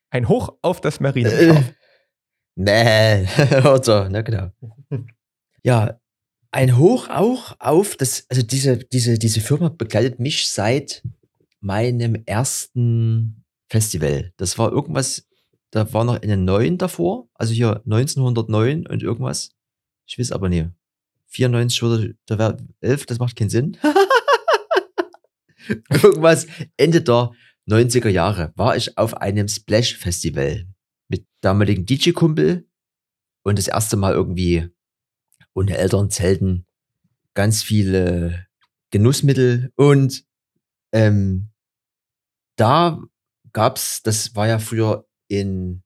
ein 0.09 0.27
Hoch 0.27 0.57
auf 0.61 0.81
das 0.81 0.99
Merida. 0.99 1.29
Äh, 1.29 1.63
nee, 2.55 3.27
oder, 3.67 4.09
ne, 4.09 4.23
genau. 4.23 4.51
Ja, 5.63 5.99
ein 6.51 6.75
Hoch 6.79 7.07
auch 7.09 7.55
auf 7.59 7.95
das, 7.95 8.25
also 8.29 8.41
diese, 8.41 8.77
diese, 8.77 9.19
diese 9.19 9.41
Firma 9.41 9.69
begleitet 9.69 10.19
mich 10.19 10.47
seit 10.47 11.03
meinem 11.59 12.23
ersten 12.25 13.40
Festival. 13.71 14.33
Das 14.35 14.57
war 14.57 14.69
irgendwas, 14.69 15.25
da 15.71 15.93
war 15.93 16.03
noch 16.03 16.21
eine 16.21 16.35
9 16.35 16.77
davor, 16.77 17.29
also 17.33 17.53
hier 17.53 17.77
1909 17.85 18.85
und 18.85 19.01
irgendwas. 19.01 19.51
Ich 20.05 20.19
weiß 20.19 20.33
aber 20.33 20.49
nicht. 20.49 20.67
94 21.27 21.81
wurde, 21.81 22.15
da 22.25 22.37
wäre 22.37 22.57
11, 22.81 23.05
das 23.05 23.19
macht 23.19 23.37
keinen 23.37 23.49
Sinn. 23.49 23.77
irgendwas 25.89 26.47
Ende 26.75 27.01
der 27.01 27.31
90er 27.69 28.09
Jahre 28.09 28.51
war 28.57 28.75
ich 28.75 28.97
auf 28.97 29.13
einem 29.13 29.47
Splash 29.47 29.95
Festival 29.95 30.67
mit 31.07 31.25
damaligen 31.39 31.85
DJ-Kumpel 31.85 32.67
und 33.43 33.57
das 33.57 33.69
erste 33.69 33.95
Mal 33.95 34.13
irgendwie 34.13 34.67
ohne 35.53 35.77
Eltern 35.77 36.09
zelten, 36.09 36.65
ganz 37.33 37.63
viele 37.63 38.47
Genussmittel 38.89 39.71
und 39.75 40.25
ähm, 40.91 41.51
da 42.57 43.01
gab's, 43.53 44.01
das 44.03 44.35
war 44.35 44.47
ja 44.47 44.59
früher 44.59 45.07
in, 45.27 45.83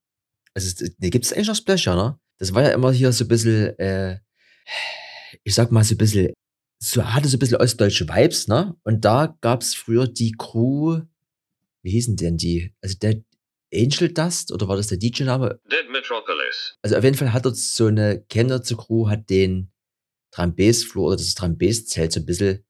also 0.53 0.85
ne, 0.99 1.09
gibt 1.09 1.25
es 1.25 1.33
eigentlich 1.33 1.47
noch 1.47 1.55
Splash, 1.55 1.85
ne? 1.87 2.19
Das 2.37 2.53
war 2.53 2.63
ja 2.63 2.69
immer 2.69 2.91
hier 2.91 3.11
so 3.11 3.25
ein 3.25 3.27
bisschen, 3.27 3.77
äh, 3.79 4.19
ich 5.43 5.55
sag 5.55 5.71
mal 5.71 5.83
so 5.83 5.95
ein 5.95 5.97
bisschen, 5.97 6.33
so 6.79 7.03
hatte 7.03 7.27
so 7.27 7.37
ein 7.37 7.39
bisschen 7.39 7.57
ostdeutsche 7.57 8.07
Vibes, 8.07 8.47
ne? 8.47 8.75
Und 8.83 9.05
da 9.05 9.37
gab's 9.41 9.73
früher 9.73 10.07
die 10.07 10.33
Crew, 10.37 11.01
wie 11.83 11.91
hießen 11.91 12.15
denn 12.15 12.37
die? 12.37 12.73
Also 12.81 12.97
der 12.97 13.21
Angel 13.73 14.11
Dust 14.11 14.51
oder 14.51 14.67
war 14.67 14.77
das 14.77 14.87
der 14.87 14.97
DJ-Name? 14.97 15.59
Dead 15.69 15.89
Metropolis. 15.91 16.77
Also 16.81 16.95
auf 16.97 17.03
jeden 17.03 17.17
Fall 17.17 17.33
hat 17.33 17.45
dort 17.45 17.57
so 17.57 17.87
eine 17.87 18.21
Kenner 18.29 18.63
zur 18.63 18.77
Crew, 18.77 19.09
hat 19.09 19.29
den 19.29 19.71
Trambes-Flur 20.31 21.07
oder 21.07 21.17
das 21.17 21.35
Trambes-Zelt 21.35 22.11
so 22.11 22.19
ein 22.19 22.25
bisschen 22.25 22.65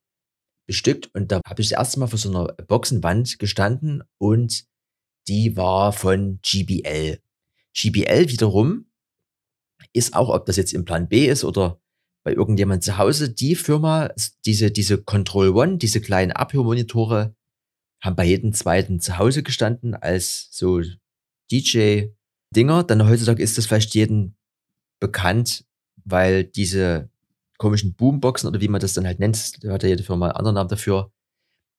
bestückt 0.66 1.10
und 1.14 1.30
da 1.30 1.40
habe 1.46 1.62
ich 1.62 1.68
das 1.68 1.78
erste 1.78 2.00
Mal 2.00 2.08
vor 2.08 2.18
so 2.18 2.28
einer 2.28 2.52
Boxenwand 2.66 3.38
gestanden 3.38 4.02
und 4.18 4.64
die 5.28 5.56
war 5.56 5.92
von 5.92 6.40
GBL. 6.42 7.20
GBL 7.74 8.28
wiederum 8.28 8.86
ist 9.92 10.14
auch, 10.14 10.28
ob 10.28 10.46
das 10.46 10.56
jetzt 10.56 10.72
im 10.72 10.84
Plan 10.84 11.08
B 11.08 11.26
ist 11.26 11.44
oder 11.44 11.80
bei 12.22 12.32
irgendjemand 12.32 12.82
zu 12.82 12.98
Hause, 12.98 13.30
die 13.30 13.54
Firma, 13.54 14.10
diese, 14.44 14.70
diese 14.70 14.98
Control 14.98 15.50
One, 15.50 15.78
diese 15.78 16.00
kleinen 16.00 16.32
Abhörmonitore, 16.32 17.36
haben 18.00 18.16
bei 18.16 18.24
jedem 18.24 18.52
zweiten 18.52 19.00
zu 19.00 19.18
Hause 19.18 19.42
gestanden 19.42 19.94
als 19.94 20.48
so 20.50 20.82
DJ-Dinger. 21.52 22.84
Dann 22.84 23.08
heutzutage 23.08 23.42
ist 23.42 23.56
das 23.56 23.66
vielleicht 23.66 23.94
jedem 23.94 24.34
bekannt, 24.98 25.64
weil 26.04 26.44
diese 26.44 27.10
komischen 27.58 27.94
Boomboxen 27.94 28.48
oder 28.48 28.60
wie 28.60 28.68
man 28.68 28.80
das 28.80 28.92
dann 28.92 29.06
halt 29.06 29.18
nennt, 29.18 29.62
da 29.64 29.72
hat 29.72 29.82
ja 29.82 29.90
jede 29.90 30.02
Firma 30.02 30.26
einen 30.26 30.36
anderen 30.36 30.54
Namen 30.56 30.68
dafür, 30.68 31.12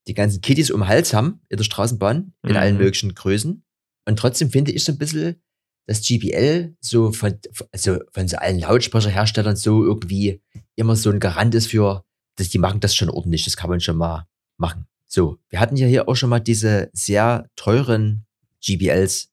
die 0.07 0.13
ganzen 0.13 0.41
Kitties 0.41 0.71
um 0.71 0.81
den 0.81 0.87
Hals 0.87 1.13
haben 1.13 1.41
in 1.49 1.57
der 1.57 1.63
Straßenbahn 1.63 2.33
in 2.43 2.49
mhm. 2.51 2.57
allen 2.57 2.77
möglichen 2.77 3.13
Größen. 3.13 3.63
Und 4.05 4.19
trotzdem 4.19 4.49
finde 4.49 4.71
ich 4.71 4.83
so 4.83 4.93
ein 4.93 4.97
bisschen, 4.97 5.41
dass 5.85 6.01
GBL 6.01 6.75
so 6.79 7.11
von, 7.11 7.39
also 7.71 7.99
von 8.11 8.27
so 8.27 8.37
allen 8.37 8.59
Lautsprecherherstellern 8.59 9.55
so 9.55 9.83
irgendwie 9.83 10.41
immer 10.75 10.95
so 10.95 11.09
ein 11.09 11.19
Garant 11.19 11.55
ist 11.55 11.67
für, 11.67 12.03
dass 12.35 12.49
die 12.49 12.57
machen 12.57 12.79
das 12.79 12.95
schon 12.95 13.09
ordentlich, 13.09 13.45
das 13.45 13.57
kann 13.57 13.69
man 13.69 13.79
schon 13.79 13.97
mal 13.97 14.27
machen. 14.57 14.87
So, 15.07 15.39
wir 15.49 15.59
hatten 15.59 15.77
ja 15.77 15.87
hier 15.87 16.07
auch 16.09 16.15
schon 16.15 16.29
mal 16.29 16.39
diese 16.39 16.89
sehr 16.93 17.49
teuren 17.55 18.25
GBLs, 18.61 19.29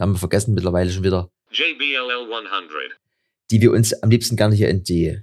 haben 0.00 0.12
wir 0.12 0.18
vergessen 0.18 0.54
mittlerweile 0.54 0.90
schon 0.90 1.04
wieder. 1.04 1.30
JBLL 1.50 2.32
100. 2.32 2.98
Die 3.50 3.60
wir 3.60 3.72
uns 3.72 3.92
am 4.02 4.10
liebsten 4.10 4.36
gerne 4.36 4.54
hier 4.54 4.70
in 4.70 4.82
die 4.82 5.20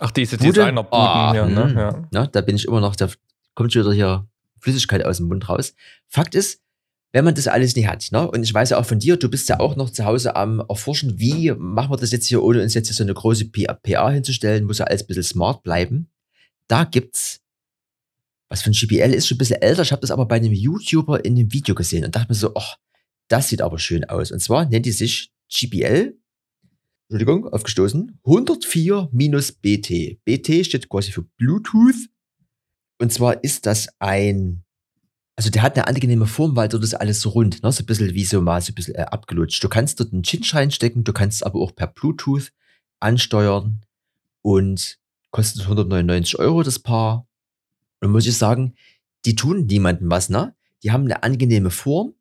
Ach, 0.00 0.10
diese 0.10 0.36
Designerbuden, 0.36 1.34
ja, 1.34 1.46
ne? 1.46 1.74
ja. 1.74 2.08
ja. 2.12 2.26
Da 2.26 2.40
bin 2.42 2.56
ich 2.56 2.66
immer 2.66 2.80
noch 2.80 2.94
der 2.94 3.10
kommt 3.58 3.72
schon 3.72 3.82
wieder 3.82 3.92
hier 3.92 4.28
Flüssigkeit 4.60 5.04
aus 5.04 5.16
dem 5.16 5.26
Mund 5.26 5.48
raus. 5.48 5.74
Fakt 6.06 6.36
ist, 6.36 6.60
wenn 7.10 7.24
man 7.24 7.34
das 7.34 7.48
alles 7.48 7.74
nicht 7.74 7.88
hat, 7.88 8.06
ne? 8.12 8.30
und 8.30 8.44
ich 8.44 8.54
weiß 8.54 8.70
ja 8.70 8.78
auch 8.78 8.86
von 8.86 9.00
dir, 9.00 9.16
du 9.16 9.28
bist 9.28 9.48
ja 9.48 9.58
auch 9.58 9.74
noch 9.74 9.90
zu 9.90 10.04
Hause 10.04 10.36
am 10.36 10.60
Erforschen, 10.60 11.18
wie 11.18 11.50
machen 11.50 11.90
wir 11.90 11.96
das 11.96 12.12
jetzt 12.12 12.28
hier, 12.28 12.40
ohne 12.40 12.62
uns 12.62 12.74
jetzt 12.74 12.86
hier 12.86 12.94
so 12.94 13.02
eine 13.02 13.14
große 13.14 13.46
PA 13.46 14.10
hinzustellen, 14.10 14.64
muss 14.64 14.78
ja 14.78 14.84
alles 14.84 15.02
ein 15.02 15.08
bisschen 15.08 15.24
smart 15.24 15.64
bleiben. 15.64 16.08
Da 16.68 16.84
gibt's, 16.84 17.40
was 18.48 18.62
von 18.62 18.72
GBL 18.72 19.12
ist 19.12 19.26
schon 19.26 19.34
ein 19.34 19.38
bisschen 19.38 19.60
älter, 19.60 19.82
ich 19.82 19.90
habe 19.90 20.02
das 20.02 20.12
aber 20.12 20.26
bei 20.26 20.36
einem 20.36 20.52
YouTuber 20.52 21.24
in 21.24 21.36
einem 21.36 21.52
Video 21.52 21.74
gesehen 21.74 22.04
und 22.04 22.14
dachte 22.14 22.28
mir 22.28 22.36
so, 22.36 22.54
ach, 22.54 22.76
das 23.26 23.48
sieht 23.48 23.60
aber 23.60 23.80
schön 23.80 24.04
aus. 24.04 24.30
Und 24.30 24.38
zwar 24.38 24.66
nennt 24.66 24.86
die 24.86 24.92
sich 24.92 25.32
GBL, 25.52 26.16
Entschuldigung, 27.08 27.48
aufgestoßen, 27.48 28.20
104-BT. 28.24 30.24
BT 30.24 30.64
steht 30.64 30.88
quasi 30.88 31.10
für 31.10 31.22
Bluetooth 31.22 32.08
und 32.98 33.12
zwar 33.12 33.42
ist 33.44 33.66
das 33.66 33.88
ein, 33.98 34.64
also 35.36 35.50
der 35.50 35.62
hat 35.62 35.76
eine 35.76 35.86
angenehme 35.86 36.26
Form, 36.26 36.56
weil 36.56 36.68
dort 36.68 36.82
ist 36.82 36.94
alles 36.94 37.20
so 37.20 37.30
rund, 37.30 37.62
ne? 37.62 37.72
so 37.72 37.82
ein 37.82 37.86
bisschen 37.86 38.14
wie 38.14 38.24
so 38.24 38.40
mal 38.40 38.60
so 38.60 38.72
ein 38.72 38.74
bisschen 38.74 38.96
äh, 38.96 39.02
abgelutscht. 39.02 39.62
Du 39.62 39.68
kannst 39.68 40.00
dort 40.00 40.12
einen 40.12 40.24
Chinch 40.24 40.54
reinstecken, 40.54 41.04
du 41.04 41.12
kannst 41.12 41.44
aber 41.44 41.60
auch 41.60 41.74
per 41.74 41.86
Bluetooth 41.86 42.52
ansteuern 43.00 43.80
und 44.42 44.98
kostet 45.30 45.62
199 45.62 46.38
Euro 46.38 46.62
das 46.62 46.78
Paar. 46.78 47.26
Und 48.00 48.10
muss 48.10 48.26
ich 48.26 48.36
sagen, 48.36 48.74
die 49.24 49.34
tun 49.34 49.66
niemandem 49.66 50.10
was, 50.10 50.28
ne? 50.28 50.54
Die 50.82 50.92
haben 50.92 51.04
eine 51.04 51.22
angenehme 51.24 51.70
Form, 51.70 52.14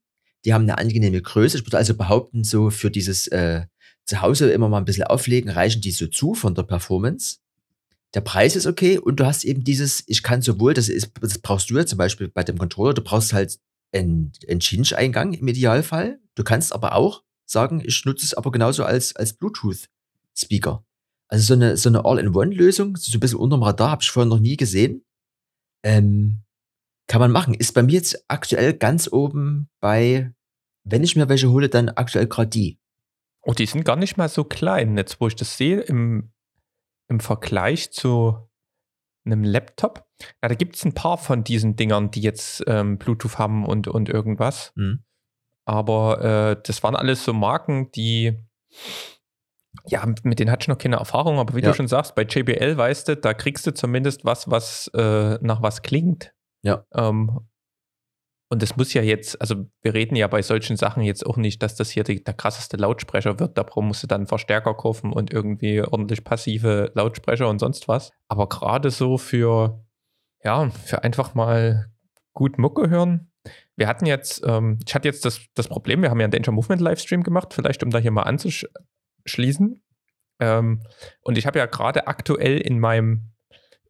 die 0.45 0.53
haben 0.53 0.63
eine 0.63 0.77
angenehme 0.79 1.21
Größe. 1.21 1.57
Ich 1.57 1.65
würde 1.65 1.77
also 1.77 1.95
behaupten, 1.95 2.43
so 2.43 2.71
für 2.71 2.89
dieses 2.89 3.27
äh, 3.27 3.65
Zuhause 4.05 4.49
immer 4.49 4.69
mal 4.69 4.79
ein 4.79 4.85
bisschen 4.85 5.03
auflegen, 5.03 5.51
reichen 5.51 5.81
die 5.81 5.91
so 5.91 6.07
zu 6.07 6.33
von 6.33 6.55
der 6.55 6.63
Performance 6.63 7.37
der 8.17 8.21
Preis 8.21 8.55
ist 8.55 8.65
okay 8.65 8.97
und 8.97 9.19
du 9.19 9.27
hast 9.27 9.43
eben 9.43 9.63
dieses, 9.63 10.03
ich 10.07 10.23
kann 10.23 10.41
sowohl, 10.41 10.73
das 10.73 10.89
ist, 10.89 11.11
das 11.21 11.37
brauchst 11.37 11.69
du 11.69 11.77
ja 11.77 11.85
zum 11.85 11.99
Beispiel 11.99 12.27
bei 12.27 12.43
dem 12.43 12.57
Controller, 12.57 12.95
du 12.95 13.03
brauchst 13.03 13.31
halt 13.31 13.59
einen, 13.93 14.31
einen 14.49 14.59
Cinch-Eingang 14.59 15.33
im 15.33 15.47
Idealfall. 15.47 16.19
Du 16.33 16.43
kannst 16.43 16.73
aber 16.73 16.95
auch 16.95 17.21
sagen, 17.45 17.79
ich 17.85 18.05
nutze 18.05 18.25
es 18.25 18.33
aber 18.33 18.51
genauso 18.51 18.83
als, 18.85 19.15
als 19.15 19.33
Bluetooth-Speaker. 19.33 20.83
Also 21.27 21.45
so 21.45 21.53
eine, 21.53 21.77
so 21.77 21.89
eine 21.89 22.05
All-in-One-Lösung, 22.05 22.95
so 22.95 23.15
ein 23.15 23.19
bisschen 23.19 23.37
unterm 23.37 23.61
Radar, 23.61 23.91
habe 23.91 24.01
ich 24.01 24.09
vorher 24.09 24.27
noch 24.27 24.39
nie 24.39 24.57
gesehen. 24.57 25.05
Ähm, 25.83 26.39
kann 27.05 27.21
man 27.21 27.31
machen. 27.31 27.53
Ist 27.53 27.75
bei 27.75 27.83
mir 27.83 27.93
jetzt 27.93 28.25
aktuell 28.27 28.73
ganz 28.73 29.07
oben 29.11 29.69
bei, 29.79 30.33
wenn 30.85 31.03
ich 31.03 31.15
mir 31.15 31.29
welche 31.29 31.51
hole, 31.51 31.69
dann 31.69 31.89
aktuell 31.89 32.25
gerade 32.25 32.49
die. 32.49 32.79
Oh, 33.43 33.53
die 33.53 33.67
sind 33.67 33.85
gar 33.85 33.95
nicht 33.95 34.17
mal 34.17 34.27
so 34.27 34.43
klein. 34.43 34.97
Jetzt, 34.97 35.21
wo 35.21 35.27
ich 35.27 35.35
das 35.35 35.55
sehe, 35.55 35.81
im 35.81 36.31
im 37.09 37.19
Vergleich 37.19 37.91
zu 37.91 38.49
einem 39.25 39.43
Laptop. 39.43 40.05
Ja, 40.41 40.49
da 40.49 40.55
gibt 40.55 40.75
es 40.75 40.85
ein 40.85 40.93
paar 40.93 41.17
von 41.17 41.43
diesen 41.43 41.75
Dingern, 41.75 42.11
die 42.11 42.21
jetzt 42.21 42.63
ähm, 42.67 42.97
Bluetooth 42.97 43.37
haben 43.37 43.65
und, 43.65 43.87
und 43.87 44.09
irgendwas. 44.09 44.71
Mhm. 44.75 45.03
Aber 45.65 46.21
äh, 46.23 46.61
das 46.65 46.81
waren 46.83 46.95
alles 46.95 47.25
so 47.25 47.33
Marken, 47.33 47.91
die 47.91 48.37
Ja, 49.85 50.05
mit 50.23 50.39
denen 50.39 50.49
hatte 50.49 50.63
ich 50.63 50.67
noch 50.69 50.77
keine 50.77 50.95
Erfahrung, 50.95 51.39
aber 51.39 51.55
wie 51.55 51.61
Ja. 51.61 51.69
du 51.69 51.75
schon 51.75 51.87
sagst, 51.87 52.15
bei 52.15 52.23
JBL 52.23 52.77
weißt 52.77 53.09
du, 53.09 53.17
da 53.17 53.33
kriegst 53.33 53.67
du 53.67 53.73
zumindest 53.73 54.25
was, 54.25 54.49
was 54.49 54.87
äh, 54.95 55.37
nach 55.41 55.61
was 55.61 55.81
klingt. 55.81 56.33
Ja. 56.63 56.85
Ähm, 56.93 57.41
und 58.49 58.63
es 58.63 58.77
muss 58.77 58.93
ja 58.93 59.01
jetzt, 59.01 59.39
also 59.41 59.65
wir 59.81 59.93
reden 59.93 60.15
ja 60.15 60.27
bei 60.27 60.41
solchen 60.41 60.77
Sachen 60.77 61.03
jetzt 61.03 61.25
auch 61.25 61.35
nicht, 61.35 61.61
dass 61.61 61.75
das 61.75 61.89
hier 61.89 62.03
die, 62.03 62.23
der 62.23 62.33
krasseste 62.33 62.77
Lautsprecher 62.77 63.39
wird. 63.39 63.57
Da 63.57 63.65
musst 63.75 64.03
du 64.03 64.07
dann 64.07 64.25
Verstärker 64.25 64.73
kaufen 64.73 65.11
und 65.11 65.33
irgendwie 65.33 65.81
ordentlich 65.81 66.23
passive 66.23 66.91
Lautsprecher 66.95 67.49
und 67.49 67.59
sonst 67.59 67.89
was. 67.89 68.11
Aber 68.29 68.47
gerade 68.47 68.89
so 68.89 69.17
für, 69.17 69.83
ja, 70.43 70.69
für 70.69 71.03
einfach 71.03 71.35
mal 71.35 71.91
gut 72.33 72.57
Mucke 72.57 72.89
hören. 72.89 73.31
Wir 73.75 73.87
hatten 73.87 74.05
jetzt, 74.05 74.41
ähm, 74.45 74.79
ich 74.85 74.95
hatte 74.95 75.09
jetzt 75.09 75.25
das, 75.25 75.41
das 75.53 75.67
Problem, 75.67 76.01
wir 76.01 76.09
haben 76.09 76.19
ja 76.19 76.25
einen 76.25 76.31
Danger 76.31 76.53
Movement 76.53 76.81
Livestream 76.81 77.23
gemacht, 77.23 77.53
vielleicht 77.53 77.83
um 77.83 77.89
da 77.89 77.97
hier 77.97 78.11
mal 78.11 78.23
anzuschließen. 78.23 79.81
Ähm, 80.39 80.83
und 81.21 81.37
ich 81.37 81.45
habe 81.45 81.59
ja 81.59 81.65
gerade 81.65 82.07
aktuell 82.07 82.59
in 82.59 82.79
meinem, 82.79 83.33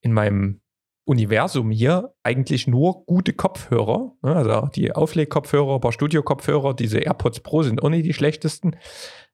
in 0.01 0.13
meinem 0.13 0.61
Universum 1.07 1.71
hier 1.71 2.13
eigentlich 2.23 2.67
nur 2.67 3.05
gute 3.05 3.31
Kopfhörer. 3.31 4.11
ne, 4.21 4.35
Also 4.35 4.67
die 4.75 4.91
Auflegkopfhörer, 4.91 5.75
ein 5.75 5.81
paar 5.81 5.93
Studio-Kopfhörer, 5.93 6.73
diese 6.73 6.99
AirPods 6.99 7.39
Pro 7.39 7.63
sind 7.63 7.81
auch 7.81 7.89
nicht 7.89 8.05
die 8.05 8.13
schlechtesten. 8.13 8.75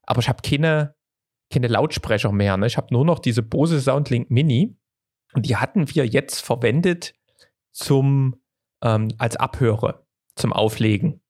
Aber 0.04 0.22
ich 0.22 0.30
habe 0.30 0.42
keine, 0.48 0.96
keine 1.52 1.68
Lautsprecher 1.68 2.32
mehr. 2.32 2.58
Ne? 2.58 2.68
Ich 2.68 2.78
habe 2.78 2.94
nur 2.94 3.06
noch 3.06 3.18
diese 3.18 3.42
Bose 3.42 3.82
Soundlink 3.82 4.30
Mini. 4.30 4.78
Und 5.34 5.48
die 5.48 5.56
hatten 5.56 5.94
wir 5.96 6.06
jetzt 6.06 6.42
verwendet 6.42 7.16
zum, 7.72 8.36
ähm, 8.84 9.08
als 9.18 9.36
Abhöre, 9.36 10.06
zum 10.36 10.54
Auflegen. 10.54 11.22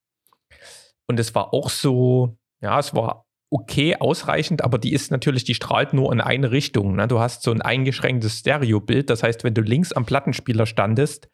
Und 1.08 1.22
es 1.22 1.34
war 1.36 1.54
auch 1.54 1.70
so, 1.70 2.38
ja, 2.60 2.80
es 2.80 2.94
war 2.94 3.26
okay, 3.54 3.96
ausreichend, 4.00 4.64
aber 4.64 4.80
die 4.80 4.94
ist 4.94 5.12
natürlich, 5.12 5.44
die 5.44 5.54
strahlt 5.54 5.94
nur 5.94 6.12
in 6.12 6.22
eine 6.22 6.50
Richtung. 6.50 6.96
Ne? 6.96 7.08
Du 7.08 7.20
hast 7.20 7.44
so 7.44 7.52
ein 7.52 7.62
eingeschränktes 7.62 8.40
Stereobild. 8.40 9.12
Das 9.12 9.22
heißt, 9.22 9.44
wenn 9.44 9.54
du 9.54 9.62
links 9.62 9.94
am 9.94 10.08
Plattenspieler 10.08 10.66
standest, 10.66 11.30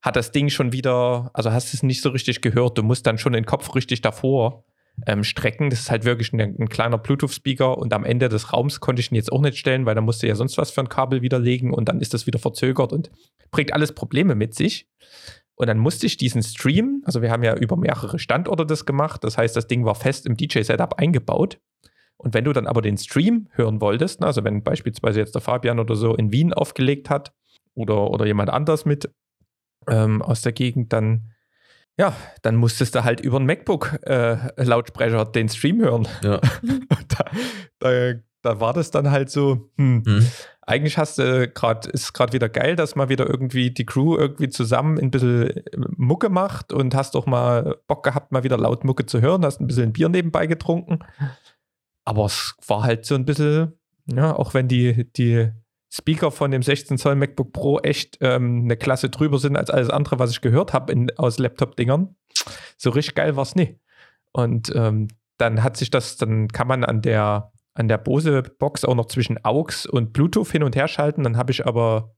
hat 0.00 0.14
das 0.14 0.30
Ding 0.30 0.48
schon 0.48 0.72
wieder, 0.72 1.28
also 1.34 1.50
hast 1.50 1.74
es 1.74 1.82
nicht 1.82 2.02
so 2.02 2.10
richtig 2.10 2.40
gehört. 2.40 2.78
Du 2.78 2.84
musst 2.84 3.04
dann 3.04 3.18
schon 3.18 3.32
den 3.32 3.46
Kopf 3.46 3.74
richtig 3.74 4.00
davor 4.00 4.64
ähm, 5.08 5.24
strecken. 5.24 5.68
Das 5.68 5.80
ist 5.80 5.90
halt 5.90 6.04
wirklich 6.04 6.32
ein, 6.32 6.40
ein 6.40 6.68
kleiner 6.68 6.98
Bluetooth-Speaker 6.98 7.76
und 7.76 7.92
am 7.92 8.04
Ende 8.04 8.28
des 8.28 8.52
Raums 8.52 8.78
konnte 8.78 9.00
ich 9.00 9.10
ihn 9.10 9.16
jetzt 9.16 9.32
auch 9.32 9.40
nicht 9.40 9.58
stellen, 9.58 9.86
weil 9.86 9.96
da 9.96 10.00
musste 10.00 10.28
ja 10.28 10.36
sonst 10.36 10.58
was 10.58 10.70
für 10.70 10.82
ein 10.82 10.88
Kabel 10.88 11.20
widerlegen 11.20 11.72
und 11.72 11.88
dann 11.88 12.00
ist 12.00 12.14
das 12.14 12.28
wieder 12.28 12.38
verzögert 12.38 12.92
und 12.92 13.10
bringt 13.50 13.72
alles 13.72 13.92
Probleme 13.92 14.36
mit 14.36 14.54
sich. 14.54 14.88
Und 15.56 15.68
dann 15.68 15.78
musste 15.78 16.06
ich 16.06 16.16
diesen 16.18 16.42
Stream, 16.42 17.02
also 17.04 17.22
wir 17.22 17.30
haben 17.30 17.42
ja 17.42 17.56
über 17.56 17.76
mehrere 17.76 18.18
Standorte 18.18 18.66
das 18.66 18.84
gemacht, 18.84 19.24
das 19.24 19.38
heißt, 19.38 19.56
das 19.56 19.66
Ding 19.66 19.84
war 19.84 19.94
fest 19.94 20.26
im 20.26 20.36
DJ-Setup 20.36 20.98
eingebaut. 20.98 21.58
Und 22.18 22.34
wenn 22.34 22.44
du 22.44 22.52
dann 22.52 22.66
aber 22.66 22.82
den 22.82 22.96
Stream 22.98 23.48
hören 23.52 23.80
wolltest, 23.80 24.20
ne, 24.20 24.26
also 24.26 24.44
wenn 24.44 24.62
beispielsweise 24.62 25.20
jetzt 25.20 25.34
der 25.34 25.42
Fabian 25.42 25.78
oder 25.78 25.96
so 25.96 26.14
in 26.14 26.32
Wien 26.32 26.52
aufgelegt 26.52 27.10
hat 27.10 27.32
oder, 27.74 28.10
oder 28.10 28.26
jemand 28.26 28.50
anders 28.50 28.84
mit 28.84 29.10
ähm, 29.88 30.22
aus 30.22 30.42
der 30.42 30.52
Gegend, 30.52 30.92
dann 30.92 31.32
ja, 31.98 32.14
dann 32.42 32.56
musstest 32.56 32.94
du 32.94 33.04
halt 33.04 33.20
über 33.20 33.38
einen 33.38 33.46
MacBook-Lautsprecher 33.46 35.24
den 35.24 35.48
Stream 35.48 35.80
hören. 35.80 36.06
Ja. 36.22 36.40
da, 37.08 37.24
da, 37.78 38.12
da 38.46 38.60
war 38.60 38.72
das 38.72 38.90
dann 38.90 39.10
halt 39.10 39.30
so, 39.30 39.70
hm, 39.76 40.02
Hm. 40.06 40.26
eigentlich 40.62 40.98
hast 40.98 41.18
du 41.18 41.48
gerade, 41.48 41.90
ist 41.90 42.12
gerade 42.12 42.32
wieder 42.32 42.48
geil, 42.48 42.76
dass 42.76 42.96
mal 42.96 43.08
wieder 43.08 43.28
irgendwie 43.28 43.70
die 43.70 43.84
Crew 43.84 44.16
irgendwie 44.16 44.48
zusammen 44.48 44.98
ein 44.98 45.10
bisschen 45.10 45.50
äh, 45.50 45.62
Mucke 45.96 46.28
macht 46.28 46.72
und 46.72 46.94
hast 46.94 47.14
doch 47.14 47.26
mal 47.26 47.76
Bock 47.86 48.04
gehabt, 48.04 48.32
mal 48.32 48.44
wieder 48.44 48.56
laut 48.56 48.84
Mucke 48.84 49.06
zu 49.06 49.20
hören, 49.20 49.44
hast 49.44 49.60
ein 49.60 49.66
bisschen 49.66 49.84
ein 49.84 49.92
Bier 49.92 50.08
nebenbei 50.08 50.46
getrunken. 50.46 51.00
Aber 52.04 52.26
es 52.26 52.54
war 52.66 52.84
halt 52.84 53.04
so 53.04 53.16
ein 53.16 53.24
bisschen, 53.24 53.72
ja, 54.06 54.34
auch 54.34 54.54
wenn 54.54 54.68
die, 54.68 55.10
die 55.12 55.50
Speaker 55.92 56.30
von 56.30 56.50
dem 56.50 56.62
16 56.62 56.98
Zoll 56.98 57.16
MacBook 57.16 57.52
Pro 57.52 57.80
echt 57.80 58.18
ähm, 58.20 58.62
eine 58.64 58.76
Klasse 58.76 59.10
drüber 59.10 59.38
sind 59.38 59.56
als 59.56 59.70
alles 59.70 59.90
andere, 59.90 60.18
was 60.18 60.30
ich 60.30 60.40
gehört 60.40 60.72
habe 60.72 60.94
aus 61.16 61.38
Laptop-Dingern. 61.38 62.14
So 62.76 62.90
richtig 62.90 63.14
geil 63.14 63.34
war 63.36 63.42
es 63.42 63.56
nie. 63.56 63.78
Und 64.32 64.72
ähm, 64.74 65.08
dann 65.38 65.62
hat 65.62 65.76
sich 65.76 65.90
das, 65.90 66.16
dann 66.16 66.48
kann 66.48 66.68
man 66.68 66.84
an 66.84 67.02
der, 67.02 67.52
an 67.76 67.88
der 67.88 67.98
Bose-Box 67.98 68.84
auch 68.84 68.94
noch 68.94 69.06
zwischen 69.06 69.44
AUX 69.44 69.86
und 69.86 70.12
Bluetooth 70.12 70.50
hin 70.50 70.62
und 70.62 70.74
her 70.74 70.88
schalten. 70.88 71.22
Dann 71.22 71.36
habe 71.36 71.52
ich 71.52 71.66
aber, 71.66 72.14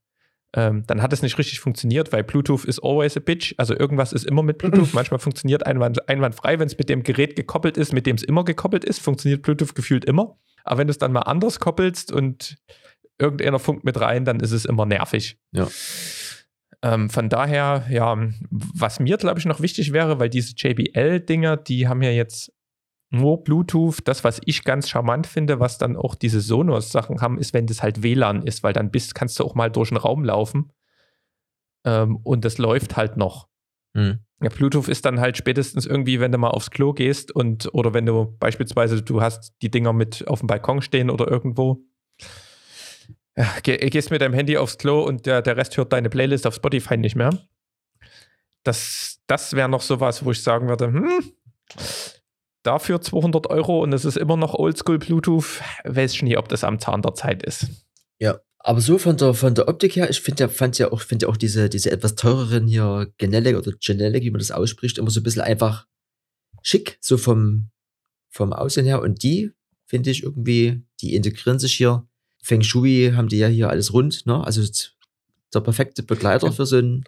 ähm, 0.55 0.85
dann 0.87 1.03
hat 1.03 1.13
es 1.13 1.23
nicht 1.23 1.37
richtig 1.37 1.61
funktioniert, 1.61 2.13
weil 2.13 2.23
Bluetooth 2.23 2.65
ist 2.65 2.81
always 2.81 3.17
a 3.17 3.21
bitch. 3.21 3.55
Also 3.59 3.77
irgendwas 3.77 4.13
ist 4.13 4.25
immer 4.25 4.43
mit 4.43 4.59
Bluetooth. 4.59 4.93
Manchmal 4.95 5.19
funktioniert 5.19 5.67
einwand, 5.67 6.09
einwandfrei, 6.09 6.59
wenn 6.59 6.69
es 6.69 6.79
mit 6.79 6.89
dem 6.89 7.03
Gerät 7.03 7.35
gekoppelt 7.35 7.77
ist, 7.77 7.93
mit 7.93 8.07
dem 8.07 8.17
es 8.17 8.23
immer 8.23 8.45
gekoppelt 8.45 8.85
ist, 8.85 9.01
funktioniert 9.01 9.43
Bluetooth 9.43 9.75
gefühlt 9.75 10.05
immer. 10.05 10.39
Aber 10.65 10.79
wenn 10.79 10.87
du 10.87 10.93
es 10.93 10.99
dann 10.99 11.13
mal 11.13 11.23
anders 11.23 11.59
koppelst 11.59 12.13
und 12.13 12.57
irgendeiner 13.19 13.59
funkt 13.59 13.85
mit 13.85 14.01
rein, 14.01 14.25
dann 14.25 14.39
ist 14.41 14.53
es 14.53 14.65
immer 14.65 14.87
nervig. 14.87 15.39
Ja. 15.53 15.69
Ähm, 16.83 17.11
von 17.11 17.29
daher, 17.29 17.87
ja, 17.91 18.17
was 18.51 19.01
mir, 19.01 19.17
glaube 19.17 19.41
ich, 19.41 19.47
noch 19.47 19.61
wichtig 19.61 19.93
wäre, 19.93 20.21
weil 20.21 20.31
diese 20.31 20.55
JBL-Dinger, 20.55 21.57
die 21.57 21.89
haben 21.89 22.03
ja 22.03 22.11
jetzt 22.11 22.53
nur 23.11 23.43
Bluetooth. 23.43 23.97
Das, 24.05 24.25
was 24.25 24.41
ich 24.45 24.65
ganz 24.65 24.89
charmant 24.89 25.27
finde, 25.27 25.61
was 25.61 25.79
dann 25.79 25.97
auch 25.97 26.15
diese 26.15 26.41
Sonos-Sachen 26.41 27.21
haben, 27.21 27.39
ist, 27.39 27.55
wenn 27.55 27.67
das 27.67 27.83
halt 27.83 28.03
WLAN 28.03 28.43
ist, 28.43 28.63
weil 28.63 28.73
dann 28.73 28.91
bist, 28.91 29.15
kannst 29.15 29.39
du 29.39 29.45
auch 29.45 29.55
mal 29.55 29.71
durch 29.71 29.89
den 29.89 29.99
Raum 29.99 30.25
laufen. 30.25 30.73
Ähm, 31.85 32.17
und 32.17 32.45
das 32.45 32.59
läuft 32.59 32.97
halt 32.97 33.17
noch. 33.17 33.49
Hm. 33.97 34.21
Ja, 34.43 34.51
Bluetooth 34.51 34.89
ist 34.89 35.05
dann 35.05 35.21
halt 35.21 35.37
spätestens 35.37 35.87
irgendwie, 35.87 36.21
wenn 36.21 36.31
du 36.31 36.39
mal 36.39 36.51
aufs 36.51 36.71
Klo 36.71 36.93
gehst 36.93 37.33
und 37.33 37.73
oder 37.75 37.93
wenn 37.93 38.07
du 38.07 38.37
beispielsweise 38.39 39.03
du 39.03 39.21
hast 39.21 39.53
die 39.63 39.71
Dinger 39.71 39.93
mit 39.93 40.29
auf 40.29 40.41
dem 40.41 40.47
Balkon 40.47 40.81
stehen 40.81 41.11
oder 41.11 41.29
irgendwo. 41.29 41.81
Geh, 43.63 43.77
gehst 43.77 44.11
mit 44.11 44.21
deinem 44.21 44.35
Handy 44.35 44.57
aufs 44.57 44.79
Klo 44.79 45.03
und 45.03 45.27
der, 45.27 45.43
der 45.43 45.57
Rest 45.57 45.77
hört 45.77 45.93
deine 45.93 46.11
Playlist 46.11 46.47
auf 46.47 46.55
Spotify 46.55 46.97
nicht 46.97 47.17
mehr. 47.17 47.31
Das, 48.65 49.21
das 49.27 49.55
wäre 49.55 49.69
noch 49.69 49.81
sowas, 49.81 50.25
wo 50.25 50.33
ich 50.33 50.43
sagen 50.43 50.69
würde, 50.69 50.87
hm, 50.87 51.33
dafür 52.63 53.01
200 53.01 53.49
Euro 53.49 53.83
und 53.83 53.93
es 53.93 54.05
ist 54.05 54.17
immer 54.17 54.37
noch 54.37 54.55
Oldschool 54.55 54.99
Bluetooth, 54.99 55.63
weiß 55.85 56.15
ich 56.15 56.23
nie, 56.23 56.37
ob 56.37 56.49
das 56.49 56.65
am 56.65 56.79
Zahn 56.79 57.03
der 57.03 57.15
Zeit 57.15 57.43
ist. 57.43 57.69
Ja, 58.19 58.41
aber 58.59 58.81
so 58.81 58.99
von 58.99 59.17
der, 59.17 59.35
von 59.35 59.55
der 59.55 59.69
Optik 59.69 59.97
her, 59.97 60.11
ich 60.11 60.21
finde 60.21 60.45
ja, 60.45 60.49
fand 60.49 60.79
ja 60.79 60.93
auch, 60.93 61.01
finde 61.01 61.27
ja 61.27 61.33
auch 61.33 61.37
diese, 61.37 61.69
diese 61.69 61.91
etwas 61.91 62.17
teureren 62.17 62.67
hier 62.67 63.13
Genelec 63.17 63.57
oder 63.57 63.73
Genelec, 63.81 64.25
wie 64.25 64.31
man 64.31 64.41
das 64.41 64.51
ausspricht, 64.51 64.99
immer 64.99 65.11
so 65.11 65.21
ein 65.21 65.23
bisschen 65.23 65.43
einfach 65.43 65.87
schick, 66.63 66.99
so 67.01 67.17
vom, 67.17 67.71
vom 68.29 68.53
Aussehen 68.53 68.85
her. 68.85 69.01
Und 69.01 69.23
die 69.23 69.53
finde 69.87 70.11
ich 70.11 70.23
irgendwie, 70.23 70.83
die 71.01 71.15
integrieren 71.15 71.59
sich 71.59 71.75
hier. 71.75 72.07
Feng 72.43 72.63
Shui 72.63 73.13
haben 73.15 73.29
die 73.29 73.39
ja 73.39 73.49
hier 73.49 73.71
alles 73.71 73.93
rund, 73.93 74.27
ne? 74.27 74.45
Also 74.45 74.63
der 75.55 75.61
perfekte 75.61 76.03
Begleiter 76.03 76.53
für 76.53 76.67
so 76.67 76.79
ein. 76.79 77.05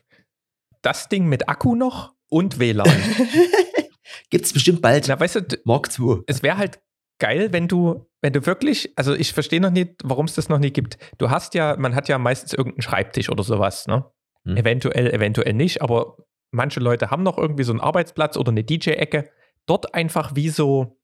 Das 0.83 1.09
Ding 1.09 1.27
mit 1.27 1.49
Akku 1.49 1.75
noch 1.75 2.15
und 2.29 2.59
WLAN. 2.59 2.89
Gibt 4.29 4.45
es 4.45 4.53
bestimmt 4.53 4.83
bald 4.83 5.09
Na, 5.09 5.19
weißt 5.19 5.37
du, 5.37 5.59
Mark 5.65 5.89
II. 5.99 6.19
es 6.27 6.43
wäre 6.43 6.59
halt 6.59 6.81
geil, 7.19 7.53
wenn 7.53 7.69
du, 7.69 8.07
wenn 8.21 8.33
du 8.33 8.45
wirklich, 8.47 8.93
also 8.97 9.15
ich 9.15 9.33
verstehe 9.33 9.61
noch 9.61 9.71
nicht, 9.71 9.95
warum 10.03 10.27
es 10.27 10.35
das 10.35 10.49
noch 10.49 10.59
nie 10.59 10.73
gibt. 10.73 10.99
Du 11.19 11.31
hast 11.31 11.55
ja, 11.55 11.77
man 11.79 11.95
hat 11.95 12.09
ja 12.09 12.19
meistens 12.19 12.53
irgendeinen 12.53 12.83
Schreibtisch 12.83 13.31
oder 13.31 13.45
sowas, 13.45 13.87
ne? 13.87 14.05
Hm. 14.45 14.57
Eventuell, 14.57 15.13
eventuell 15.13 15.53
nicht, 15.53 15.83
aber 15.83 16.17
manche 16.51 16.81
Leute 16.81 17.11
haben 17.11 17.23
noch 17.23 17.39
irgendwie 17.39 17.63
so 17.63 17.73
einen 17.73 17.81
Arbeitsplatz 17.81 18.37
oder 18.37 18.51
eine 18.51 18.65
DJ-Ecke. 18.65 19.31
Dort 19.67 19.95
einfach 19.95 20.35
wie 20.35 20.49
so 20.49 20.99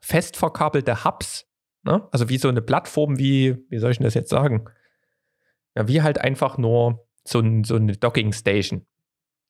fest 0.00 0.36
verkabelte 0.36 1.04
Hubs, 1.04 1.46
ne? 1.82 2.08
Also 2.12 2.28
wie 2.28 2.38
so 2.38 2.48
eine 2.48 2.62
Plattform, 2.62 3.18
wie, 3.18 3.58
wie 3.68 3.78
soll 3.78 3.90
ich 3.90 3.98
denn 3.98 4.04
das 4.04 4.14
jetzt 4.14 4.30
sagen? 4.30 4.66
Ja, 5.74 5.88
wie 5.88 6.02
halt 6.02 6.20
einfach 6.20 6.56
nur 6.56 7.06
so, 7.24 7.40
ein, 7.40 7.64
so 7.64 7.76
eine 7.76 7.96
Docking-Station. 7.96 8.86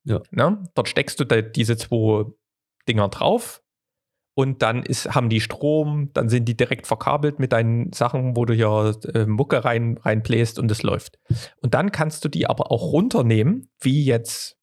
Ja. 0.05 0.23
Ne? 0.31 0.65
Dort 0.75 0.89
steckst 0.89 1.21
du 1.21 1.25
da 1.25 1.43
diese 1.43 1.77
zwei 1.77 2.25
Dinger 2.89 3.09
drauf 3.09 3.63
und 4.39 4.63
dann 4.63 4.85
ist, 4.85 5.17
haben 5.17 5.31
die 5.31 5.41
Strom, 5.41 6.11
dann 6.15 6.29
sind 6.29 6.45
die 6.45 6.57
direkt 6.57 6.87
verkabelt 6.87 7.41
mit 7.41 7.53
deinen 7.53 7.93
Sachen, 7.93 8.37
wo 8.37 8.45
du 8.45 8.55
hier 8.55 8.97
äh, 9.13 9.27
Mucke 9.27 9.65
rein, 9.65 9.99
reinbläst 9.99 10.61
und 10.61 10.71
es 10.71 10.85
läuft. 10.85 11.19
Und 11.61 11.75
dann 11.75 11.91
kannst 11.91 12.25
du 12.25 12.29
die 12.29 12.47
aber 12.47 12.71
auch 12.71 12.93
runternehmen, 12.93 13.69
wie 13.81 14.05
jetzt, 14.05 14.57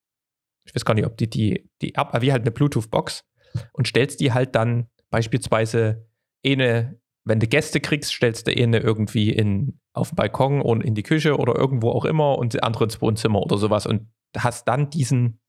ich 0.64 0.74
weiß 0.74 0.86
gar 0.86 0.94
nicht, 0.94 1.06
ob 1.06 1.18
die, 1.18 1.30
die, 1.30 1.70
die 1.82 1.96
App, 1.96 2.22
wie 2.22 2.32
halt 2.32 2.44
eine 2.44 2.52
Bluetooth-Box 2.52 3.26
und 3.74 3.86
stellst 3.86 4.22
die 4.22 4.32
halt 4.32 4.56
dann 4.56 4.88
beispielsweise 5.10 6.08
eine, 6.46 6.98
wenn 7.26 7.42
du 7.42 7.48
Gäste 7.48 7.82
kriegst, 7.82 8.14
stellst 8.14 8.48
du 8.48 8.52
eine 8.52 8.80
irgendwie 8.80 9.30
in, 9.30 9.82
auf 9.92 10.12
den 10.12 10.16
Balkon 10.16 10.62
und 10.62 10.86
in 10.86 10.96
die 10.96 11.04
Küche 11.04 11.36
oder 11.36 11.54
irgendwo 11.56 11.90
auch 11.90 12.06
immer 12.06 12.38
und 12.38 12.64
andere 12.64 12.86
ins 12.86 13.02
Wohnzimmer 13.02 13.42
oder 13.42 13.58
sowas 13.58 13.86
und 13.86 14.08
hast 14.38 14.70
dann 14.70 14.90
diesen, 14.90 15.42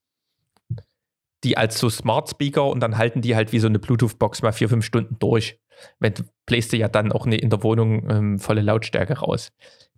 die 1.44 1.56
als 1.56 1.78
so 1.78 1.90
Smart 1.90 2.28
Speaker 2.28 2.66
und 2.66 2.80
dann 2.80 2.96
halten 2.96 3.20
die 3.20 3.36
halt 3.36 3.52
wie 3.52 3.58
so 3.58 3.66
eine 3.66 3.78
Bluetooth-Box 3.78 4.42
mal 4.42 4.52
vier, 4.52 4.68
fünf 4.68 4.84
Stunden 4.84 5.18
durch. 5.18 5.60
Wenn 5.98 6.14
bläst 6.46 6.72
du 6.72 6.76
ja 6.76 6.88
dann 6.88 7.12
auch 7.12 7.26
in 7.26 7.50
der 7.50 7.62
Wohnung 7.62 8.08
ähm, 8.10 8.38
volle 8.38 8.62
Lautstärke 8.62 9.18
raus. 9.18 9.52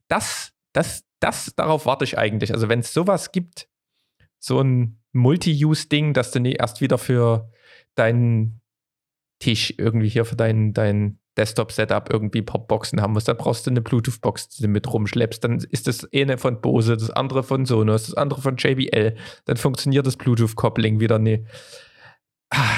Das, 0.09 0.53
das, 0.72 1.05
das, 1.20 1.53
darauf 1.57 1.86
warte 1.86 2.05
ich 2.05 2.18
eigentlich. 2.18 2.53
Also 2.53 2.68
wenn 2.68 2.80
es 2.80 2.93
sowas 2.93 3.32
gibt, 3.32 3.68
so 4.41 4.61
ein 4.61 5.01
Multi-Use-Ding, 5.12 6.14
dass 6.14 6.30
du 6.32 6.41
nie 6.41 6.53
erst 6.53 6.80
wieder 6.80 6.99
für 6.99 7.51
deinen 7.95 8.61
Tisch 9.41 9.74
irgendwie 9.78 10.09
hier 10.09 10.24
für 10.24 10.36
dein, 10.36 10.72
dein, 10.72 11.20
Desktop-Setup 11.39 12.12
irgendwie 12.12 12.43
Popboxen 12.43 13.01
haben 13.01 13.12
musst, 13.14 13.28
dann 13.28 13.36
brauchst 13.36 13.66
du 13.66 13.70
eine 13.70 13.80
Bluetooth-Box, 13.80 14.49
die 14.49 14.62
du 14.62 14.68
mit 14.68 14.93
rumschleppst. 14.93 15.43
Dann 15.43 15.59
ist 15.70 15.86
das 15.86 16.07
eine 16.12 16.36
von 16.36 16.61
Bose, 16.61 16.97
das 16.97 17.11
andere 17.11 17.43
von 17.43 17.64
Sonos, 17.64 18.07
das 18.07 18.14
andere 18.14 18.43
von 18.43 18.57
JBL. 18.57 19.16
Dann 19.47 19.57
funktioniert 19.57 20.07
das 20.07 20.16
Bluetooth-Coupling 20.16 21.01
wieder 21.01 21.18
nie. 21.18 21.47
Ah, 22.51 22.76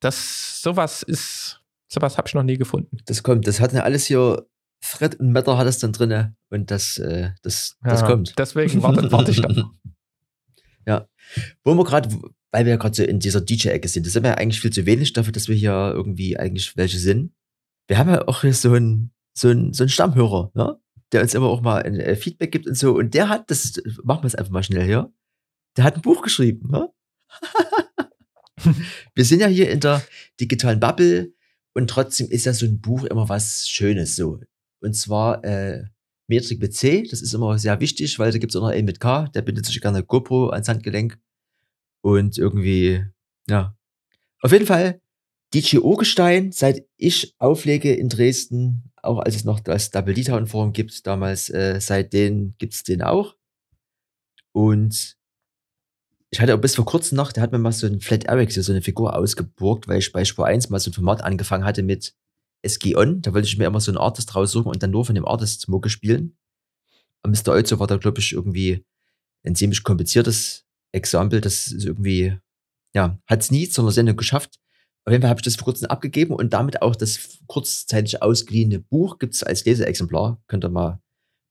das, 0.00 0.60
sowas 0.60 1.02
ist, 1.02 1.62
sowas 1.88 2.18
habe 2.18 2.28
ich 2.28 2.34
noch 2.34 2.42
nie 2.42 2.58
gefunden. 2.58 2.98
Das 3.06 3.22
kommt, 3.22 3.46
das 3.46 3.60
hat 3.60 3.72
ja 3.72 3.82
alles 3.82 4.06
hier, 4.06 4.46
Thread 4.80 5.18
und 5.18 5.32
Matter 5.32 5.56
hat 5.56 5.66
es 5.66 5.78
dann 5.78 5.92
drin 5.92 6.36
und 6.50 6.70
das, 6.70 6.98
äh, 6.98 7.30
das, 7.42 7.76
das 7.82 8.02
ja, 8.02 8.06
kommt. 8.06 8.38
Deswegen 8.38 8.82
warte, 8.82 9.10
warte 9.10 9.30
ich 9.30 9.40
dann. 9.40 9.70
ja. 10.86 11.08
Wo 11.64 11.74
wir 11.74 11.84
gerade, 11.84 12.08
weil 12.52 12.64
wir 12.64 12.72
ja 12.72 12.76
gerade 12.76 12.94
so 12.94 13.02
in 13.02 13.20
dieser 13.20 13.40
DJ-Ecke 13.40 13.88
sind, 13.88 14.06
das 14.06 14.12
sind 14.12 14.22
wir 14.22 14.30
ja 14.30 14.36
eigentlich 14.36 14.60
viel 14.60 14.72
zu 14.72 14.86
wenig 14.86 15.12
dafür, 15.12 15.32
dass 15.32 15.48
wir 15.48 15.56
hier 15.56 15.92
irgendwie 15.94 16.38
eigentlich 16.38 16.76
welche 16.76 16.98
sind. 16.98 17.32
Wir 17.88 17.98
haben 17.98 18.10
ja 18.10 18.26
auch 18.26 18.42
hier 18.42 18.54
so 18.54 18.72
einen, 18.72 19.12
so 19.36 19.48
so 19.72 19.84
einen 19.84 19.88
Stammhörer, 19.88 20.50
ne? 20.54 20.78
der 21.12 21.22
uns 21.22 21.34
immer 21.34 21.46
auch 21.46 21.60
mal 21.60 21.82
ein 21.82 22.00
äh, 22.00 22.16
Feedback 22.16 22.52
gibt 22.52 22.66
und 22.66 22.76
so. 22.76 22.96
Und 22.96 23.14
der 23.14 23.28
hat, 23.28 23.50
das 23.50 23.80
machen 24.02 24.22
wir 24.22 24.28
es 24.28 24.34
einfach 24.34 24.52
mal 24.52 24.62
schnell 24.62 24.84
hier, 24.84 25.12
der 25.76 25.84
hat 25.84 25.96
ein 25.96 26.02
Buch 26.02 26.22
geschrieben. 26.22 26.70
Ne? 26.70 26.90
wir 29.14 29.24
sind 29.24 29.40
ja 29.40 29.46
hier 29.46 29.70
in 29.70 29.80
der 29.80 30.02
digitalen 30.40 30.80
Bubble 30.80 31.32
und 31.74 31.88
trotzdem 31.88 32.28
ist 32.28 32.46
ja 32.46 32.52
so 32.52 32.66
ein 32.66 32.80
Buch 32.80 33.04
immer 33.04 33.28
was 33.28 33.68
Schönes 33.68 34.16
so. 34.16 34.40
Und 34.80 34.94
zwar 34.94 35.44
äh, 35.44 35.84
Metrik 36.28 36.60
mit 36.60 36.74
C, 36.74 37.04
das 37.08 37.22
ist 37.22 37.34
immer 37.34 37.58
sehr 37.58 37.80
wichtig, 37.80 38.18
weil 38.18 38.32
da 38.32 38.38
gibt 38.38 38.52
es 38.52 38.56
auch 38.56 38.62
noch 38.62 38.70
einen 38.70 38.86
mit 38.86 39.00
K, 39.00 39.28
der 39.28 39.42
bindet 39.42 39.66
sich 39.66 39.80
gerne 39.80 40.02
GoPro 40.02 40.48
ans 40.50 40.68
Handgelenk. 40.68 41.18
Und 42.06 42.38
irgendwie, 42.38 43.04
ja. 43.48 43.76
Auf 44.40 44.52
jeden 44.52 44.66
Fall, 44.66 45.00
DJ 45.52 45.78
Urgestein, 45.78 46.52
seit 46.52 46.86
ich 46.96 47.34
auflege 47.40 47.92
in 47.92 48.08
Dresden, 48.08 48.92
auch 49.02 49.18
als 49.18 49.34
es 49.34 49.42
noch 49.42 49.58
das 49.58 49.90
Double 49.90 50.14
D-Town 50.14 50.46
Forum 50.46 50.72
gibt, 50.72 51.04
damals, 51.04 51.50
äh, 51.50 51.80
seitdem 51.80 52.54
gibt 52.58 52.74
es 52.74 52.84
den 52.84 53.02
auch. 53.02 53.34
Und 54.52 55.16
ich 56.30 56.40
hatte 56.40 56.54
auch 56.54 56.60
bis 56.60 56.76
vor 56.76 56.84
kurzem 56.84 57.16
noch, 57.16 57.32
der 57.32 57.42
hat 57.42 57.50
mir 57.50 57.58
mal 57.58 57.72
so 57.72 57.88
ein 57.88 57.98
Flat 57.98 58.22
Eric, 58.26 58.52
so 58.52 58.70
eine 58.70 58.82
Figur 58.82 59.16
ausgeborgt, 59.16 59.88
weil 59.88 59.98
ich 59.98 60.12
bei 60.12 60.24
Spur 60.24 60.46
1 60.46 60.70
mal 60.70 60.78
so 60.78 60.92
ein 60.92 60.94
Format 60.94 61.24
angefangen 61.24 61.64
hatte 61.64 61.82
mit 61.82 62.14
SG 62.62 62.94
On. 62.94 63.20
Da 63.20 63.34
wollte 63.34 63.48
ich 63.48 63.58
mir 63.58 63.66
immer 63.66 63.80
so 63.80 63.90
einen 63.90 63.98
Artist 63.98 64.32
raussuchen 64.36 64.70
und 64.70 64.80
dann 64.80 64.92
nur 64.92 65.04
von 65.04 65.16
dem 65.16 65.26
Artist 65.26 65.68
Mucke 65.68 65.88
spielen. 65.88 66.36
Und 67.24 67.32
Mr. 67.32 67.52
Oizo 67.52 67.80
war 67.80 67.88
da, 67.88 67.96
glaube 67.96 68.20
ich, 68.20 68.32
irgendwie 68.32 68.86
ein 69.42 69.56
ziemlich 69.56 69.82
kompliziertes 69.82 70.65
Exempel. 70.92 71.40
Das 71.40 71.68
ist 71.68 71.84
irgendwie, 71.84 72.38
ja, 72.94 73.18
hat 73.26 73.42
es 73.42 73.50
nie 73.50 73.68
zu 73.68 73.82
einer 73.82 73.92
Sendung 73.92 74.16
geschafft. 74.16 74.58
Auf 75.04 75.12
jeden 75.12 75.22
Fall 75.22 75.30
habe 75.30 75.38
ich 75.38 75.44
das 75.44 75.56
vor 75.56 75.66
kurzem 75.66 75.88
abgegeben 75.88 76.34
und 76.34 76.52
damit 76.52 76.82
auch 76.82 76.96
das 76.96 77.38
kurzzeitig 77.46 78.22
ausgeliehene 78.22 78.80
Buch 78.80 79.18
gibt 79.18 79.34
es 79.34 79.44
als 79.44 79.64
Leseexemplar. 79.64 80.42
Könnt 80.48 80.64
ihr 80.64 80.68
mal 80.68 81.00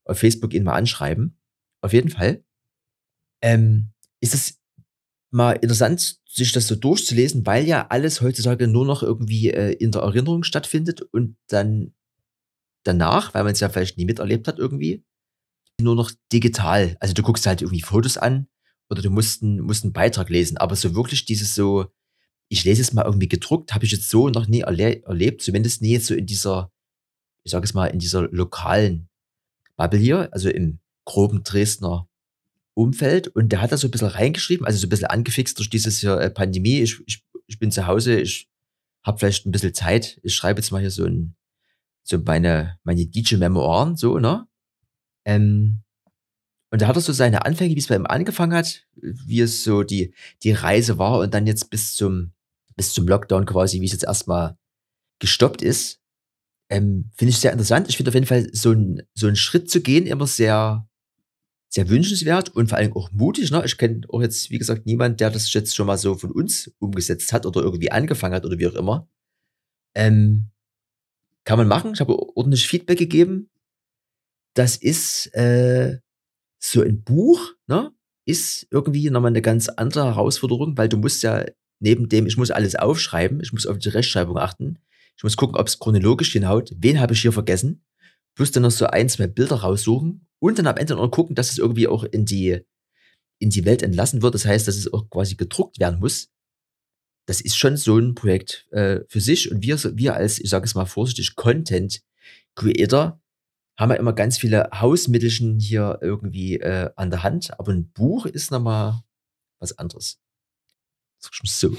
auf 0.04 0.18
Facebook 0.18 0.52
ihn 0.52 0.64
mal 0.64 0.74
anschreiben. 0.74 1.38
Auf 1.80 1.92
jeden 1.92 2.10
Fall. 2.10 2.44
Ähm, 3.42 3.92
ist 4.20 4.34
es 4.34 4.58
mal 5.30 5.52
interessant, 5.52 6.20
sich 6.28 6.52
das 6.52 6.66
so 6.66 6.76
durchzulesen, 6.76 7.46
weil 7.46 7.66
ja 7.66 7.86
alles 7.88 8.20
heutzutage 8.20 8.66
nur 8.68 8.84
noch 8.84 9.02
irgendwie 9.02 9.50
äh, 9.50 9.72
in 9.72 9.90
der 9.90 10.02
Erinnerung 10.02 10.42
stattfindet 10.42 11.00
und 11.00 11.36
dann 11.48 11.94
danach, 12.84 13.34
weil 13.34 13.44
man 13.44 13.52
es 13.52 13.60
ja 13.60 13.68
vielleicht 13.68 13.98
nie 13.98 14.04
miterlebt 14.04 14.48
hat 14.48 14.58
irgendwie, 14.58 15.04
nur 15.80 15.94
noch 15.94 16.10
digital. 16.32 16.96
Also 17.00 17.14
du 17.14 17.22
guckst 17.22 17.46
halt 17.46 17.62
irgendwie 17.62 17.82
Fotos 17.82 18.16
an 18.18 18.48
oder 18.88 19.02
du 19.02 19.10
musst, 19.10 19.42
musst 19.42 19.84
einen 19.84 19.92
Beitrag 19.92 20.28
lesen, 20.30 20.56
aber 20.56 20.76
so 20.76 20.94
wirklich 20.94 21.24
dieses 21.24 21.54
so, 21.54 21.86
ich 22.48 22.64
lese 22.64 22.82
es 22.82 22.92
mal 22.92 23.04
irgendwie 23.04 23.28
gedruckt, 23.28 23.74
habe 23.74 23.84
ich 23.84 23.92
jetzt 23.92 24.08
so 24.08 24.28
noch 24.28 24.46
nie 24.46 24.60
erle 24.60 25.02
erlebt, 25.04 25.42
zumindest 25.42 25.82
nie 25.82 25.92
jetzt 25.92 26.06
so 26.06 26.14
in 26.14 26.26
dieser, 26.26 26.72
ich 27.42 27.52
sage 27.52 27.64
es 27.64 27.74
mal, 27.74 27.86
in 27.86 27.98
dieser 27.98 28.22
lokalen 28.30 29.08
Bubble 29.76 29.98
hier, 29.98 30.32
also 30.32 30.48
im 30.48 30.78
groben 31.04 31.42
Dresdner 31.42 32.08
Umfeld 32.74 33.28
und 33.28 33.48
der 33.50 33.62
hat 33.62 33.72
da 33.72 33.78
so 33.78 33.88
ein 33.88 33.90
bisschen 33.90 34.08
reingeschrieben, 34.08 34.66
also 34.66 34.78
so 34.78 34.86
ein 34.86 34.90
bisschen 34.90 35.06
angefixt 35.06 35.58
durch 35.58 35.70
dieses 35.70 35.98
hier 35.98 36.18
äh, 36.18 36.30
Pandemie. 36.30 36.80
Ich, 36.82 37.00
ich, 37.06 37.24
ich 37.46 37.58
bin 37.58 37.70
zu 37.70 37.86
Hause, 37.86 38.20
ich 38.20 38.50
habe 39.02 39.18
vielleicht 39.18 39.46
ein 39.46 39.50
bisschen 39.50 39.72
Zeit. 39.72 40.20
Ich 40.22 40.34
schreibe 40.34 40.60
jetzt 40.60 40.72
mal 40.72 40.80
hier 40.80 40.90
so 40.90 41.06
ein, 41.06 41.36
so 42.02 42.18
meine, 42.18 42.78
meine 42.84 43.06
DJ-Memoiren, 43.06 43.96
so, 43.96 44.18
ne? 44.18 44.46
Ähm, 45.24 45.82
und 46.76 46.82
da 46.82 46.88
hat 46.88 46.96
er 46.96 47.00
so 47.00 47.14
seine 47.14 47.46
Anfänge, 47.46 47.74
wie 47.74 47.78
es 47.78 47.86
bei 47.86 47.96
ihm 47.96 48.04
angefangen 48.04 48.52
hat, 48.52 48.86
wie 48.96 49.40
es 49.40 49.64
so 49.64 49.82
die, 49.82 50.12
die 50.42 50.52
Reise 50.52 50.98
war 50.98 51.20
und 51.20 51.32
dann 51.32 51.46
jetzt 51.46 51.70
bis 51.70 51.94
zum, 51.94 52.32
bis 52.76 52.92
zum 52.92 53.08
Lockdown 53.08 53.46
quasi, 53.46 53.80
wie 53.80 53.86
es 53.86 53.92
jetzt 53.92 54.04
erstmal 54.04 54.58
gestoppt 55.18 55.62
ist. 55.62 56.02
Ähm, 56.68 57.10
finde 57.16 57.30
ich 57.30 57.38
sehr 57.38 57.52
interessant. 57.52 57.88
Ich 57.88 57.96
finde 57.96 58.10
auf 58.10 58.14
jeden 58.14 58.26
Fall 58.26 58.50
so 58.52 58.72
ein, 58.72 59.00
so 59.14 59.26
einen 59.26 59.36
Schritt 59.36 59.70
zu 59.70 59.80
gehen 59.80 60.06
immer 60.06 60.26
sehr, 60.26 60.86
sehr 61.70 61.88
wünschenswert 61.88 62.50
und 62.50 62.68
vor 62.68 62.76
allem 62.76 62.94
auch 62.94 63.10
mutig. 63.10 63.50
Ne? 63.50 63.62
Ich 63.64 63.78
kenne 63.78 64.02
auch 64.10 64.20
jetzt, 64.20 64.50
wie 64.50 64.58
gesagt, 64.58 64.84
niemand, 64.84 65.20
der 65.20 65.30
das 65.30 65.50
jetzt 65.54 65.74
schon 65.74 65.86
mal 65.86 65.96
so 65.96 66.14
von 66.16 66.30
uns 66.30 66.70
umgesetzt 66.78 67.32
hat 67.32 67.46
oder 67.46 67.62
irgendwie 67.62 67.90
angefangen 67.90 68.34
hat 68.34 68.44
oder 68.44 68.58
wie 68.58 68.66
auch 68.66 68.74
immer. 68.74 69.08
Ähm, 69.94 70.50
kann 71.44 71.56
man 71.56 71.68
machen. 71.68 71.94
Ich 71.94 72.00
habe 72.00 72.36
ordentlich 72.36 72.68
Feedback 72.68 72.98
gegeben. 72.98 73.48
Das 74.52 74.76
ist 74.76 75.34
äh, 75.34 76.00
so 76.58 76.82
ein 76.82 77.02
Buch, 77.02 77.54
ne? 77.66 77.92
ist 78.26 78.66
irgendwie 78.70 79.08
nochmal 79.08 79.30
eine 79.30 79.42
ganz 79.42 79.68
andere 79.68 80.06
Herausforderung, 80.06 80.76
weil 80.76 80.88
du 80.88 80.96
musst 80.96 81.22
ja 81.22 81.46
neben 81.78 82.08
dem, 82.08 82.26
ich 82.26 82.36
muss 82.36 82.50
alles 82.50 82.74
aufschreiben, 82.74 83.40
ich 83.40 83.52
muss 83.52 83.66
auf 83.66 83.78
die 83.78 83.88
Rechtschreibung 83.88 84.36
achten, 84.36 84.78
ich 85.16 85.22
muss 85.22 85.36
gucken, 85.36 85.56
ob 85.56 85.68
es 85.68 85.78
chronologisch 85.78 86.32
hinhaut, 86.32 86.72
wen 86.76 87.00
habe 87.00 87.14
ich 87.14 87.22
hier 87.22 87.32
vergessen, 87.32 87.84
plus 88.34 88.50
dann 88.50 88.64
noch 88.64 88.70
so 88.70 88.86
ein, 88.86 89.08
zwei 89.08 89.28
Bilder 89.28 89.56
raussuchen 89.56 90.26
und 90.40 90.58
dann 90.58 90.66
am 90.66 90.76
Ende 90.76 90.94
noch 90.94 91.10
gucken, 91.10 91.34
dass 91.36 91.50
es 91.50 91.58
irgendwie 91.58 91.88
auch 91.88 92.04
in 92.04 92.26
die, 92.26 92.60
in 93.38 93.50
die 93.50 93.64
Welt 93.64 93.82
entlassen 93.82 94.22
wird. 94.22 94.34
Das 94.34 94.44
heißt, 94.44 94.66
dass 94.66 94.76
es 94.76 94.92
auch 94.92 95.08
quasi 95.08 95.36
gedruckt 95.36 95.78
werden 95.78 96.00
muss. 96.00 96.28
Das 97.26 97.40
ist 97.40 97.56
schon 97.56 97.76
so 97.76 97.98
ein 97.98 98.14
Projekt 98.14 98.66
äh, 98.70 99.00
für 99.08 99.20
sich. 99.20 99.50
Und 99.50 99.62
wir, 99.62 99.78
wir 99.96 100.14
als, 100.14 100.38
ich 100.38 100.50
sage 100.50 100.64
es 100.64 100.74
mal 100.74 100.84
vorsichtig, 100.84 101.34
Content 101.34 102.02
Creator 102.54 103.20
haben 103.76 103.90
ja 103.90 103.96
immer 103.96 104.12
ganz 104.12 104.38
viele 104.38 104.68
Hausmittelchen 104.72 105.58
hier 105.58 105.98
irgendwie 106.00 106.56
äh, 106.60 106.90
an 106.96 107.10
der 107.10 107.22
Hand. 107.22 107.58
Aber 107.58 107.72
ein 107.72 107.90
Buch 107.92 108.26
ist 108.26 108.50
nochmal 108.50 109.02
was 109.58 109.78
anderes. 109.78 110.20
So. 111.18 111.76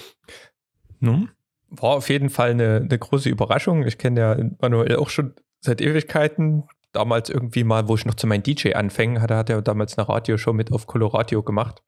Nun, 0.99 1.29
war 1.69 1.91
auf 1.91 2.09
jeden 2.09 2.29
Fall 2.29 2.51
eine, 2.51 2.77
eine 2.77 2.99
große 2.99 3.29
Überraschung. 3.29 3.85
Ich 3.85 3.97
kenne 3.97 4.19
ja 4.19 4.49
Manuel 4.59 4.97
auch 4.97 5.09
schon 5.09 5.33
seit 5.61 5.81
Ewigkeiten 5.81 6.63
damals 6.91 7.29
irgendwie 7.29 7.63
mal, 7.63 7.87
wo 7.87 7.95
ich 7.95 8.05
noch 8.05 8.15
zu 8.15 8.27
meinen 8.27 8.43
DJ-Anfängen 8.43 9.21
hatte, 9.21 9.35
hat 9.35 9.49
er 9.49 9.61
damals 9.61 9.97
eine 9.97 10.07
Radioshow 10.07 10.53
mit 10.53 10.71
auf 10.71 10.87
Coloradio 10.87 11.43
gemacht. 11.43 11.83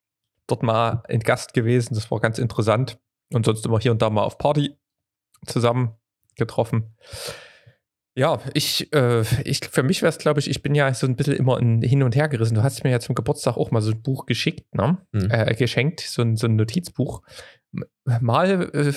Dort 0.47 0.63
mal 0.63 1.03
ein 1.07 1.19
Gast 1.19 1.53
gewesen, 1.53 1.95
das 1.95 2.09
war 2.11 2.19
ganz 2.19 2.37
interessant. 2.37 2.99
Und 3.31 3.45
sonst 3.45 3.65
immer 3.65 3.79
hier 3.79 3.91
und 3.91 4.01
da 4.01 4.09
mal 4.09 4.23
auf 4.23 4.37
Party 4.37 4.75
zusammen 5.45 5.95
getroffen. 6.35 6.95
Ja, 8.19 8.37
ich, 8.53 8.91
äh, 8.93 9.21
ich 9.45 9.61
für 9.71 9.81
mich 9.81 10.01
wäre 10.01 10.09
es, 10.09 10.17
glaube 10.17 10.41
ich, 10.41 10.49
ich 10.49 10.61
bin 10.61 10.75
ja 10.75 10.93
so 10.93 11.07
ein 11.07 11.15
bisschen 11.15 11.37
immer 11.37 11.57
in, 11.57 11.81
hin 11.81 12.03
und 12.03 12.17
her 12.17 12.27
gerissen. 12.27 12.55
Du 12.55 12.63
hast 12.63 12.83
mir 12.83 12.89
ja 12.89 12.99
zum 12.99 13.15
Geburtstag 13.15 13.55
auch 13.55 13.71
mal 13.71 13.81
so 13.81 13.91
ein 13.91 14.01
Buch 14.01 14.25
geschickt, 14.25 14.75
ne? 14.75 14.97
Mhm. 15.13 15.31
Äh, 15.31 15.55
geschenkt, 15.55 16.01
so 16.01 16.21
ein, 16.21 16.35
so 16.35 16.47
ein 16.47 16.57
Notizbuch. 16.57 17.21
Mal 18.03 18.69
äh, 18.73 18.91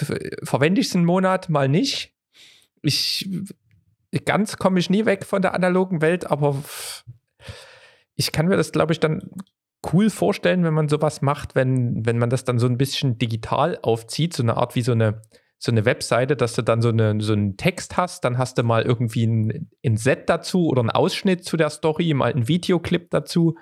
verwende 0.44 0.80
ich 0.80 0.88
es 0.88 0.96
einen 0.96 1.04
Monat, 1.04 1.48
mal 1.50 1.68
nicht. 1.68 2.16
Ich 2.82 3.30
ganz 4.24 4.56
komme 4.56 4.80
ich 4.80 4.90
nie 4.90 5.06
weg 5.06 5.24
von 5.24 5.40
der 5.40 5.54
analogen 5.54 6.02
Welt, 6.02 6.28
aber 6.28 6.60
ich 8.16 8.32
kann 8.32 8.48
mir 8.48 8.56
das, 8.56 8.72
glaube 8.72 8.92
ich, 8.92 8.98
dann 8.98 9.30
cool 9.92 10.10
vorstellen, 10.10 10.64
wenn 10.64 10.74
man 10.74 10.88
sowas 10.88 11.22
macht, 11.22 11.54
wenn, 11.54 12.04
wenn 12.04 12.18
man 12.18 12.28
das 12.28 12.44
dann 12.44 12.58
so 12.58 12.66
ein 12.66 12.76
bisschen 12.76 13.18
digital 13.18 13.78
aufzieht, 13.82 14.34
so 14.34 14.42
eine 14.42 14.56
Art 14.56 14.74
wie 14.74 14.82
so 14.82 14.90
eine, 14.90 15.22
so 15.64 15.70
eine 15.70 15.84
Webseite, 15.84 16.34
dass 16.34 16.54
du 16.54 16.62
dann 16.62 16.82
so, 16.82 16.88
eine, 16.88 17.20
so 17.20 17.34
einen 17.34 17.56
Text 17.56 17.96
hast, 17.96 18.24
dann 18.24 18.36
hast 18.36 18.58
du 18.58 18.64
mal 18.64 18.82
irgendwie 18.82 19.24
ein, 19.24 19.70
ein 19.84 19.96
Set 19.96 20.28
dazu 20.28 20.66
oder 20.66 20.80
einen 20.80 20.90
Ausschnitt 20.90 21.44
zu 21.44 21.56
der 21.56 21.70
Story, 21.70 22.12
mal 22.14 22.32
einen 22.32 22.48
Videoclip 22.48 23.10
dazu. 23.10 23.56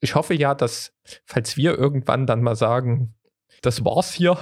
Ich 0.00 0.16
hoffe 0.16 0.34
ja, 0.34 0.56
dass, 0.56 0.92
falls 1.26 1.56
wir 1.56 1.78
irgendwann 1.78 2.26
dann 2.26 2.42
mal 2.42 2.56
sagen, 2.56 3.14
das 3.62 3.84
war's 3.84 4.12
hier, 4.12 4.38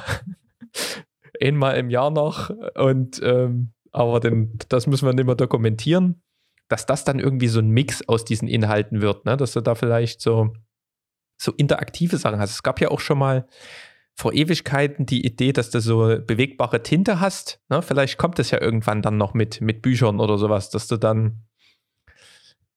einmal 1.43 1.77
im 1.77 1.91
Jahr 1.91 2.11
noch 2.11 2.49
und 2.75 3.21
ähm, 3.23 3.75
aber 3.93 4.19
den, 4.21 4.59
das 4.71 4.87
müssen 4.87 5.05
wir 5.05 5.13
nicht 5.13 5.27
mehr 5.27 5.35
dokumentieren, 5.35 6.23
dass 6.69 6.87
das 6.87 7.05
dann 7.05 7.19
irgendwie 7.19 7.49
so 7.49 7.61
ein 7.61 7.69
Mix 7.69 8.09
aus 8.09 8.25
diesen 8.25 8.49
Inhalten 8.49 9.03
wird, 9.03 9.27
ne? 9.27 9.37
dass 9.37 9.53
du 9.53 9.61
da 9.61 9.75
vielleicht 9.75 10.23
so, 10.23 10.55
so 11.37 11.53
interaktive 11.53 12.17
Sachen 12.17 12.41
hast. 12.41 12.53
Es 12.53 12.63
gab 12.63 12.81
ja 12.81 12.89
auch 12.89 13.01
schon 13.01 13.19
mal 13.19 13.47
vor 14.19 14.33
Ewigkeiten 14.33 15.07
die 15.07 15.25
Idee, 15.25 15.53
dass 15.53 15.71
du 15.71 15.81
so 15.81 16.19
bewegbare 16.27 16.83
Tinte 16.83 17.21
hast. 17.21 17.61
Ne? 17.69 17.83
Vielleicht 17.83 18.19
kommt 18.19 18.41
das 18.41 18.51
ja 18.51 18.61
irgendwann 18.61 19.01
dann 19.01 19.17
noch 19.17 19.33
mit, 19.33 19.61
mit 19.61 19.81
Büchern 19.81 20.19
oder 20.19 20.39
sowas, 20.39 20.71
dass 20.71 20.89
du 20.89 20.97
dann 20.97 21.45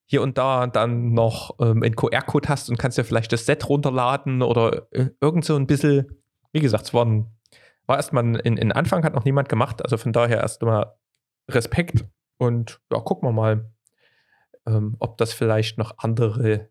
hier 0.06 0.22
und 0.22 0.38
da 0.38 0.68
dann 0.68 1.14
noch 1.14 1.56
ähm, 1.58 1.82
einen 1.82 1.96
QR-Code 1.96 2.48
hast 2.48 2.70
und 2.70 2.78
kannst 2.78 2.96
dir 2.96 3.02
vielleicht 3.02 3.32
das 3.32 3.44
Set 3.44 3.68
runterladen 3.68 4.40
oder 4.42 4.86
äh, 4.92 5.08
irgend 5.20 5.44
so 5.44 5.56
ein 5.56 5.66
bisschen, 5.66 6.16
wie 6.52 6.60
gesagt, 6.60 6.84
es 6.84 6.94
war, 6.94 7.06
war 7.86 7.96
erstmal 7.96 8.22
ein, 8.22 8.58
ein 8.60 8.70
Anfang, 8.70 9.02
hat 9.02 9.14
noch 9.14 9.24
niemand 9.24 9.48
gemacht, 9.48 9.82
also 9.82 9.96
von 9.96 10.12
daher 10.12 10.38
erstmal 10.42 10.94
Respekt. 11.50 12.04
Und 12.38 12.80
ja, 12.92 13.00
gucken 13.00 13.28
wir 13.28 13.32
mal, 13.32 13.68
ähm, 14.64 14.94
ob 15.00 15.18
das 15.18 15.32
vielleicht 15.32 15.76
noch 15.76 15.98
andere 15.98 16.68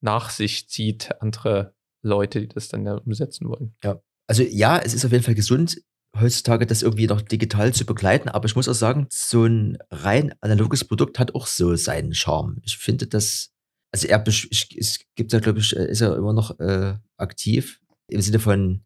nach 0.00 0.30
sich 0.30 0.68
zieht, 0.68 1.10
andere 1.20 1.74
Leute, 2.02 2.40
die 2.40 2.48
das 2.48 2.68
dann 2.68 2.86
ja 2.86 2.94
umsetzen 2.94 3.48
wollen. 3.48 3.74
Ja. 3.82 4.00
Also 4.26 4.42
ja, 4.42 4.78
es 4.78 4.94
ist 4.94 5.04
auf 5.04 5.12
jeden 5.12 5.24
Fall 5.24 5.34
gesund, 5.34 5.82
heutzutage 6.18 6.66
das 6.66 6.82
irgendwie 6.82 7.06
noch 7.06 7.22
digital 7.22 7.72
zu 7.72 7.86
begleiten, 7.86 8.28
aber 8.28 8.46
ich 8.46 8.56
muss 8.56 8.68
auch 8.68 8.74
sagen, 8.74 9.06
so 9.10 9.44
ein 9.44 9.78
rein 9.90 10.34
analoges 10.40 10.84
Produkt 10.84 11.18
hat 11.18 11.34
auch 11.34 11.46
so 11.46 11.74
seinen 11.76 12.14
Charme. 12.14 12.58
Ich 12.64 12.76
finde 12.76 13.06
das, 13.06 13.52
also 13.92 14.06
er, 14.08 14.22
es 14.26 15.00
gibt 15.14 15.32
ja, 15.32 15.40
glaube 15.40 15.60
ich, 15.60 15.74
äh, 15.74 15.90
ist 15.90 16.00
er 16.00 16.16
immer 16.16 16.32
noch 16.32 16.58
äh, 16.60 16.94
aktiv 17.16 17.80
im 18.08 18.20
Sinne 18.20 18.38
von, 18.38 18.82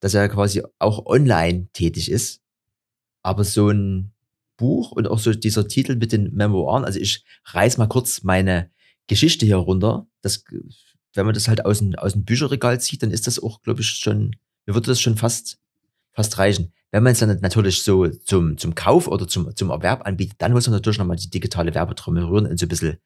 dass 0.00 0.14
er 0.14 0.28
quasi 0.28 0.62
auch 0.78 1.06
online 1.06 1.68
tätig 1.72 2.10
ist. 2.10 2.42
Aber 3.22 3.44
so 3.44 3.68
ein 3.68 4.12
Buch 4.56 4.92
und 4.92 5.08
auch 5.08 5.18
so 5.18 5.32
dieser 5.32 5.68
Titel 5.68 5.96
mit 5.96 6.12
den 6.12 6.34
Memoiren, 6.34 6.84
also 6.84 6.98
ich 6.98 7.24
reiß 7.46 7.78
mal 7.78 7.86
kurz 7.86 8.22
meine 8.22 8.70
Geschichte 9.06 9.46
hier 9.46 9.56
runter. 9.56 10.06
Das, 10.22 10.44
wenn 11.14 11.26
man 11.26 11.34
das 11.34 11.48
halt 11.48 11.64
aus 11.64 11.78
dem, 11.78 11.94
aus 11.96 12.12
dem 12.12 12.24
Bücherregal 12.24 12.80
zieht, 12.80 13.02
dann 13.02 13.10
ist 13.10 13.26
das 13.26 13.38
auch, 13.42 13.62
glaube 13.62 13.80
ich, 13.80 13.88
schon, 13.88 14.36
mir 14.70 14.74
würde 14.74 14.86
das 14.86 15.00
schon 15.00 15.16
fast, 15.16 15.58
fast 16.12 16.38
reichen. 16.38 16.72
Wenn 16.92 17.02
man 17.02 17.12
es 17.12 17.18
dann 17.18 17.40
natürlich 17.40 17.82
so 17.82 18.06
zum, 18.08 18.56
zum 18.56 18.74
Kauf 18.74 19.08
oder 19.08 19.26
zum, 19.26 19.54
zum 19.56 19.70
Erwerb 19.70 20.06
anbietet, 20.06 20.36
dann 20.38 20.52
muss 20.52 20.66
man 20.66 20.74
natürlich 20.74 20.98
nochmal 20.98 21.16
die 21.16 21.30
digitale 21.30 21.74
Werbetrommel 21.74 22.24
rühren 22.24 22.46
und 22.46 22.58
so 22.58 22.66
ein 22.66 22.68
bisschen 22.68 22.98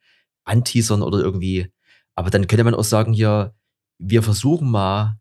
anteasern 0.45 1.03
oder 1.03 1.19
irgendwie. 1.19 1.73
Aber 2.15 2.31
dann 2.31 2.47
könnte 2.47 2.65
man 2.65 2.75
auch 2.75 2.85
sagen, 2.85 3.13
hier, 3.15 3.55
wir 3.99 4.23
versuchen 4.23 4.71
mal, 4.71 5.19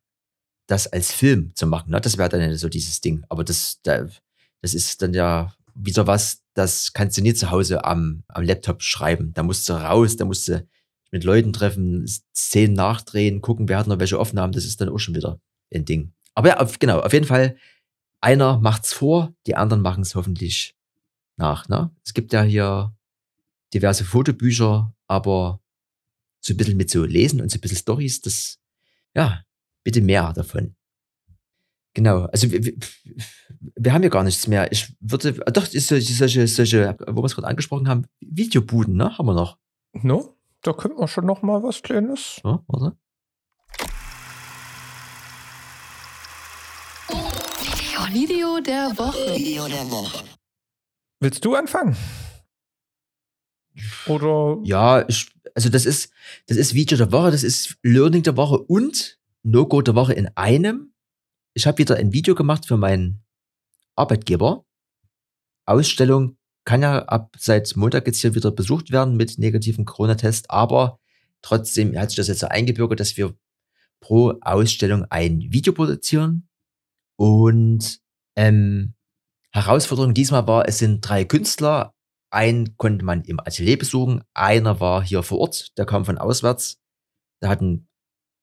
das 0.68 0.88
als 0.88 1.12
Film 1.12 1.54
zu 1.56 1.66
machen. 1.66 1.91
Ne? 1.91 2.02
Das 2.02 2.18
wäre 2.18 2.30
dann 2.30 2.56
so 2.56 2.70
dieses 2.70 3.02
Ding. 3.02 3.24
Aber 3.30 3.44
das, 3.44 3.82
das 3.84 4.74
ist 4.74 5.02
dann 5.02 5.14
ja 5.14 5.54
wieder 5.76 6.08
was, 6.08 6.41
das 6.54 6.94
kannst 6.94 7.18
du 7.18 7.22
nie 7.22 7.34
zu 7.34 7.52
Hause 7.52 7.84
am, 7.84 8.24
am 8.28 8.44
Laptop 8.44 8.82
schreiben. 8.82 9.34
Da 9.34 9.44
musst 9.44 9.68
du 9.68 9.74
raus, 9.74 10.16
da 10.18 10.26
musst 10.26 10.48
du 10.48 10.66
mit 11.12 11.24
Leuten 11.24 11.54
treffen, 11.54 12.06
Szenen 12.36 12.76
nachdrehen, 12.76 13.41
gucken, 13.41 13.70
wer 13.70 13.78
hat 13.78 13.88
noch 13.88 14.00
welche 14.00 14.20
Aufnahmen. 14.20 14.54
Das 14.54 14.66
ist 14.66 14.82
dann 14.82 14.89
auch 14.89 15.00
schon 15.00 15.16
wieder 15.16 15.39
ein 15.74 15.86
Ding. 15.86 16.14
Aber 16.36 16.50
ja, 16.50 16.60
auf, 16.60 16.80
genau, 16.80 17.00
auf 17.00 17.14
jeden 17.14 17.26
Fall, 17.26 17.58
einer 18.22 18.60
macht's 18.60 18.94
vor, 18.94 19.34
die 19.48 19.56
anderen 19.56 19.82
machen 19.82 20.02
es 20.02 20.16
hoffentlich 20.16 20.76
nach. 21.38 21.68
Ne? 21.70 21.92
Es 22.04 22.14
gibt 22.14 22.34
ja 22.34 22.42
hier 22.44 22.96
diverse 23.74 24.06
Fotobücher, 24.06 24.94
aber 25.08 25.60
so 26.40 26.54
ein 26.54 26.58
bisschen 26.58 26.78
mit 26.78 26.90
so 26.90 27.04
Lesen 27.04 27.42
und 27.42 27.50
so 27.50 27.58
ein 27.58 27.62
bisschen 27.62 27.78
Stories, 27.78 28.22
das, 28.22 28.60
ja, 29.16 29.44
bitte 29.84 30.02
mehr 30.02 30.34
davon. 30.34 30.76
Genau, 31.94 32.24
also 32.26 32.52
wir, 32.52 32.74
wir, 33.76 33.94
haben 33.94 34.02
ja 34.02 34.10
gar 34.10 34.24
nichts 34.24 34.48
mehr. 34.48 34.72
Ich 34.72 34.96
würde, 35.00 35.40
ah, 35.46 35.52
doch, 35.52 35.66
solche, 35.68 36.48
solche, 36.48 36.98
wo 37.08 37.22
wir 37.22 37.26
es 37.26 37.36
gerade 37.36 37.48
angesprochen 37.48 37.88
haben, 37.88 38.06
Videobuden, 38.20 38.96
ne, 38.96 39.16
haben 39.18 39.28
wir 39.28 39.36
noch. 39.36 39.60
No, 39.94 40.36
da 40.64 40.74
könnten 40.74 41.00
wir 41.00 41.08
schon 41.08 41.26
noch 41.26 41.44
mal 41.44 41.62
was 41.62 41.84
Kleines. 41.84 42.42
Ja, 42.44 42.64
warte. 42.68 42.98
Video 48.14 48.59
der 48.59 48.95
Woche. 48.95 49.36
Video 49.36 49.68
der 49.68 49.89
Woche. 49.89 50.24
Willst 51.20 51.43
du 51.43 51.55
anfangen? 51.55 51.97
Oder? 54.05 54.59
Ja, 54.64 55.03
ich, 55.07 55.32
also 55.55 55.70
das 55.70 55.88
ist, 55.88 56.11
das 56.45 56.57
ist 56.57 56.76
Video 56.76 56.95
der 56.95 57.11
Woche, 57.11 57.32
das 57.32 57.41
ist 57.41 57.76
Learning 57.82 58.22
der 58.22 58.38
Woche 58.38 58.59
und 58.59 59.20
No-Go 59.41 59.82
der 59.82 59.95
Woche 59.95 60.14
in 60.14 60.30
einem. 60.36 60.93
Ich 61.55 61.66
habe 61.66 61.80
wieder 61.80 61.95
ein 61.95 62.14
Video 62.14 62.36
gemacht 62.36 62.68
für 62.68 62.78
meinen 62.78 63.24
Arbeitgeber. 63.95 64.64
Ausstellung 65.66 66.38
kann 66.66 66.84
ja 66.84 66.99
ab 67.05 67.36
seit 67.39 67.76
Montag 67.76 68.05
jetzt 68.05 68.22
hier 68.22 68.36
wieder 68.36 68.51
besucht 68.51 68.91
werden 68.91 69.18
mit 69.18 69.39
negativen 69.39 69.86
Corona-Test, 69.86 70.51
aber 70.51 70.99
trotzdem 71.41 71.97
hat 71.97 72.11
sich 72.11 72.18
das 72.18 72.28
jetzt 72.28 72.41
so 72.41 72.47
eingebürgert, 72.47 72.99
dass 72.99 73.18
wir 73.18 73.36
pro 74.01 74.36
Ausstellung 74.41 75.03
ein 75.09 75.39
Video 75.51 75.74
produzieren. 75.74 76.47
Und 77.16 78.03
ähm, 78.36 78.94
Herausforderung 79.52 80.14
diesmal 80.14 80.48
war, 80.48 80.68
es 80.68 80.80
sind 80.80 81.08
drei 81.08 81.26
Künstler. 81.26 81.94
Einen 82.32 82.76
konnte 82.78 83.06
man 83.06 83.24
im 83.26 83.40
Atelier 83.40 83.78
besuchen, 83.78 84.24
einer 84.34 84.80
war 84.80 85.04
hier 85.04 85.22
vor 85.22 85.40
Ort, 85.40 85.78
der 85.78 85.86
kam 85.86 86.04
von 86.06 86.18
auswärts. 86.18 86.80
Da 87.40 87.50
hat 87.50 87.62
ein 87.62 87.88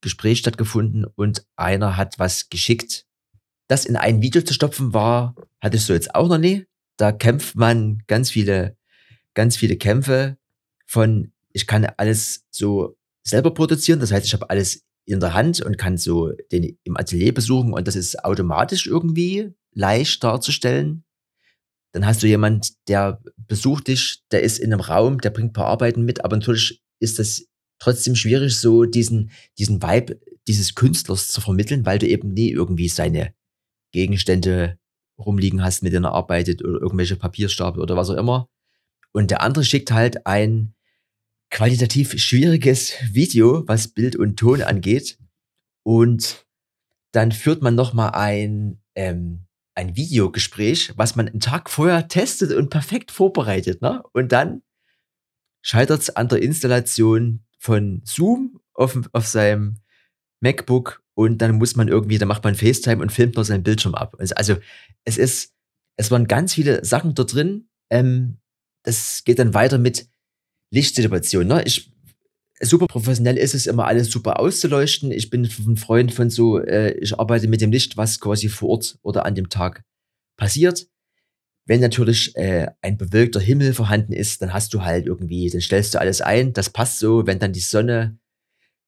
Gespräch 0.00 0.38
stattgefunden 0.38 1.04
und 1.04 1.44
einer 1.56 1.96
hat 1.96 2.18
was 2.18 2.48
geschickt. 2.48 3.06
Das 3.66 3.84
in 3.84 3.96
ein 3.96 4.22
Video 4.22 4.42
zu 4.42 4.54
stopfen 4.54 4.94
war, 4.94 5.34
hatte 5.60 5.76
ich 5.76 5.84
so 5.84 5.92
jetzt 5.92 6.14
auch 6.14 6.28
noch 6.28 6.38
nie. 6.38 6.66
Da 6.96 7.10
kämpft 7.10 7.56
man 7.56 8.02
ganz 8.06 8.30
viele, 8.30 8.76
ganz 9.34 9.56
viele 9.56 9.76
Kämpfe 9.76 10.36
von, 10.86 11.32
ich 11.52 11.66
kann 11.66 11.84
alles 11.96 12.44
so 12.50 12.96
selber 13.24 13.52
produzieren. 13.52 13.98
Das 13.98 14.12
heißt, 14.12 14.26
ich 14.26 14.32
habe 14.32 14.48
alles 14.50 14.84
in 15.04 15.18
der 15.18 15.34
Hand 15.34 15.60
und 15.60 15.78
kann 15.78 15.98
so 15.98 16.30
den 16.52 16.78
im 16.84 16.96
Atelier 16.96 17.34
besuchen 17.34 17.72
und 17.72 17.88
das 17.88 17.96
ist 17.96 18.24
automatisch 18.24 18.86
irgendwie 18.86 19.52
leicht 19.72 20.22
darzustellen. 20.24 21.04
Dann 21.92 22.06
hast 22.06 22.22
du 22.22 22.26
jemand, 22.26 22.72
der 22.88 23.20
besucht 23.36 23.88
dich, 23.88 24.22
der 24.30 24.42
ist 24.42 24.58
in 24.58 24.72
einem 24.72 24.80
Raum, 24.80 25.20
der 25.20 25.30
bringt 25.30 25.50
ein 25.50 25.52
paar 25.54 25.66
Arbeiten 25.66 26.04
mit, 26.04 26.24
aber 26.24 26.36
natürlich 26.36 26.82
ist 27.00 27.18
das 27.18 27.46
trotzdem 27.78 28.14
schwierig, 28.14 28.56
so 28.56 28.84
diesen, 28.84 29.30
diesen 29.58 29.82
Vibe 29.82 30.20
dieses 30.46 30.74
Künstlers 30.74 31.28
zu 31.28 31.40
vermitteln, 31.40 31.84
weil 31.86 31.98
du 31.98 32.06
eben 32.06 32.32
nie 32.32 32.50
irgendwie 32.50 32.88
seine 32.88 33.34
Gegenstände 33.92 34.78
rumliegen 35.18 35.62
hast, 35.62 35.82
mit 35.82 35.92
denen 35.92 36.04
er 36.04 36.12
arbeitet 36.12 36.64
oder 36.64 36.80
irgendwelche 36.80 37.16
Papierstapel 37.16 37.82
oder 37.82 37.96
was 37.96 38.10
auch 38.10 38.16
immer. 38.16 38.48
Und 39.12 39.30
der 39.30 39.42
andere 39.42 39.64
schickt 39.64 39.90
halt 39.90 40.26
ein 40.26 40.74
qualitativ 41.50 42.18
schwieriges 42.20 42.92
Video, 43.12 43.66
was 43.66 43.88
Bild 43.88 44.16
und 44.16 44.38
Ton 44.38 44.62
angeht. 44.62 45.18
Und 45.82 46.46
dann 47.12 47.32
führt 47.32 47.60
man 47.62 47.74
nochmal 47.74 48.12
ein, 48.12 48.80
ähm, 48.94 49.46
ein 49.74 49.96
Videogespräch, 49.96 50.92
was 50.96 51.16
man 51.16 51.28
einen 51.28 51.40
Tag 51.40 51.70
vorher 51.70 52.08
testet 52.08 52.52
und 52.52 52.70
perfekt 52.70 53.10
vorbereitet. 53.10 53.82
Ne? 53.82 54.02
Und 54.12 54.32
dann 54.32 54.62
scheitert 55.62 56.02
es 56.02 56.10
an 56.10 56.28
der 56.28 56.42
Installation 56.42 57.44
von 57.58 58.02
Zoom 58.04 58.60
auf, 58.74 58.98
auf 59.12 59.26
seinem 59.26 59.78
MacBook 60.40 61.02
und 61.14 61.38
dann 61.38 61.56
muss 61.56 61.76
man 61.76 61.88
irgendwie, 61.88 62.18
da 62.18 62.26
macht 62.26 62.44
man 62.44 62.54
FaceTime 62.54 63.02
und 63.02 63.12
filmt 63.12 63.36
noch 63.36 63.44
seinen 63.44 63.62
Bildschirm 63.62 63.94
ab. 63.94 64.16
Also, 64.18 64.34
also 64.34 64.56
es 65.04 65.18
ist, 65.18 65.54
es 65.96 66.10
waren 66.10 66.26
ganz 66.26 66.54
viele 66.54 66.84
Sachen 66.84 67.14
da 67.14 67.24
drin. 67.24 67.68
Ähm, 67.90 68.38
das 68.84 69.24
geht 69.24 69.38
dann 69.38 69.52
weiter 69.52 69.78
mit 69.78 70.08
Lichtsituationen. 70.70 71.48
Ne? 71.48 71.62
Ich, 71.64 71.89
super 72.62 72.86
professionell 72.86 73.38
ist 73.38 73.54
es 73.54 73.66
immer 73.66 73.86
alles 73.86 74.10
super 74.10 74.38
auszuleuchten. 74.38 75.10
Ich 75.10 75.30
bin 75.30 75.44
ein 75.44 75.76
Freund 75.76 76.12
von 76.12 76.30
so, 76.30 76.58
äh, 76.58 76.92
ich 76.92 77.18
arbeite 77.18 77.48
mit 77.48 77.60
dem 77.60 77.72
Licht, 77.72 77.96
was 77.96 78.20
quasi 78.20 78.48
vor 78.48 78.70
Ort 78.70 78.98
oder 79.02 79.24
an 79.24 79.34
dem 79.34 79.48
Tag 79.48 79.82
passiert. 80.36 80.86
Wenn 81.66 81.80
natürlich 81.80 82.36
äh, 82.36 82.68
ein 82.82 82.98
bewölkter 82.98 83.40
Himmel 83.40 83.74
vorhanden 83.74 84.12
ist, 84.12 84.42
dann 84.42 84.52
hast 84.52 84.74
du 84.74 84.82
halt 84.82 85.06
irgendwie, 85.06 85.48
dann 85.48 85.60
stellst 85.60 85.94
du 85.94 86.00
alles 86.00 86.20
ein, 86.20 86.52
das 86.52 86.70
passt 86.70 86.98
so, 86.98 87.26
wenn 87.26 87.38
dann 87.38 87.52
die 87.52 87.60
Sonne 87.60 88.18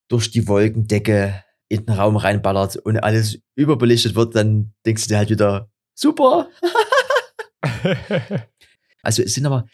durch 0.08 0.30
die 0.30 0.48
Wolkendecke 0.48 1.42
in 1.68 1.86
den 1.86 1.94
Raum 1.94 2.16
reinballert 2.16 2.76
und 2.76 2.98
alles 2.98 3.38
überbelichtet 3.54 4.14
wird, 4.14 4.34
dann 4.34 4.74
denkst 4.84 5.04
du 5.04 5.08
dir 5.08 5.18
halt 5.18 5.30
wieder, 5.30 5.70
super. 5.94 6.50
also 9.02 9.22
es 9.22 9.34
sind 9.34 9.46
aber 9.46 9.66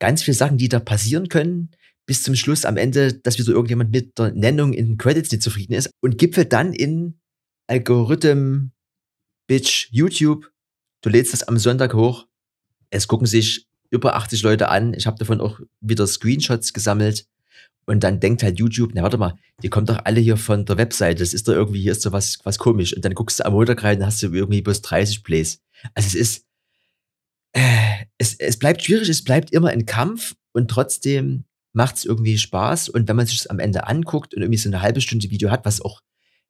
ganz 0.00 0.22
viele 0.22 0.36
Sachen, 0.36 0.58
die 0.58 0.68
da 0.68 0.80
passieren 0.80 1.28
können, 1.28 1.70
bis 2.06 2.22
zum 2.22 2.36
Schluss 2.36 2.64
am 2.64 2.76
Ende, 2.76 3.14
dass 3.14 3.38
wieder 3.38 3.52
irgendjemand 3.52 3.90
mit 3.90 4.16
der 4.18 4.32
Nennung 4.32 4.72
in 4.72 4.86
den 4.86 4.96
Credits 4.98 5.30
nicht 5.32 5.42
zufrieden 5.42 5.74
ist 5.74 5.90
und 6.00 6.18
gipfelt 6.18 6.52
dann 6.52 6.72
in 6.72 7.18
Algorithm, 7.66 8.70
Bitch, 9.48 9.88
YouTube. 9.90 10.50
Du 11.02 11.10
lädst 11.10 11.32
das 11.32 11.42
am 11.42 11.58
Sonntag 11.58 11.94
hoch 11.94 12.26
es 12.90 13.08
gucken 13.08 13.26
sich 13.26 13.66
über 13.90 14.16
80 14.16 14.42
Leute 14.42 14.68
an. 14.68 14.94
Ich 14.94 15.06
habe 15.06 15.18
davon 15.18 15.40
auch 15.40 15.60
wieder 15.80 16.06
Screenshots 16.06 16.72
gesammelt. 16.72 17.26
Und 17.88 18.02
dann 18.02 18.18
denkt 18.18 18.42
halt 18.42 18.58
YouTube, 18.58 18.90
na 18.94 19.02
warte 19.02 19.16
mal, 19.16 19.38
die 19.62 19.68
kommen 19.68 19.86
doch 19.86 20.04
alle 20.04 20.20
hier 20.20 20.36
von 20.36 20.64
der 20.64 20.76
Webseite. 20.76 21.20
Das 21.20 21.32
ist 21.32 21.46
doch 21.46 21.52
irgendwie, 21.52 21.80
hier 21.80 21.92
ist 21.92 22.02
so 22.02 22.10
was, 22.10 22.38
was 22.42 22.58
komisch. 22.58 22.92
Und 22.94 23.04
dann 23.04 23.14
guckst 23.14 23.38
du 23.38 23.46
am 23.46 23.52
Montag 23.52 23.84
rein, 23.84 24.00
dann 24.00 24.08
hast 24.08 24.20
du 24.22 24.32
irgendwie 24.32 24.60
bloß 24.60 24.82
30 24.82 25.22
Plays. 25.22 25.60
Also 25.94 26.08
es 26.08 26.14
ist, 26.14 26.46
äh, 27.52 28.06
es, 28.18 28.34
es 28.34 28.58
bleibt 28.58 28.82
schwierig, 28.82 29.08
es 29.08 29.22
bleibt 29.22 29.52
immer 29.52 29.68
ein 29.68 29.86
Kampf 29.86 30.34
und 30.52 30.68
trotzdem 30.68 31.44
macht 31.76 31.96
es 31.96 32.06
irgendwie 32.06 32.38
Spaß. 32.38 32.88
Und 32.88 33.06
wenn 33.06 33.16
man 33.16 33.26
sich 33.26 33.36
das 33.36 33.48
am 33.48 33.58
Ende 33.58 33.86
anguckt 33.86 34.34
und 34.34 34.42
irgendwie 34.42 34.58
so 34.58 34.68
eine 34.70 34.80
halbe 34.80 35.02
Stunde 35.02 35.30
Video 35.30 35.50
hat, 35.50 35.66
was 35.66 35.82
auch 35.82 36.00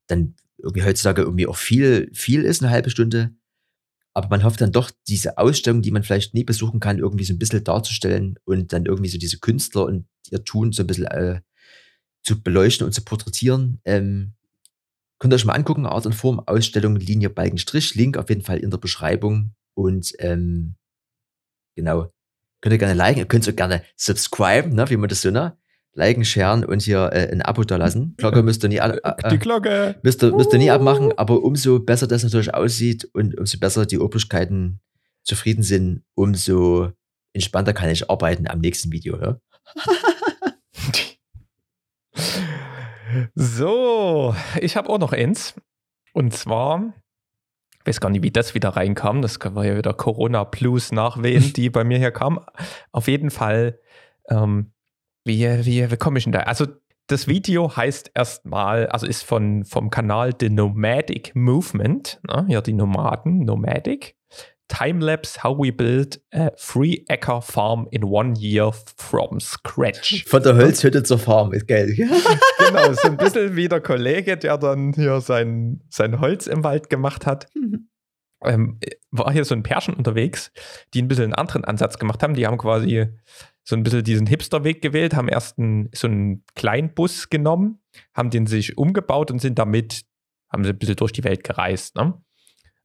dann 0.07 0.37
irgendwie 0.57 0.85
heutzutage 0.85 1.23
irgendwie 1.23 1.49
auch 1.49 1.57
viel, 1.57 2.09
viel 2.15 2.45
ist, 2.45 2.63
eine 2.63 2.71
halbe 2.71 2.91
Stunde, 2.91 3.35
aber 4.15 4.29
man 4.29 4.45
hofft 4.45 4.61
dann 4.61 4.73
doch, 4.73 4.91
diese 5.09 5.37
Ausstellung, 5.37 5.83
die 5.83 5.91
man 5.91 6.05
vielleicht 6.05 6.33
nie 6.33 6.45
besuchen 6.45 6.81
kann, 6.81 7.01
irgendwie 7.01 7.25
so 7.25 7.35
ein 7.35 7.39
bisschen 7.39 7.65
darzustellen 7.65 8.39
und 8.45 8.73
dann 8.73 8.87
irgendwie 8.87 9.11
so 9.11 9.19
diese 9.19 9.39
Künstler 9.41 9.85
und 9.85 10.07
ihr 10.31 10.43
Tun 10.45 10.73
so 10.73 10.85
ein 10.85 10.87
bisschen 10.87 11.07
äh, 11.07 11.41
zu 12.23 12.41
beleuchten 12.41 12.87
und 12.87 12.93
zu 12.93 13.05
porträtieren. 13.05 13.81
Ähm, 13.85 14.33
könnt 15.19 15.35
ihr 15.35 15.37
euch 15.37 15.45
mal 15.45 15.55
angucken, 15.55 15.87
Art 15.87 16.07
und 16.07 16.15
Form, 16.15 16.41
Ausstellung, 16.41 16.97
Linie, 16.97 17.31
Balken, 17.31 17.59
Strich, 17.59 17.95
Link 17.97 18.17
auf 18.17 18.29
jeden 18.29 18.43
Fall 18.43 18.59
in 18.59 18.71
der 18.71 18.79
Beschreibung. 18.79 19.55
Und 19.75 20.15
ähm, 20.21 20.77
genau, 21.75 22.11
Könnt 22.67 22.75
ihr 22.75 22.79
gerne 22.79 22.95
liken, 22.95 23.21
ihr 23.21 23.27
könnt 23.27 23.49
auch 23.49 23.55
gerne 23.55 23.85
subscriben, 23.95 24.75
ne, 24.75 24.91
wie 24.91 24.97
man 24.97 25.09
das 25.09 25.23
so, 25.23 25.31
ne? 25.31 25.57
Liken, 25.93 26.25
sharen 26.25 26.65
und 26.65 26.83
hier 26.83 27.11
äh, 27.13 27.31
ein 27.31 27.41
Abo 27.41 27.63
da 27.63 27.77
lassen. 27.77 28.17
Glocke 28.17 28.43
müsst 28.43 28.65
ihr 28.65 28.69
nie, 28.69 28.79
äh, 28.79 28.99
Die 29.31 29.39
Glocke. 29.39 30.01
müsst 30.03 30.21
ihr, 30.25 30.35
müsst 30.35 30.53
ihr 30.53 30.59
nie 30.59 30.73
abmachen, 30.73 31.17
aber 31.17 31.45
umso 31.45 31.79
besser 31.79 32.09
das 32.09 32.25
natürlich 32.25 32.55
aussieht 32.55 33.09
und 33.13 33.39
umso 33.39 33.61
besser 33.61 33.87
die 33.87 34.01
Obrigkeiten 34.01 34.81
zufrieden 35.23 35.63
sind, 35.63 36.03
umso 36.17 36.91
entspannter 37.35 37.73
kann 37.73 37.89
ich 37.89 38.11
arbeiten 38.11 38.49
am 38.49 38.59
nächsten 38.59 38.91
Video. 38.91 39.17
Ja? 39.17 39.39
So, 43.37 44.35
ich 44.61 44.77
habe 44.77 44.89
auch 44.89 44.99
noch 44.99 45.13
eins. 45.13 45.55
Und 46.13 46.35
zwar, 46.35 46.93
ich 47.87 47.91
weiß 47.91 48.01
gar 48.01 48.11
nicht, 48.11 48.25
wie 48.25 48.33
das 48.33 48.53
wieder 48.55 48.71
reinkam. 48.71 49.23
Das 49.23 49.39
war 49.41 49.65
ja 49.65 49.77
wieder 49.77 49.95
Corona 49.95 50.45
Plus 50.45 50.91
Nachwehen, 50.91 51.53
die 51.53 51.71
bei 51.71 51.85
mir 51.85 51.99
hier 51.99 52.11
kam. 52.11 52.41
Auf 52.91 53.07
jeden 53.07 53.31
Fall, 53.31 53.79
ähm, 54.29 54.73
wie, 55.25 55.45
wie, 55.65 55.89
wie 55.89 55.97
komme 55.97 56.19
ich 56.19 56.25
denn 56.25 56.33
da? 56.33 56.41
Also, 56.41 56.67
das 57.07 57.29
Video 57.29 57.77
heißt 57.77 58.11
erstmal, 58.15 58.89
also 58.89 59.07
ist 59.07 59.23
von, 59.23 59.65
vom 59.65 59.91
Kanal 59.91 60.33
The 60.41 60.51
Nomadic 60.51 61.37
Movement, 61.37 62.21
ne? 62.27 62.45
ja, 62.49 62.61
die 62.61 62.73
Nomaden, 62.73 63.45
Nomadic. 63.45 64.17
Timelapse 64.69 65.43
How 65.43 65.57
We 65.57 65.73
Build 65.73 66.21
a 66.33 66.51
Free 66.57 67.05
Acre 67.09 67.41
Farm 67.41 67.87
in 67.91 68.05
One 68.05 68.35
Year 68.39 68.73
from 68.97 69.41
Scratch. 69.41 70.25
Von 70.29 70.43
der 70.43 70.57
Holzhütte 70.57 71.03
zur 71.03 71.19
Farm, 71.19 71.53
ist 71.53 71.69
geil. 71.69 71.95
genau, 72.59 72.93
so 72.93 73.09
ein 73.09 73.17
bisschen 73.17 73.57
wie 73.57 73.69
der 73.69 73.81
Kollege, 73.81 74.37
der 74.37 74.59
dann 74.59 74.93
hier 74.93 75.21
sein, 75.21 75.83
sein 75.89 76.21
Holz 76.21 76.47
im 76.47 76.65
Wald 76.65 76.91
gemacht 76.91 77.27
hat. 77.27 77.49
Ähm, 78.45 78.79
war 79.11 79.33
hier 79.33 79.45
so 79.45 79.55
ein 79.55 79.63
Pärchen 79.63 79.95
unterwegs, 79.95 80.53
die 80.95 81.03
ein 81.03 81.09
bisschen 81.09 81.25
einen 81.25 81.35
anderen 81.35 81.65
Ansatz 81.65 81.99
gemacht 81.99 82.23
haben. 82.23 82.35
Die 82.35 82.47
haben 82.47 82.59
quasi 82.59 83.07
so 83.65 83.75
ein 83.75 83.83
bisschen 83.83 84.05
diesen 84.05 84.27
Hipsterweg 84.27 84.81
gewählt, 84.81 85.15
haben 85.15 85.29
erst 85.29 85.59
einen, 85.59 85.91
so 85.93 86.07
einen 86.07 86.45
kleinen 86.55 86.95
Bus 86.95 87.31
genommen, 87.31 87.81
haben 88.15 88.31
den 88.31 88.47
sich 88.47 88.79
umgebaut 88.79 89.31
und 89.31 89.41
sind 89.41 89.59
damit, 89.59 90.03
haben 90.53 90.65
sie 90.65 90.71
ein 90.71 90.79
bisschen 90.79 90.97
durch 90.97 91.13
die 91.13 91.25
Welt 91.25 91.43
gereist. 91.43 91.97
Ne? 91.97 92.15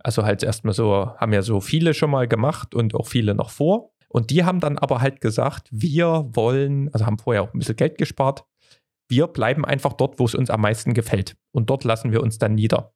Also 0.03 0.23
halt 0.23 0.43
erstmal 0.43 0.73
so, 0.73 1.13
haben 1.17 1.33
ja 1.33 1.41
so 1.41 1.61
viele 1.61 1.93
schon 1.93 2.11
mal 2.11 2.27
gemacht 2.27 2.75
und 2.75 2.95
auch 2.95 3.07
viele 3.07 3.35
noch 3.35 3.49
vor. 3.49 3.91
Und 4.07 4.29
die 4.29 4.43
haben 4.43 4.59
dann 4.59 4.77
aber 4.77 4.99
halt 5.01 5.21
gesagt, 5.21 5.69
wir 5.71 6.29
wollen, 6.33 6.93
also 6.93 7.05
haben 7.05 7.17
vorher 7.17 7.43
auch 7.43 7.53
ein 7.53 7.59
bisschen 7.59 7.77
Geld 7.77 7.97
gespart, 7.97 8.45
wir 9.07 9.27
bleiben 9.27 9.65
einfach 9.65 9.93
dort, 9.93 10.19
wo 10.19 10.25
es 10.25 10.35
uns 10.35 10.49
am 10.49 10.61
meisten 10.61 10.93
gefällt. 10.93 11.37
Und 11.51 11.69
dort 11.69 11.83
lassen 11.83 12.11
wir 12.11 12.21
uns 12.21 12.37
dann 12.37 12.55
nieder. 12.55 12.93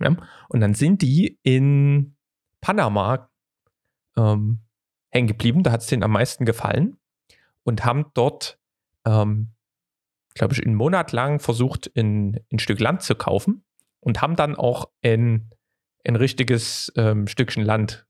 Ja? 0.00 0.16
Und 0.48 0.60
dann 0.60 0.74
sind 0.74 1.02
die 1.02 1.38
in 1.42 2.16
Panama 2.60 3.30
ähm, 4.16 4.60
hängen 5.10 5.28
geblieben, 5.28 5.62
da 5.62 5.72
hat 5.72 5.80
es 5.80 5.86
denen 5.86 6.02
am 6.02 6.12
meisten 6.12 6.44
gefallen 6.44 6.98
und 7.62 7.84
haben 7.84 8.06
dort, 8.14 8.58
ähm, 9.04 9.52
glaube 10.34 10.54
ich, 10.54 10.64
einen 10.64 10.74
Monat 10.74 11.12
lang 11.12 11.40
versucht, 11.40 11.86
in, 11.86 12.40
ein 12.52 12.58
Stück 12.58 12.80
Land 12.80 13.02
zu 13.02 13.14
kaufen 13.14 13.64
und 14.00 14.22
haben 14.22 14.36
dann 14.36 14.56
auch 14.56 14.90
in 15.00 15.50
ein 16.06 16.16
richtiges 16.16 16.92
ähm, 16.96 17.26
Stückchen 17.26 17.64
Land 17.64 18.06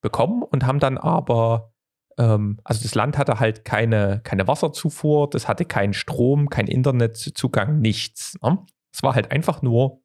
bekommen 0.00 0.42
und 0.42 0.66
haben 0.66 0.78
dann 0.78 0.98
aber, 0.98 1.72
ähm, 2.18 2.60
also 2.64 2.82
das 2.82 2.94
Land 2.94 3.18
hatte 3.18 3.40
halt 3.40 3.64
keine, 3.64 4.20
keine 4.24 4.46
Wasserzufuhr, 4.48 5.28
das 5.28 5.48
hatte 5.48 5.64
keinen 5.64 5.94
Strom, 5.94 6.48
kein 6.48 6.66
Internetzugang, 6.66 7.80
nichts. 7.80 8.38
Ne? 8.42 8.64
Es 8.92 9.02
war 9.02 9.14
halt 9.14 9.30
einfach 9.30 9.62
nur 9.62 10.02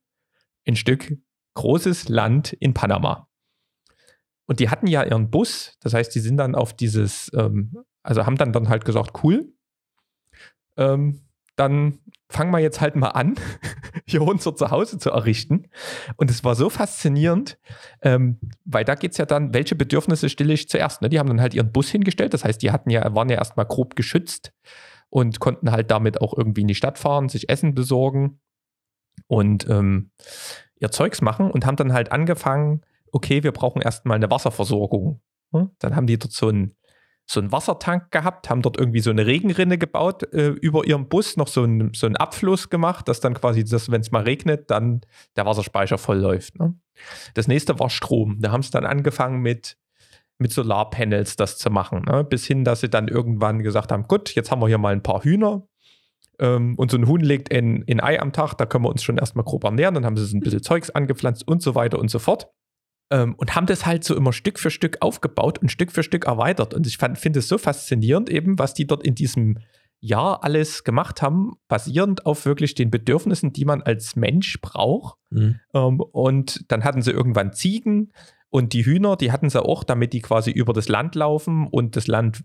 ein 0.67 0.75
Stück 0.75 1.17
großes 1.55 2.09
Land 2.09 2.53
in 2.53 2.73
Panama. 2.73 3.27
Und 4.45 4.59
die 4.59 4.69
hatten 4.69 4.87
ja 4.87 5.03
ihren 5.03 5.29
Bus, 5.29 5.77
das 5.79 5.93
heißt, 5.93 6.13
die 6.13 6.19
sind 6.19 6.37
dann 6.37 6.55
auf 6.55 6.73
dieses, 6.73 7.31
ähm, 7.33 7.83
also 8.03 8.25
haben 8.25 8.35
dann, 8.35 8.51
dann 8.51 8.69
halt 8.69 8.85
gesagt, 8.85 9.23
cool, 9.23 9.53
ähm, 10.77 11.21
dann 11.55 11.99
fangen 12.31 12.51
wir 12.51 12.59
jetzt 12.59 12.81
halt 12.81 12.95
mal 12.95 13.09
an, 13.09 13.35
hier 14.05 14.21
unser 14.21 14.55
Zuhause 14.55 14.97
zu 14.97 15.11
errichten. 15.11 15.67
Und 16.15 16.31
es 16.31 16.43
war 16.43 16.55
so 16.55 16.69
faszinierend, 16.69 17.57
ähm, 18.01 18.39
weil 18.65 18.85
da 18.85 18.95
geht 18.95 19.11
es 19.11 19.17
ja 19.17 19.25
dann, 19.25 19.53
welche 19.53 19.75
Bedürfnisse 19.75 20.29
stille 20.29 20.53
ich 20.53 20.69
zuerst? 20.69 21.01
Ne? 21.01 21.09
Die 21.09 21.19
haben 21.19 21.27
dann 21.27 21.41
halt 21.41 21.53
ihren 21.53 21.71
Bus 21.71 21.89
hingestellt, 21.89 22.33
das 22.33 22.43
heißt, 22.43 22.61
die 22.61 22.71
hatten 22.71 22.89
ja, 22.89 23.13
waren 23.13 23.29
ja 23.29 23.37
erstmal 23.37 23.65
grob 23.65 23.95
geschützt 23.95 24.53
und 25.09 25.39
konnten 25.39 25.71
halt 25.71 25.91
damit 25.91 26.21
auch 26.21 26.35
irgendwie 26.35 26.61
in 26.61 26.67
die 26.67 26.75
Stadt 26.75 26.97
fahren, 26.97 27.29
sich 27.29 27.49
Essen 27.49 27.75
besorgen 27.75 28.39
und 29.27 29.69
ähm, 29.69 30.11
ihr 30.79 30.91
Zeugs 30.91 31.21
machen 31.21 31.51
und 31.51 31.65
haben 31.65 31.75
dann 31.75 31.93
halt 31.93 32.11
angefangen, 32.11 32.81
okay, 33.11 33.43
wir 33.43 33.51
brauchen 33.51 33.81
erstmal 33.81 34.15
eine 34.15 34.31
Wasserversorgung. 34.31 35.21
Dann 35.79 35.95
haben 35.95 36.07
die 36.07 36.17
dort 36.17 36.31
so 36.31 36.49
ein 36.49 36.73
so 37.31 37.39
einen 37.39 37.51
Wassertank 37.51 38.11
gehabt, 38.11 38.49
haben 38.49 38.61
dort 38.61 38.77
irgendwie 38.77 38.99
so 38.99 39.09
eine 39.09 39.25
Regenrinne 39.25 39.77
gebaut, 39.77 40.23
äh, 40.33 40.49
über 40.49 40.85
ihrem 40.85 41.07
Bus 41.07 41.37
noch 41.37 41.47
so 41.47 41.63
einen, 41.63 41.93
so 41.93 42.05
einen 42.05 42.17
Abfluss 42.17 42.69
gemacht, 42.69 43.07
dass 43.07 43.21
dann 43.21 43.33
quasi, 43.33 43.63
wenn 43.89 44.01
es 44.01 44.11
mal 44.11 44.23
regnet, 44.23 44.69
dann 44.69 45.01
der 45.37 45.45
Wasserspeicher 45.45 45.97
voll 45.97 46.17
läuft. 46.17 46.59
Ne? 46.59 46.75
Das 47.33 47.47
nächste 47.47 47.79
war 47.79 47.89
Strom. 47.89 48.37
Da 48.41 48.51
haben 48.51 48.63
sie 48.63 48.71
dann 48.71 48.85
angefangen 48.85 49.41
mit, 49.41 49.77
mit 50.39 50.51
Solarpanels 50.51 51.37
das 51.37 51.57
zu 51.57 51.69
machen, 51.69 52.03
ne? 52.03 52.25
bis 52.25 52.45
hin, 52.45 52.65
dass 52.65 52.81
sie 52.81 52.89
dann 52.89 53.07
irgendwann 53.07 53.63
gesagt 53.63 53.91
haben, 53.91 54.07
gut, 54.07 54.35
jetzt 54.35 54.51
haben 54.51 54.61
wir 54.61 54.67
hier 54.67 54.77
mal 54.77 54.93
ein 54.93 55.03
paar 55.03 55.23
Hühner, 55.23 55.63
ähm, 56.39 56.75
und 56.75 56.91
so 56.91 56.97
ein 56.97 57.07
Huhn 57.07 57.21
legt 57.21 57.53
ein, 57.53 57.85
ein 57.87 58.01
Ei 58.01 58.19
am 58.19 58.33
Tag, 58.33 58.55
da 58.55 58.65
können 58.65 58.83
wir 58.83 58.89
uns 58.89 59.03
schon 59.03 59.17
erstmal 59.17 59.45
grob 59.45 59.63
ernähren, 59.63 59.93
dann 59.93 60.05
haben 60.05 60.17
sie 60.17 60.25
so 60.25 60.35
ein 60.35 60.41
bisschen 60.41 60.63
Zeugs 60.63 60.89
angepflanzt 60.89 61.47
und 61.47 61.61
so 61.61 61.75
weiter 61.75 61.99
und 61.99 62.09
so 62.09 62.19
fort. 62.19 62.49
Ähm, 63.11 63.35
und 63.35 63.55
haben 63.55 63.67
das 63.67 63.85
halt 63.85 64.03
so 64.03 64.15
immer 64.15 64.33
Stück 64.33 64.57
für 64.57 64.71
Stück 64.71 64.97
aufgebaut 65.01 65.59
und 65.59 65.69
Stück 65.71 65.91
für 65.91 66.03
Stück 66.03 66.25
erweitert. 66.25 66.73
Und 66.73 66.87
ich 66.87 66.97
finde 66.97 67.39
es 67.39 67.47
so 67.47 67.57
faszinierend 67.57 68.29
eben, 68.29 68.57
was 68.57 68.73
die 68.73 68.87
dort 68.87 69.05
in 69.05 69.15
diesem 69.15 69.59
Jahr 69.99 70.43
alles 70.43 70.83
gemacht 70.83 71.21
haben, 71.21 71.53
basierend 71.67 72.25
auf 72.25 72.45
wirklich 72.45 72.73
den 72.73 72.89
Bedürfnissen, 72.89 73.53
die 73.53 73.65
man 73.65 73.83
als 73.83 74.15
Mensch 74.15 74.59
braucht. 74.61 75.19
Mhm. 75.29 75.59
Ähm, 75.73 75.99
und 75.99 76.71
dann 76.71 76.83
hatten 76.83 77.03
sie 77.03 77.11
irgendwann 77.11 77.53
Ziegen 77.53 78.11
und 78.49 78.73
die 78.73 78.85
Hühner, 78.85 79.15
die 79.15 79.31
hatten 79.31 79.49
sie 79.49 79.63
auch, 79.63 79.83
damit 79.83 80.11
die 80.11 80.21
quasi 80.21 80.51
über 80.51 80.73
das 80.73 80.89
Land 80.89 81.15
laufen 81.15 81.67
und 81.67 81.95
das 81.95 82.07
Land 82.07 82.43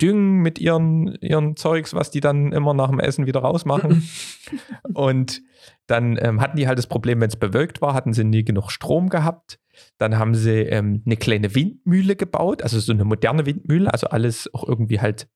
düngen 0.00 0.40
mit 0.40 0.58
ihren, 0.58 1.14
ihren 1.20 1.56
Zeugs, 1.56 1.94
was 1.94 2.10
die 2.10 2.20
dann 2.20 2.52
immer 2.52 2.74
nach 2.74 2.90
dem 2.90 3.00
Essen 3.00 3.26
wieder 3.26 3.40
rausmachen. 3.40 4.08
und 4.94 5.42
dann 5.86 6.18
ähm, 6.20 6.40
hatten 6.40 6.56
die 6.56 6.66
halt 6.66 6.78
das 6.78 6.86
Problem, 6.86 7.20
wenn 7.20 7.28
es 7.28 7.36
bewölkt 7.36 7.80
war, 7.80 7.94
hatten 7.94 8.12
sie 8.12 8.24
nie 8.24 8.44
genug 8.44 8.70
Strom 8.70 9.08
gehabt. 9.08 9.58
Dann 9.98 10.18
haben 10.18 10.34
sie 10.34 10.60
ähm, 10.62 11.02
eine 11.06 11.16
kleine 11.16 11.54
Windmühle 11.54 12.16
gebaut, 12.16 12.62
also 12.62 12.78
so 12.80 12.92
eine 12.92 13.04
moderne 13.04 13.46
Windmühle, 13.46 13.92
also 13.92 14.08
alles 14.08 14.52
auch 14.52 14.66
irgendwie 14.66 15.00
halt 15.00 15.28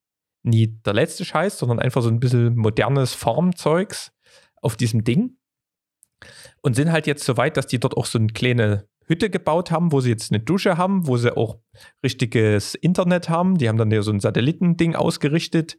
nie 0.42 0.78
der 0.84 0.94
letzte 0.94 1.24
Scheiß, 1.24 1.58
sondern 1.58 1.78
einfach 1.78 2.02
so 2.02 2.08
ein 2.08 2.20
bisschen 2.20 2.56
modernes 2.56 3.14
Farmzeugs 3.14 4.12
auf 4.60 4.76
diesem 4.76 5.04
Ding. 5.04 5.36
Und 6.62 6.74
sind 6.74 6.90
halt 6.90 7.06
jetzt 7.06 7.24
so 7.24 7.36
weit, 7.36 7.56
dass 7.56 7.68
die 7.68 7.78
dort 7.78 7.96
auch 7.96 8.06
so 8.06 8.18
eine 8.18 8.28
kleine 8.28 8.88
Hütte 9.08 9.30
gebaut 9.30 9.70
haben, 9.70 9.90
wo 9.90 10.00
sie 10.00 10.10
jetzt 10.10 10.30
eine 10.30 10.40
Dusche 10.40 10.76
haben, 10.76 11.06
wo 11.06 11.16
sie 11.16 11.34
auch 11.34 11.58
richtiges 12.02 12.74
Internet 12.74 13.28
haben. 13.28 13.56
Die 13.56 13.68
haben 13.68 13.78
dann 13.78 13.90
ja 13.90 14.02
so 14.02 14.12
ein 14.12 14.20
Satellitending 14.20 14.94
ausgerichtet. 14.94 15.78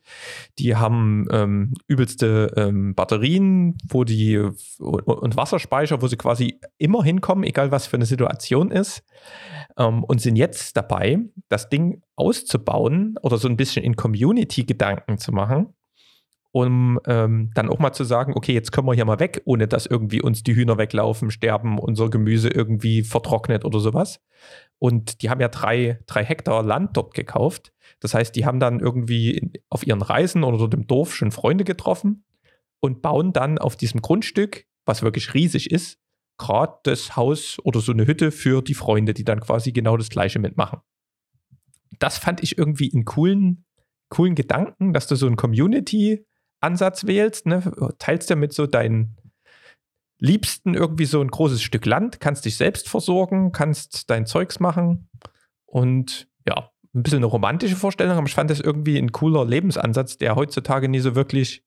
Die 0.58 0.76
haben 0.76 1.28
ähm, 1.32 1.74
übelste 1.88 2.52
ähm, 2.58 2.96
Batterien, 2.96 3.78
wo 3.88 4.04
die 4.04 4.38
und 4.80 5.38
Wasserspeicher, 5.38 6.02
wo 6.02 6.08
sie 6.08 6.18
quasi 6.18 6.60
immer 6.78 7.04
hinkommen, 7.04 7.44
egal 7.44 7.72
was 7.72 7.88
für 7.88 7.98
eine 7.98 8.06
Situation 8.06 8.72
ist. 8.72 9.04
Ähm, 9.78 10.04
und 10.04 10.22
sind 10.22 10.36
jetzt 10.36 10.76
dabei, 10.76 11.20
das 11.50 11.70
Ding 11.70 12.02
auszubauen 12.16 13.16
oder 13.22 13.38
so 13.38 13.48
ein 13.48 13.58
bisschen 13.58 13.84
in 13.84 13.96
Community-Gedanken 13.96 15.20
zu 15.20 15.32
machen 15.32 15.74
um 16.52 17.00
ähm, 17.06 17.52
dann 17.54 17.70
auch 17.70 17.80
mal 17.80 17.94
zu 17.94 18.04
sagen, 18.04 18.34
okay, 18.36 18.54
jetzt 18.54 18.72
können 18.72 18.88
wir 18.88 18.94
hier 18.94 19.06
mal 19.06 19.20
weg, 19.20 19.42
ohne 19.46 19.68
dass 19.68 19.86
irgendwie 19.86 20.22
uns 20.22 20.44
die 20.44 20.56
Hühner 20.56 20.78
weglaufen, 20.78 21.30
sterben, 21.30 21.78
unser 21.78 22.10
Gemüse 22.10 22.50
irgendwie 22.50 23.04
vertrocknet 23.04 23.66
oder 23.66 23.80
sowas. 23.80 24.20
Und 24.80 25.22
die 25.22 25.30
haben 25.30 25.42
ja 25.42 25.50
drei, 25.50 26.00
drei 26.08 26.24
Hektar 26.24 26.64
Land 26.64 26.98
dort 26.98 27.14
gekauft. 27.14 27.72
Das 28.00 28.14
heißt, 28.14 28.36
die 28.36 28.46
haben 28.46 28.60
dann 28.60 28.80
irgendwie 28.80 29.52
auf 29.70 29.86
ihren 29.86 30.02
Reisen 30.02 30.44
oder 30.44 30.58
dort 30.58 30.74
im 30.74 30.88
Dorf 30.88 31.14
schon 31.14 31.32
Freunde 31.32 31.66
getroffen 31.66 32.24
und 32.80 33.02
bauen 33.02 33.34
dann 33.34 33.58
auf 33.58 33.76
diesem 33.76 34.02
Grundstück, 34.02 34.66
was 34.86 35.04
wirklich 35.04 35.34
riesig 35.34 35.70
ist, 35.70 36.00
gerade 36.38 36.80
das 36.84 37.16
Haus 37.16 37.58
oder 37.64 37.82
so 37.82 37.92
eine 37.92 38.08
Hütte 38.08 38.32
für 38.32 38.64
die 38.64 38.74
Freunde, 38.74 39.14
die 39.14 39.26
dann 39.26 39.42
quasi 39.42 39.72
genau 39.72 39.98
das 39.98 40.10
Gleiche 40.10 40.40
mitmachen. 40.40 40.80
Das 42.00 42.18
fand 42.18 42.42
ich 42.42 42.58
irgendwie 42.58 42.92
einen 42.94 43.06
coolen, 43.06 43.66
coolen 44.10 44.36
Gedanken, 44.36 44.94
dass 44.94 45.08
du 45.08 45.16
so 45.16 45.28
ein 45.28 45.36
Community 45.36 46.26
Ansatz 46.62 47.06
wählst, 47.06 47.46
ne, 47.46 47.72
teilst 48.00 48.30
ja 48.30 48.36
mit 48.36 48.54
so 48.54 48.68
deinen 48.68 49.16
Liebsten 50.20 50.74
irgendwie 50.74 51.06
so 51.06 51.22
ein 51.22 51.30
großes 51.30 51.62
Stück 51.62 51.86
Land, 51.86 52.20
kannst 52.20 52.46
dich 52.46 52.58
selbst 52.58 52.90
versorgen, 52.90 53.52
kannst 53.52 54.10
dein 54.10 54.26
Zeugs 54.26 54.60
machen 54.60 55.08
und 55.66 56.28
ja, 56.48 56.70
ein 56.94 57.04
bisschen 57.04 57.20
eine 57.20 57.28
romantische 57.28 57.76
Vorstellung, 57.76 58.18
aber 58.18 58.28
ich 58.28 58.34
fand 58.34 58.50
das 58.50 58.60
irgendwie 58.60 58.98
ein 58.98 59.12
cooler 59.12 59.46
Lebensansatz, 59.46 60.18
der 60.18 60.36
heutzutage 60.36 60.90
nie 60.90 61.00
so 61.00 61.16
wirklich, 61.16 61.64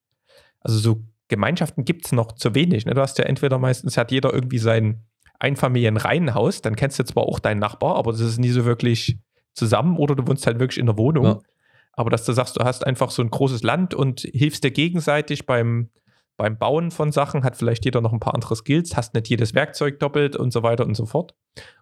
also 0.61 0.79
so 0.79 1.03
Gemeinschaften 1.29 1.85
gibt 1.85 2.07
es 2.07 2.13
noch 2.13 2.33
zu 2.33 2.55
wenig. 2.55 2.85
Ne? 2.85 2.93
Du 2.93 3.01
hast 3.01 3.19
ja 3.19 3.25
entweder 3.25 3.59
meistens 3.59 3.97
hat 3.97 4.11
jeder 4.11 4.35
irgendwie 4.35 4.59
sein 4.59 5.07
Einfamilienreihenhaus, 5.39 6.61
dann 6.61 6.77
kennst 6.77 6.99
du 6.99 7.05
zwar 7.05 7.25
auch 7.25 7.39
deinen 7.39 7.59
Nachbar, 7.59 7.97
aber 7.97 8.13
das 8.13 8.21
ist 8.21 8.39
nie 8.39 8.51
so 8.51 8.67
wirklich 8.67 9.19
zusammen 9.55 9.97
oder 9.97 10.15
du 10.15 10.27
wohnst 10.27 10.47
halt 10.47 10.59
wirklich 10.59 10.79
in 10.79 10.87
der 10.87 10.99
Wohnung. 10.99 11.25
Ja. 11.25 11.41
Aber 11.95 12.11
dass 12.11 12.25
du 12.25 12.33
sagst, 12.33 12.57
du 12.59 12.65
hast 12.65 12.87
einfach 12.87 13.11
so 13.11 13.23
ein 13.23 13.31
großes 13.31 13.63
Land 13.63 13.95
und 13.95 14.21
hilfst 14.21 14.65
dir 14.65 14.71
gegenseitig 14.71 15.47
beim, 15.47 15.91
beim 16.39 16.57
Bauen 16.59 16.91
von 16.91 17.13
Sachen, 17.13 17.45
hat 17.45 17.57
vielleicht 17.57 17.85
jeder 17.85 18.01
noch 18.01 18.13
ein 18.13 18.21
paar 18.21 18.35
andere 18.35 18.57
Skills, 18.57 18.97
hast 18.97 19.15
nicht 19.15 19.29
jedes 19.29 19.55
Werkzeug 19.55 20.01
doppelt 20.01 20.35
und 20.35 20.53
so 20.53 20.63
weiter 20.63 20.87
und 20.87 20.95
so 20.95 21.05
fort. 21.07 21.35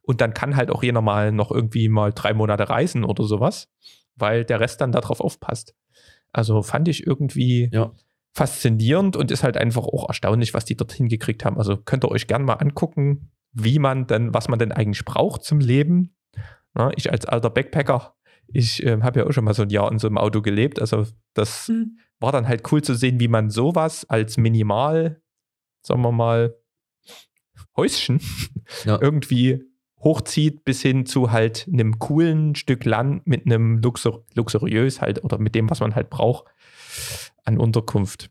Und 0.02 0.20
dann 0.20 0.34
kann 0.34 0.56
halt 0.56 0.70
auch 0.70 0.82
jeder 0.82 1.00
mal 1.00 1.30
noch 1.32 1.50
irgendwie 1.52 1.88
mal 1.88 2.12
drei 2.12 2.34
Monate 2.34 2.68
reisen 2.68 3.04
oder 3.04 3.24
sowas, 3.24 3.68
weil 4.16 4.44
der 4.44 4.58
Rest 4.60 4.80
dann 4.80 4.90
darauf 4.92 5.20
aufpasst. 5.20 5.74
Also 6.32 6.62
fand 6.62 6.88
ich 6.88 7.06
irgendwie 7.06 7.70
Ja. 7.72 7.92
faszinierend 8.32 9.16
und 9.16 9.30
ist 9.30 9.42
halt 9.44 9.56
einfach 9.56 9.84
auch 9.84 10.08
erstaunlich, 10.08 10.54
was 10.54 10.64
die 10.64 10.76
dort 10.76 10.92
hingekriegt 10.92 11.44
haben. 11.44 11.58
Also 11.58 11.76
könnt 11.76 12.04
ihr 12.04 12.10
euch 12.10 12.26
gerne 12.26 12.44
mal 12.44 12.54
angucken, 12.54 13.30
wie 13.52 13.78
man 13.78 14.06
denn, 14.06 14.32
was 14.34 14.48
man 14.48 14.58
denn 14.58 14.72
eigentlich 14.72 15.04
braucht 15.04 15.42
zum 15.44 15.60
Leben. 15.60 16.16
Na, 16.74 16.90
ich 16.96 17.10
als 17.10 17.26
alter 17.26 17.50
Backpacker, 17.50 18.14
ich 18.52 18.84
äh, 18.84 19.00
habe 19.02 19.20
ja 19.20 19.26
auch 19.26 19.32
schon 19.32 19.44
mal 19.44 19.54
so 19.54 19.62
ein 19.62 19.70
Jahr 19.70 19.90
in 19.90 19.98
so 19.98 20.06
einem 20.06 20.18
Auto 20.18 20.42
gelebt. 20.42 20.80
Also 20.80 21.06
das 21.34 21.70
war 22.18 22.32
dann 22.32 22.48
halt 22.48 22.70
cool 22.72 22.82
zu 22.82 22.94
sehen, 22.94 23.20
wie 23.20 23.28
man 23.28 23.50
sowas 23.50 24.04
als 24.08 24.36
minimal, 24.36 25.20
sagen 25.82 26.02
wir 26.02 26.12
mal, 26.12 26.56
Häuschen 27.76 28.20
Ja. 28.84 28.98
irgendwie 29.00 29.64
hochzieht 30.02 30.64
bis 30.64 30.82
hin 30.82 31.06
zu 31.06 31.30
halt 31.30 31.68
einem 31.70 31.98
coolen 31.98 32.54
Stück 32.54 32.84
Land 32.84 33.26
mit 33.26 33.46
einem 33.46 33.78
Luxur 33.78 34.24
luxuriös 34.34 35.00
halt 35.00 35.22
oder 35.24 35.38
mit 35.38 35.54
dem, 35.54 35.68
was 35.68 35.80
man 35.80 35.94
halt 35.94 36.10
braucht 36.10 36.46
an 37.44 37.58
Unterkunft. 37.58 38.30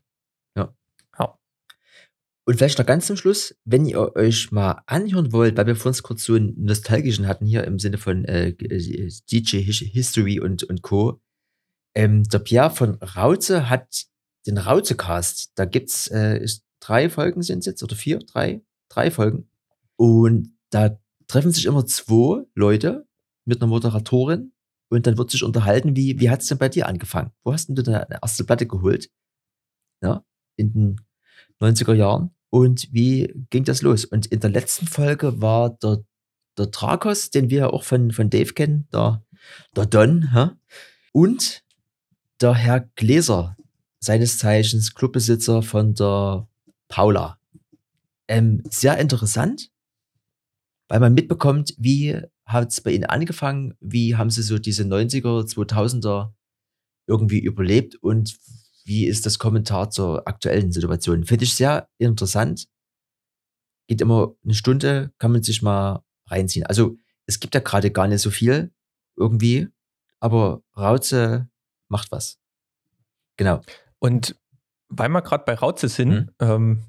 Und 2.46 2.56
vielleicht 2.56 2.78
noch 2.78 2.86
ganz 2.86 3.06
zum 3.06 3.16
Schluss, 3.16 3.54
wenn 3.64 3.84
ihr 3.86 4.16
euch 4.16 4.50
mal 4.50 4.82
anhören 4.86 5.32
wollt, 5.32 5.56
weil 5.56 5.66
wir 5.66 5.76
vorhin 5.76 6.02
kurz 6.02 6.24
so 6.24 6.34
einen 6.34 6.54
nostalgischen 6.64 7.26
hatten 7.26 7.46
hier 7.46 7.64
im 7.64 7.78
Sinne 7.78 7.98
von 7.98 8.24
äh, 8.24 8.48
äh, 8.48 9.10
DJ 9.30 9.58
His- 9.58 9.78
History 9.92 10.40
und, 10.40 10.64
und 10.64 10.82
Co. 10.82 11.20
Ähm, 11.94 12.24
der 12.24 12.38
Pierre 12.40 12.70
von 12.70 12.94
Rauze 12.94 13.68
hat 13.68 14.06
den 14.46 14.58
Rauze-Cast. 14.58 15.52
Da 15.54 15.64
gibt's 15.64 16.08
äh, 16.08 16.44
drei 16.80 17.10
Folgen 17.10 17.42
sind 17.42 17.66
jetzt 17.66 17.82
oder 17.82 17.94
vier, 17.94 18.18
drei, 18.20 18.62
drei 18.88 19.10
Folgen. 19.10 19.50
Und 19.96 20.56
da 20.70 20.98
treffen 21.26 21.52
sich 21.52 21.66
immer 21.66 21.84
zwei 21.86 22.44
Leute 22.54 23.06
mit 23.44 23.60
einer 23.60 23.68
Moderatorin 23.68 24.52
und 24.88 25.06
dann 25.06 25.18
wird 25.18 25.30
sich 25.30 25.44
unterhalten, 25.44 25.94
wie, 25.94 26.18
wie 26.18 26.30
hat's 26.30 26.46
denn 26.46 26.58
bei 26.58 26.68
dir 26.68 26.88
angefangen? 26.88 27.32
Wo 27.44 27.52
hast 27.52 27.68
denn 27.68 27.76
du 27.76 27.82
deine 27.82 28.18
erste 28.22 28.44
Platte 28.44 28.66
geholt? 28.66 29.10
Ja, 30.02 30.24
in 30.56 30.72
den 30.72 31.00
90er 31.60 31.94
Jahren. 31.94 32.30
Und 32.50 32.88
wie 32.92 33.32
ging 33.50 33.64
das 33.64 33.82
los? 33.82 34.04
Und 34.04 34.26
in 34.26 34.40
der 34.40 34.50
letzten 34.50 34.86
Folge 34.86 35.40
war 35.40 35.70
der, 35.70 36.04
der 36.58 36.66
Drakos, 36.66 37.30
den 37.30 37.50
wir 37.50 37.58
ja 37.58 37.70
auch 37.70 37.84
von, 37.84 38.10
von 38.10 38.30
Dave 38.30 38.52
kennen, 38.52 38.88
der, 38.92 39.24
der 39.76 39.86
Don, 39.86 40.32
hä? 40.34 40.50
und 41.12 41.62
der 42.40 42.54
Herr 42.54 42.80
Gläser, 42.96 43.56
seines 44.00 44.38
Zeichens 44.38 44.94
Clubbesitzer 44.94 45.62
von 45.62 45.94
der 45.94 46.48
Paula. 46.88 47.38
Ähm, 48.28 48.62
sehr 48.68 48.98
interessant, 48.98 49.70
weil 50.88 51.00
man 51.00 51.14
mitbekommt, 51.14 51.74
wie 51.78 52.20
hat 52.46 52.72
es 52.72 52.80
bei 52.80 52.92
ihnen 52.92 53.04
angefangen, 53.04 53.74
wie 53.80 54.16
haben 54.16 54.30
sie 54.30 54.42
so 54.42 54.58
diese 54.58 54.84
90er, 54.84 55.46
2000er 55.46 56.32
irgendwie 57.06 57.40
überlebt 57.40 57.96
und 57.96 58.36
wie 58.90 59.06
ist 59.06 59.24
das 59.24 59.38
Kommentar 59.38 59.90
zur 59.90 60.26
aktuellen 60.26 60.72
Situation? 60.72 61.24
Finde 61.24 61.44
ich 61.44 61.54
sehr 61.54 61.88
interessant. 61.98 62.66
Geht 63.86 64.00
immer 64.00 64.34
eine 64.44 64.54
Stunde, 64.54 65.12
kann 65.18 65.30
man 65.30 65.44
sich 65.44 65.62
mal 65.62 66.02
reinziehen. 66.26 66.66
Also 66.66 66.96
es 67.26 67.38
gibt 67.38 67.54
ja 67.54 67.60
gerade 67.60 67.92
gar 67.92 68.08
nicht 68.08 68.20
so 68.20 68.30
viel 68.30 68.72
irgendwie, 69.16 69.68
aber 70.18 70.62
Rauze 70.76 71.48
macht 71.88 72.10
was. 72.10 72.40
Genau. 73.36 73.60
Und 74.00 74.36
weil 74.88 75.08
wir 75.08 75.22
gerade 75.22 75.44
bei 75.46 75.54
Rauze 75.54 75.88
sind, 75.88 76.10
Mhm. 76.10 76.30
ähm, 76.40 76.84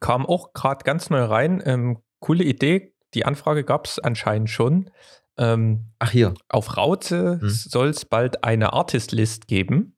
kam 0.00 0.24
auch 0.24 0.54
gerade 0.54 0.82
ganz 0.84 1.10
neu 1.10 1.24
rein. 1.24 1.62
Ähm, 1.66 1.98
coole 2.20 2.44
Idee. 2.44 2.94
Die 3.12 3.26
Anfrage 3.26 3.64
gab 3.64 3.84
es 3.86 3.98
anscheinend 3.98 4.48
schon. 4.48 4.90
Ähm, 5.36 5.92
Ach 5.98 6.10
hier. 6.10 6.32
auf 6.48 6.78
Rauze 6.78 7.38
Mhm. 7.42 7.48
soll 7.50 7.88
es 7.88 8.06
bald 8.06 8.44
eine 8.44 8.72
Artist-List 8.72 9.46
geben. 9.46 9.96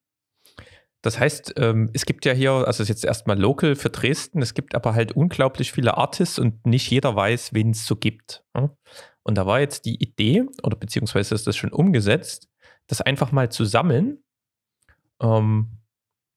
Das 1.05 1.20
heißt, 1.20 1.55
ähm, 1.59 1.90
es 1.92 2.07
gibt 2.07 2.24
ja 2.24 2.32
hier, 2.32 2.50
also 2.52 2.68
es 2.68 2.80
ist 2.80 2.88
jetzt 2.88 3.05
erstmal 3.05 3.38
local 3.38 3.76
für 3.76 3.90
Dresden, 3.90 4.40
es 4.40 4.55
gibt 4.55 4.74
aber 4.74 4.94
halt 4.94 5.12
unglaublich 5.12 5.70
viele 5.70 5.98
Artists 5.98 6.38
und 6.38 6.64
nicht 6.64 6.90
jeder 6.90 7.14
weiß, 7.14 7.52
wen 7.52 7.72
es 7.72 7.84
so 7.84 7.94
gibt. 7.94 8.42
ja. 8.57 8.74
Und 9.22 9.36
da 9.36 9.44
war 9.44 9.61
jetzt 9.61 9.84
die 9.84 10.02
Idee, 10.02 10.46
oder 10.62 10.76
beziehungsweise 10.76 11.34
ist 11.34 11.46
das 11.46 11.57
schon 11.59 11.72
umgesetzt, 11.72 12.48
das 12.86 13.02
einfach 13.02 13.32
mal 13.32 13.52
zu 13.52 13.66
sammeln 13.66 14.24
ähm, 15.20 15.82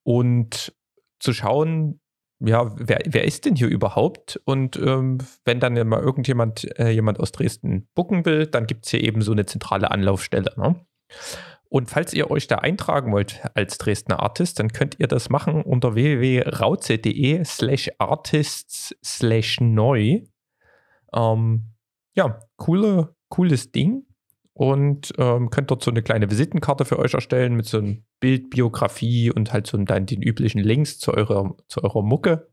und 0.03 0.76
zu 1.20 1.32
schauen, 1.32 2.01
ja, 2.41 2.70
wer, 2.78 2.99
wer 3.05 3.24
ist 3.24 3.45
denn 3.45 3.55
hier 3.55 3.70
überhaupt? 3.70 4.39
Und 4.43 4.76
ähm, 4.76 5.20
wenn 5.45 5.61
dann 5.61 5.76
mal 5.88 6.01
irgendjemand 6.01 6.78
äh, 6.78 6.89
jemand 6.89 7.22
aus 7.22 7.32
Dresden 7.32 7.88
bucken 7.95 8.26
will, 8.26 8.47
dann 8.47 8.68
gibt 8.68 8.86
es 8.86 8.91
hier 8.91 9.01
eben 9.01 9.22
so 9.22 9.32
eine 9.32 9.45
zentrale 9.45 9.91
Anlaufstelle. 9.91 10.53
Ne? 10.57 10.86
Und 11.70 11.89
falls 11.89 12.13
ihr 12.13 12.32
euch 12.32 12.47
da 12.47 12.57
eintragen 12.57 13.11
wollt 13.11 13.41
als 13.53 13.78
Dresdner 13.78 14.22
Artist, 14.22 14.59
dann 14.59 14.72
könnt 14.72 14.99
ihr 14.99 15.07
das 15.07 15.30
machen 15.30 15.61
unter 15.61 15.95
www.rauze.de 15.95 17.43
slash 17.43 17.89
artists 17.97 18.95
slash 19.03 19.59
neu. 19.59 20.22
Ähm, 21.13 21.74
ja, 22.13 22.39
coole, 22.55 23.15
cooles 23.30 23.72
Ding. 23.72 24.03
Und 24.53 25.13
ähm, 25.20 25.51
könnt 25.51 25.70
dort 25.70 25.84
so 25.84 25.91
eine 25.91 26.01
kleine 26.01 26.32
Visitenkarte 26.32 26.84
für 26.84 26.97
euch 26.97 27.13
erstellen 27.13 27.53
mit 27.55 27.68
so 27.68 27.78
einem 27.78 28.05
Bild, 28.20 28.49
Biografie 28.49 29.30
und 29.30 29.53
halt 29.53 29.68
so 29.68 29.78
dann 29.78 30.07
den 30.07 30.24
üblichen 30.24 30.61
Links 30.61 30.97
zu 30.97 31.13
eurer, 31.13 31.55
zu 31.68 31.84
eurer 31.84 32.01
Mucke. 32.01 32.49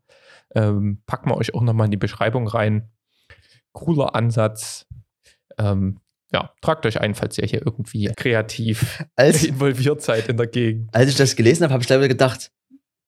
Ähm, 0.53 1.01
packen 1.07 1.31
wir 1.31 1.37
euch 1.37 1.55
auch 1.55 1.61
nochmal 1.61 1.85
in 1.85 1.91
die 1.91 1.97
Beschreibung 1.97 2.47
rein. 2.47 2.91
Cooler 3.71 4.13
Ansatz. 4.13 4.85
Ähm, 5.57 5.99
ja, 6.33 6.51
tragt 6.61 6.85
euch 6.85 6.99
ein, 6.99 7.15
falls 7.15 7.37
ihr 7.37 7.47
hier 7.47 7.61
irgendwie 7.65 8.11
kreativ 8.15 9.03
Als, 9.15 9.43
involviert 9.45 10.01
seid 10.01 10.29
in 10.29 10.37
der 10.37 10.47
Gegend. 10.47 10.89
als 10.93 11.09
ich 11.09 11.15
das 11.15 11.35
gelesen 11.35 11.63
habe, 11.63 11.73
habe 11.73 11.81
ich 11.81 11.87
gleich 11.87 11.99
wieder 11.99 12.07
gedacht, 12.07 12.51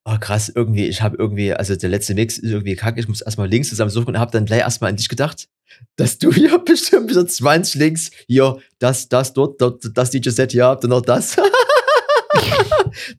oh 0.06 0.18
krass, 0.20 0.50
irgendwie, 0.54 0.88
ich 0.88 1.02
habe 1.02 1.18
irgendwie, 1.18 1.54
also 1.54 1.76
der 1.76 1.90
letzte 1.90 2.14
Mix 2.14 2.38
ist 2.38 2.50
irgendwie 2.52 2.76
kacke, 2.76 3.00
ich 3.00 3.08
muss 3.08 3.22
erstmal 3.22 3.50
Links 3.50 3.70
zusammensuchen 3.70 4.10
und 4.10 4.20
habe 4.20 4.32
dann 4.32 4.46
gleich 4.46 4.62
erstmal 4.62 4.90
an 4.90 4.96
dich 4.96 5.10
gedacht, 5.10 5.50
dass 5.96 6.18
du 6.18 6.32
hier 6.34 6.58
bestimmt 6.60 7.10
wieder 7.10 7.28
20 7.28 7.76
Links, 7.76 8.12
hier, 8.28 8.58
das, 8.80 9.10
das, 9.10 9.34
dort, 9.34 9.60
dort 9.62 9.84
das 9.94 10.12
DJ-Set, 10.12 10.52
hier 10.52 10.66
habt 10.66 10.84
ihr 10.86 10.90
noch 10.90 11.02
das. 11.02 11.36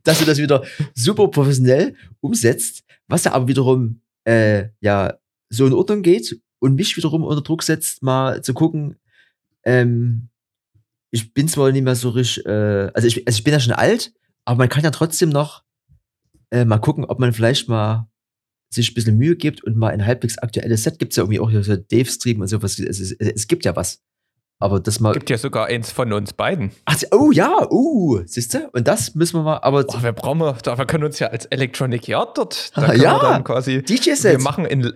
dass 0.03 0.19
du 0.19 0.25
das 0.25 0.39
wieder 0.39 0.65
super 0.95 1.29
professionell 1.29 1.95
umsetzt, 2.21 2.85
was 3.07 3.25
ja 3.25 3.33
aber 3.33 3.49
wiederum, 3.49 4.01
äh, 4.25 4.69
ja, 4.81 5.19
so 5.51 5.67
in 5.67 5.73
Ordnung 5.73 6.03
geht 6.03 6.41
und 6.59 6.75
mich 6.75 6.97
wiederum 6.97 7.25
unter 7.25 7.43
Druck 7.43 7.63
setzt, 7.63 8.03
mal 8.03 8.43
zu 8.43 8.55
gucken, 8.55 8.97
ähm, 9.65 10.29
ich 11.11 11.33
bin 11.33 11.49
zwar 11.49 11.73
nicht 11.73 11.85
mehr 11.85 11.95
so 11.95 12.11
richtig, 12.11 12.45
äh, 12.47 12.91
also 12.95 13.07
ich, 13.07 13.27
also 13.27 13.39
ich 13.39 13.45
bin 13.45 13.53
ja 13.53 13.61
schon 13.61 13.73
alt, 13.73 14.13
aber 14.45 14.59
man 14.59 14.69
kann 14.69 14.85
ja 14.85 14.91
trotzdem 14.91 15.31
noch 15.31 15.65
äh, 16.51 16.65
mal 16.65 16.79
gucken, 16.79 17.05
ob 17.05 17.19
man 17.19 17.33
vielleicht 17.33 17.69
mal 17.69 18.11
sich 18.71 18.91
ein 18.91 18.95
bisschen 18.95 19.17
Mühe 19.17 19.37
gibt 19.37 19.65
und 19.65 19.77
mal 19.77 19.93
ein 19.93 20.05
halbwegs 20.05 20.39
aktuelles 20.39 20.83
Set 20.83 20.99
gibt 20.99 21.13
es 21.13 21.17
ja 21.17 21.23
irgendwie 21.23 21.41
auch 21.41 21.51
hier 21.51 21.63
so 21.63 21.77
Dave-Stream 21.77 22.41
und 22.41 22.49
sowas. 22.49 22.79
Es, 22.79 23.01
es, 23.01 23.13
es 23.13 23.49
gibt 23.49 23.65
ja 23.65 23.75
was. 23.77 24.03
Aber 24.61 24.81
das 24.81 24.99
mal. 24.99 25.13
Gibt 25.13 25.31
ja 25.31 25.39
sogar 25.39 25.67
eins 25.67 25.93
von 25.93 26.13
uns 26.13 26.33
beiden. 26.33 26.73
Ach, 26.85 26.97
oh 27.13 27.31
ja, 27.31 27.69
uh, 27.71 28.21
siehst 28.27 28.55
du? 28.55 28.69
Und 28.73 28.89
das 28.89 29.15
müssen 29.15 29.37
wir 29.37 29.43
mal, 29.45 29.59
aber 29.59 29.85
Oh, 29.87 30.03
wir 30.03 30.13
brauchen 30.13 30.41
wir, 30.41 30.53
da 30.65 30.77
wir 30.77 30.85
können 30.87 31.05
uns 31.05 31.21
ja 31.21 31.29
als 31.29 31.47
Electronic 31.47 32.09
Yard 32.09 32.37
dort, 32.37 32.77
da 32.77 32.83
Ah, 32.89 32.95
ja. 32.95 33.15
wir 33.17 33.21
dann 33.21 33.45
quasi, 33.45 33.75
wir 33.75 33.83
DJ-Set. 33.83 34.41
machen 34.41 34.65
in 34.65 34.93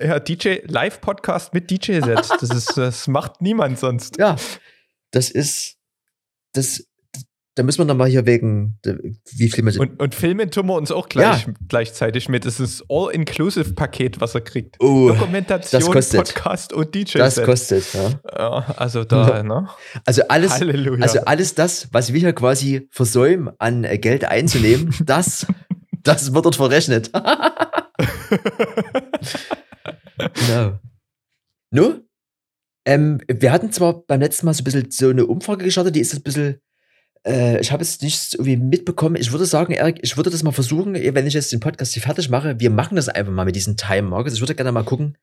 ja, 0.00 0.18
DJ 0.18 0.60
Live-Podcast 0.66 1.52
mit 1.52 1.70
DJ-Set. 1.70 2.30
Das 2.40 2.50
ist, 2.50 2.78
das 2.78 3.06
macht 3.06 3.42
niemand 3.42 3.78
sonst. 3.78 4.16
Ja, 4.18 4.36
das 5.10 5.30
ist, 5.30 5.76
das, 6.54 6.86
da 7.54 7.62
müssen 7.62 7.80
wir 7.80 7.84
noch 7.84 7.96
mal 7.96 8.08
hier 8.08 8.24
wegen, 8.24 8.78
wie 8.82 9.50
viel 9.50 9.62
man. 9.62 9.76
Und, 9.76 10.00
und 10.00 10.14
filmen 10.14 10.50
tun 10.50 10.66
wir 10.66 10.74
uns 10.74 10.90
auch 10.90 11.10
gleich, 11.10 11.46
gleichzeitig 11.68 12.30
mit. 12.30 12.46
Es 12.46 12.58
ist 12.60 12.84
All-Inclusive-Paket, 12.88 14.22
was 14.22 14.34
er 14.34 14.40
kriegt. 14.40 14.76
oh, 14.80 15.08
Dokumentation, 15.08 15.80
das 15.80 15.90
kostet. 15.90 16.24
Podcast 16.24 16.72
und 16.72 16.94
das 16.94 17.12
DJ-Set. 17.12 17.44
kostet, 17.44 17.84
ja. 17.92 18.20
Ja, 18.38 18.74
also 18.78 19.04
da, 19.04 19.42
ne? 19.42 19.68
Also 20.06 20.22
alles, 20.28 20.52
Halleluja. 20.52 21.02
Also 21.02 21.20
alles 21.20 21.54
das, 21.54 21.88
was 21.92 22.14
wir 22.14 22.20
hier 22.20 22.32
quasi 22.32 22.88
versäumen, 22.90 23.52
an 23.58 23.84
äh, 23.84 23.98
Geld 23.98 24.24
einzunehmen, 24.24 24.94
das, 25.04 25.46
das 26.02 26.32
wird 26.32 26.46
dort 26.46 26.56
verrechnet. 26.56 27.10
genau. 30.46 30.78
No? 31.70 32.00
Ähm, 32.86 33.20
wir 33.28 33.52
hatten 33.52 33.70
zwar 33.72 34.02
beim 34.06 34.20
letzten 34.20 34.46
Mal 34.46 34.54
so 34.54 34.62
ein 34.62 34.64
bisschen 34.64 34.90
so 34.90 35.10
eine 35.10 35.26
Umfrage 35.26 35.64
gestartet, 35.64 35.96
die 35.96 36.00
ist 36.00 36.14
ein 36.14 36.22
bisschen, 36.22 36.60
äh, 37.26 37.60
ich 37.60 37.70
habe 37.70 37.82
es 37.82 38.00
nicht 38.00 38.34
irgendwie 38.34 38.56
mitbekommen. 38.56 39.16
Ich 39.16 39.32
würde 39.32 39.46
sagen, 39.46 39.72
Erik, 39.72 40.00
ich 40.02 40.16
würde 40.16 40.30
das 40.30 40.42
mal 40.42 40.52
versuchen, 40.52 40.94
wenn 40.94 41.26
ich 41.26 41.34
jetzt 41.34 41.52
den 41.52 41.60
Podcast 41.60 41.94
hier 41.94 42.02
fertig 42.02 42.28
mache, 42.28 42.58
wir 42.58 42.70
machen 42.70 42.96
das 42.96 43.08
einfach 43.08 43.32
mal 43.32 43.44
mit 43.44 43.56
diesen 43.56 43.76
Time 43.76 44.08
Markers. 44.08 44.34
Ich 44.34 44.40
würde 44.40 44.54
gerne 44.54 44.72
mal 44.72 44.84
gucken, 44.84 45.16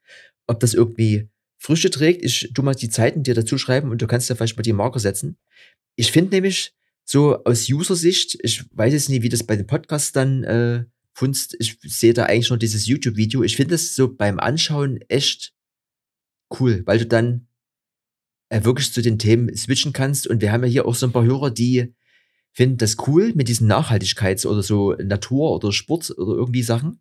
ob 0.47 0.59
das 0.59 0.73
irgendwie 0.73 1.29
Früchte 1.57 1.89
trägt. 1.89 2.23
Ich 2.23 2.51
tu 2.53 2.63
mal 2.63 2.73
die 2.73 2.89
Zeiten 2.89 3.23
dir 3.23 3.33
dazu 3.33 3.57
schreiben 3.57 3.91
und 3.91 4.01
du 4.01 4.07
kannst 4.07 4.29
ja 4.29 4.35
vielleicht 4.35 4.55
mal 4.57 4.63
die 4.63 4.73
Marker 4.73 4.99
setzen. 4.99 5.37
Ich 5.95 6.11
finde 6.11 6.35
nämlich 6.35 6.73
so 7.03 7.43
aus 7.43 7.69
User-Sicht, 7.69 8.37
ich 8.43 8.63
weiß 8.71 8.93
jetzt 8.93 9.09
nicht, 9.09 9.23
wie 9.23 9.29
das 9.29 9.43
bei 9.43 9.55
den 9.55 9.67
Podcasts 9.67 10.13
dann 10.13 10.43
äh, 10.43 10.85
funzt. 11.13 11.57
Ich 11.59 11.77
sehe 11.81 12.13
da 12.13 12.25
eigentlich 12.25 12.49
nur 12.49 12.59
dieses 12.59 12.87
YouTube-Video. 12.87 13.43
Ich 13.43 13.57
finde 13.57 13.75
es 13.75 13.95
so 13.95 14.13
beim 14.13 14.39
Anschauen 14.39 14.99
echt 15.09 15.53
cool, 16.59 16.83
weil 16.85 16.99
du 16.99 17.05
dann 17.05 17.48
äh, 18.49 18.63
wirklich 18.63 18.91
zu 18.93 19.01
den 19.01 19.17
Themen 19.19 19.55
switchen 19.55 19.93
kannst. 19.93 20.27
Und 20.27 20.41
wir 20.41 20.51
haben 20.51 20.63
ja 20.63 20.69
hier 20.69 20.85
auch 20.85 20.95
so 20.95 21.05
ein 21.05 21.11
paar 21.11 21.23
Hörer, 21.23 21.51
die 21.51 21.93
finden 22.51 22.77
das 22.77 22.97
cool 23.07 23.31
mit 23.35 23.47
diesen 23.47 23.71
Nachhaltigkeits- 23.71 24.45
oder 24.47 24.63
so 24.63 24.93
Natur- 24.93 25.55
oder 25.55 25.71
Sport- 25.71 26.11
oder 26.17 26.33
irgendwie 26.35 26.63
Sachen. 26.63 26.99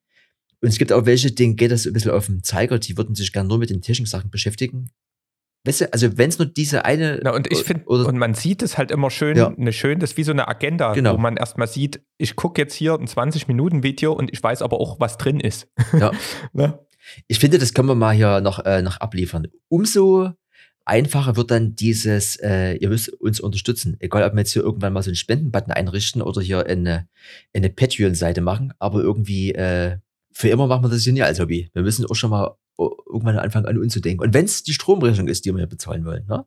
Und 0.61 0.69
es 0.69 0.79
gibt 0.79 0.93
auch 0.93 1.07
welche, 1.07 1.31
denen 1.33 1.57
geht 1.57 1.71
das 1.71 1.87
ein 1.87 1.93
bisschen 1.93 2.11
auf 2.11 2.27
den 2.27 2.43
Zeiger, 2.43 2.79
die 2.79 2.97
würden 2.97 3.15
sich 3.15 3.33
gerne 3.33 3.49
nur 3.49 3.59
mit 3.59 3.71
den 3.71 3.81
Technik-Sachen 3.81 4.31
beschäftigen. 4.31 4.91
Weißt 5.65 5.81
du, 5.83 5.93
also 5.93 6.17
wenn 6.17 6.29
es 6.29 6.39
nur 6.39 6.47
diese 6.47 6.85
eine. 6.85 7.21
Na, 7.23 7.35
und 7.35 7.51
ich 7.51 7.59
finde, 7.65 7.85
und 7.87 8.17
man 8.19 8.35
sieht 8.35 8.63
es 8.63 8.79
halt 8.79 8.91
immer 8.91 9.11
schön, 9.11 9.37
Ja. 9.37 9.49
eine 9.49 9.73
schön, 9.73 9.99
das 9.99 10.11
ist 10.13 10.17
wie 10.17 10.23
so 10.25 10.33
eine 10.33 10.49
Agenda, 10.49 10.93
Genau. 10.93 11.15
wo 11.15 11.19
man 11.19 11.37
erstmal 11.37 11.67
sieht, 11.67 12.01
ich 12.17 12.37
gucke 12.37 12.61
jetzt 12.61 12.75
hier 12.75 12.95
ein 12.95 13.07
20-Minuten-Video 13.07 14.13
und 14.13 14.33
ich 14.33 14.43
weiß 14.43 14.63
aber 14.63 14.81
auch, 14.81 15.01
was 15.01 15.17
drin 15.19 15.41
ist. 15.41 15.69
Ja. 15.99 16.13
Ne? 16.53 16.79
Ich 17.27 17.39
finde, 17.39 17.59
das 17.59 17.73
können 17.75 17.89
wir 17.89 17.95
mal 17.95 18.15
hier 18.15 18.41
noch, 18.41 18.65
äh, 18.65 18.83
noch 18.83 18.99
abliefern. 18.99 19.47
Umso 19.69 20.31
einfacher 20.89 21.37
wird 21.37 21.51
dann 21.51 21.75
dieses, 21.77 22.37
äh, 22.37 22.75
ihr 22.75 22.89
müsst 22.89 23.09
uns 23.21 23.41
unterstützen. 23.41 23.97
Egal, 24.01 24.25
ob 24.25 24.33
wir 24.33 24.41
jetzt 24.41 24.53
hier 24.53 24.63
irgendwann 24.63 24.93
mal 24.93 25.03
so 25.03 25.11
einen 25.11 25.17
Spendenbutton 25.17 25.73
einrichten 25.73 26.23
oder 26.23 26.41
hier 26.41 26.67
eine, 26.67 27.07
eine 27.55 27.71
Patreon-Seite 27.71 28.41
machen, 28.41 28.73
aber 28.79 29.01
irgendwie 29.03 29.53
äh, 29.53 29.99
für 30.33 30.49
immer 30.49 30.67
machen 30.67 30.85
wir 30.85 30.89
das 30.91 31.03
hier 31.03 31.13
nicht 31.13 31.25
als 31.25 31.41
Hobby. 31.41 31.71
Wir 31.75 31.83
müssen 31.83 32.07
auch 32.07 32.15
schon 32.15 32.31
mal 32.31 32.57
o- 32.77 32.97
irgendwann 33.07 33.39
anfangen 33.39 33.67
an 33.67 33.79
uns 33.79 33.93
zu 33.93 34.01
denken. 34.01 34.23
Und 34.23 34.35
wenn 34.35 34.45
es 34.47 34.63
die 34.63 34.73
Stromrechnung 34.73 35.29
ist, 35.29 35.45
die 35.45 35.51
wir 35.53 35.59
hier 35.59 35.67
bezahlen 35.67 36.05
wollen, 36.05 36.27
ne? 36.27 36.45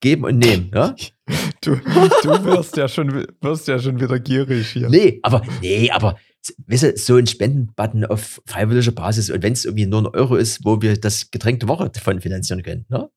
Geben 0.00 0.24
und 0.24 0.38
nehmen, 0.38 0.70
ne? 0.70 0.94
Du, 1.60 1.74
du 1.74 2.44
wirst, 2.44 2.76
ja 2.76 2.86
schon, 2.88 3.26
wirst 3.40 3.66
ja 3.68 3.78
schon 3.80 4.00
wieder 4.00 4.18
gierig 4.20 4.68
hier. 4.68 4.88
Nee, 4.88 5.18
aber, 5.22 5.42
nee, 5.60 5.90
aber, 5.90 6.16
weißt 6.68 6.82
du, 6.84 6.96
so 6.96 7.16
ein 7.16 7.26
Spendenbutton 7.26 8.04
auf 8.06 8.40
freiwilliger 8.46 8.92
Basis 8.92 9.28
und 9.28 9.42
wenn 9.42 9.52
es 9.54 9.64
irgendwie 9.64 9.86
nur 9.86 10.00
ein 10.02 10.06
Euro 10.06 10.36
ist, 10.36 10.64
wo 10.64 10.80
wir 10.80 10.96
das 10.98 11.30
Getränk 11.32 11.60
der 11.60 11.68
Woche 11.68 11.90
davon 11.90 12.20
finanzieren 12.20 12.62
können, 12.62 12.86
ne? 12.88 13.10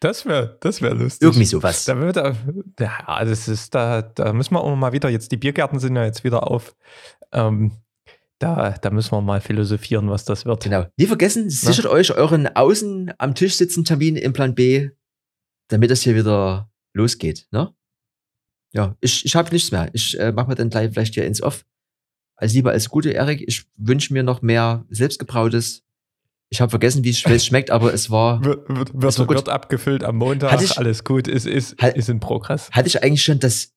Das 0.00 0.24
wäre 0.26 0.56
das 0.60 0.80
wär 0.80 0.94
lustig. 0.94 1.22
Irgendwie 1.22 1.44
sowas. 1.44 1.84
Da 1.84 1.98
wird, 1.98 2.16
er- 2.16 2.36
ja, 2.78 3.24
das 3.24 3.48
ist, 3.48 3.74
da, 3.74 4.02
da 4.02 4.32
müssen 4.32 4.54
wir 4.54 4.60
auch 4.60 4.76
mal 4.76 4.92
wieder, 4.92 5.08
jetzt 5.08 5.32
die 5.32 5.36
Biergärten 5.36 5.78
sind 5.80 5.96
ja 5.96 6.04
jetzt 6.04 6.22
wieder 6.24 6.48
auf. 6.50 6.76
Ähm, 7.32 7.72
da, 8.38 8.70
da 8.72 8.90
müssen 8.90 9.10
wir 9.10 9.20
mal 9.20 9.40
philosophieren, 9.40 10.08
was 10.08 10.24
das 10.24 10.44
wird. 10.46 10.62
Genau. 10.62 10.86
Nie 10.96 11.06
vergessen, 11.06 11.50
sichert 11.50 11.86
euch 11.86 12.12
euren 12.12 12.46
außen 12.46 13.12
am 13.18 13.34
Tisch 13.34 13.56
sitzen 13.56 13.84
Termin 13.84 14.14
im 14.14 14.32
Plan 14.32 14.54
B, 14.54 14.90
damit 15.68 15.90
das 15.90 16.02
hier 16.02 16.14
wieder 16.14 16.70
losgeht, 16.94 17.48
ne? 17.50 17.74
Ja, 18.72 18.96
ich, 19.00 19.24
ich 19.24 19.34
habe 19.34 19.50
nichts 19.50 19.72
mehr. 19.72 19.88
Ich 19.94 20.18
äh, 20.20 20.30
mache 20.30 20.48
mir 20.48 20.54
dann 20.54 20.68
gleich 20.70 20.92
vielleicht 20.92 21.14
hier 21.14 21.24
ins 21.24 21.42
Off. 21.42 21.64
Als 22.36 22.52
lieber 22.52 22.70
als 22.70 22.88
Gute, 22.90 23.10
Erik. 23.12 23.42
Ich 23.48 23.64
wünsche 23.76 24.12
mir 24.12 24.22
noch 24.22 24.42
mehr 24.42 24.84
selbstgebrautes. 24.90 25.82
Ich 26.50 26.60
habe 26.60 26.70
vergessen, 26.70 27.04
wie 27.04 27.10
es 27.10 27.22
es 27.24 27.44
schmeckt, 27.46 27.70
aber 27.70 27.92
es 27.92 28.10
war. 28.10 28.42
Wird, 28.42 28.68
wird, 28.68 28.90
Das 28.94 29.18
wird, 29.18 29.28
war 29.28 29.36
wird 29.36 29.48
abgefüllt 29.48 30.02
am 30.02 30.16
Montag, 30.16 30.50
Hatte 30.52 30.64
ich- 30.64 30.78
alles 30.78 31.04
gut, 31.04 31.28
ist, 31.28 31.46
ist, 31.46 31.76
Halt- 31.80 31.96
ist 31.96 32.08
in 32.08 32.20
Progress. 32.20 32.70
Hatte 32.70 32.88
ich 32.88 33.02
eigentlich 33.02 33.22
schon 33.22 33.38
das, 33.38 33.74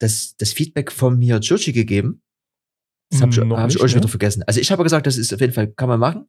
das, 0.00 0.34
das 0.36 0.52
Feedback 0.52 0.90
von 0.90 1.18
mir 1.18 1.40
Churchy 1.40 1.72
gegeben? 1.72 2.22
Das 3.10 3.22
habe 3.22 3.32
ich, 3.32 3.38
hab 3.38 3.68
ich 3.68 3.74
schon 3.78 3.86
ne? 3.86 3.94
wieder 3.96 4.08
vergessen. 4.08 4.42
Also 4.44 4.60
ich 4.60 4.70
habe 4.72 4.82
gesagt, 4.82 5.06
das 5.06 5.16
ist 5.18 5.32
auf 5.32 5.40
jeden 5.40 5.52
Fall, 5.52 5.68
kann 5.72 5.88
man 5.88 6.00
machen. 6.00 6.28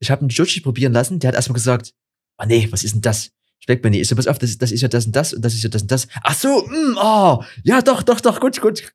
Ich 0.00 0.10
habe 0.10 0.20
einen 0.20 0.28
Churchy 0.28 0.60
probieren 0.60 0.92
lassen, 0.92 1.18
der 1.20 1.28
hat 1.28 1.34
erstmal 1.34 1.54
gesagt, 1.54 1.92
ah 2.38 2.46
nee, 2.46 2.68
was 2.70 2.84
ist 2.84 2.94
denn 2.94 3.00
das? 3.02 3.30
Schmeckt 3.66 3.82
mir 3.82 3.90
nicht. 3.90 4.02
Ich 4.02 4.08
so, 4.08 4.14
pass 4.14 4.28
auf, 4.28 4.38
das, 4.38 4.58
das 4.58 4.70
ist 4.70 4.80
ja 4.80 4.86
das 4.86 5.06
und 5.06 5.16
das 5.16 5.34
und 5.34 5.44
das 5.44 5.52
ist 5.52 5.64
ja 5.64 5.68
das 5.68 5.82
und 5.82 5.90
das. 5.90 6.06
Ach 6.22 6.34
so, 6.34 6.64
mm, 6.68 6.96
oh, 7.02 7.42
ja 7.64 7.82
doch, 7.82 8.04
doch, 8.04 8.20
doch, 8.20 8.38
gut, 8.38 8.60
gut. 8.60 8.94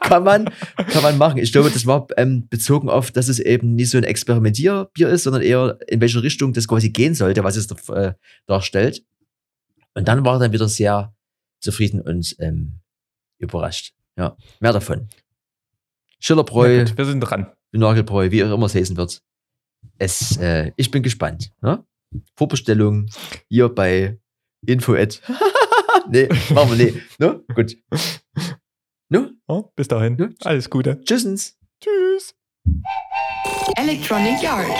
kann 0.00 0.22
man, 0.22 0.48
kann 0.76 1.02
man 1.02 1.18
machen. 1.18 1.38
Ich 1.38 1.50
glaube, 1.50 1.70
das 1.70 1.86
war 1.86 2.06
ähm, 2.16 2.46
bezogen 2.48 2.88
auf, 2.88 3.10
dass 3.10 3.26
es 3.26 3.40
eben 3.40 3.74
nicht 3.74 3.90
so 3.90 3.98
ein 3.98 4.04
Experimentierbier 4.04 5.08
ist, 5.08 5.24
sondern 5.24 5.42
eher 5.42 5.76
in 5.88 6.00
welche 6.00 6.22
Richtung 6.22 6.52
das 6.52 6.68
quasi 6.68 6.90
gehen 6.90 7.16
sollte, 7.16 7.42
was 7.42 7.56
es 7.56 7.68
äh, 7.88 8.12
darstellt. 8.46 9.04
Und 9.94 10.06
dann 10.06 10.24
war 10.24 10.36
er 10.36 10.38
dann 10.38 10.52
wieder 10.52 10.68
sehr 10.68 11.12
zufrieden 11.60 12.00
und 12.00 12.36
ähm, 12.38 12.78
überrascht. 13.38 13.92
Ja, 14.16 14.36
mehr 14.60 14.72
davon. 14.72 15.08
Schillerbräu, 16.20 16.84
gut, 16.84 16.96
wir 16.96 17.06
sind 17.06 17.18
dran. 17.20 17.48
Nagelbräu, 17.72 18.30
wie 18.30 18.44
auch 18.44 18.54
immer 18.54 18.66
es 18.66 18.74
heißen 18.76 18.96
wird. 18.96 19.20
Es, 19.98 20.36
äh, 20.36 20.70
ich 20.76 20.92
bin 20.92 21.02
gespannt. 21.02 21.50
Ne? 21.60 21.84
Vorbestellung 22.36 23.06
hier 23.48 23.68
bei 23.68 24.18
info 24.66 24.94
at. 24.94 25.20
nee, 26.10 26.28
machen 26.50 26.78
wir 26.78 26.84
nicht. 26.84 27.20
Ne? 27.20 27.44
Gut. 27.54 27.76
Ne? 29.08 29.34
Ja, 29.48 29.62
bis 29.76 29.88
dahin. 29.88 30.16
Ja. 30.18 30.28
Alles 30.42 30.70
Gute. 30.70 31.00
Tschüssens. 31.04 31.58
Tschüss. 31.80 32.34
Electronic 33.76 34.42
Yard. 34.42 34.70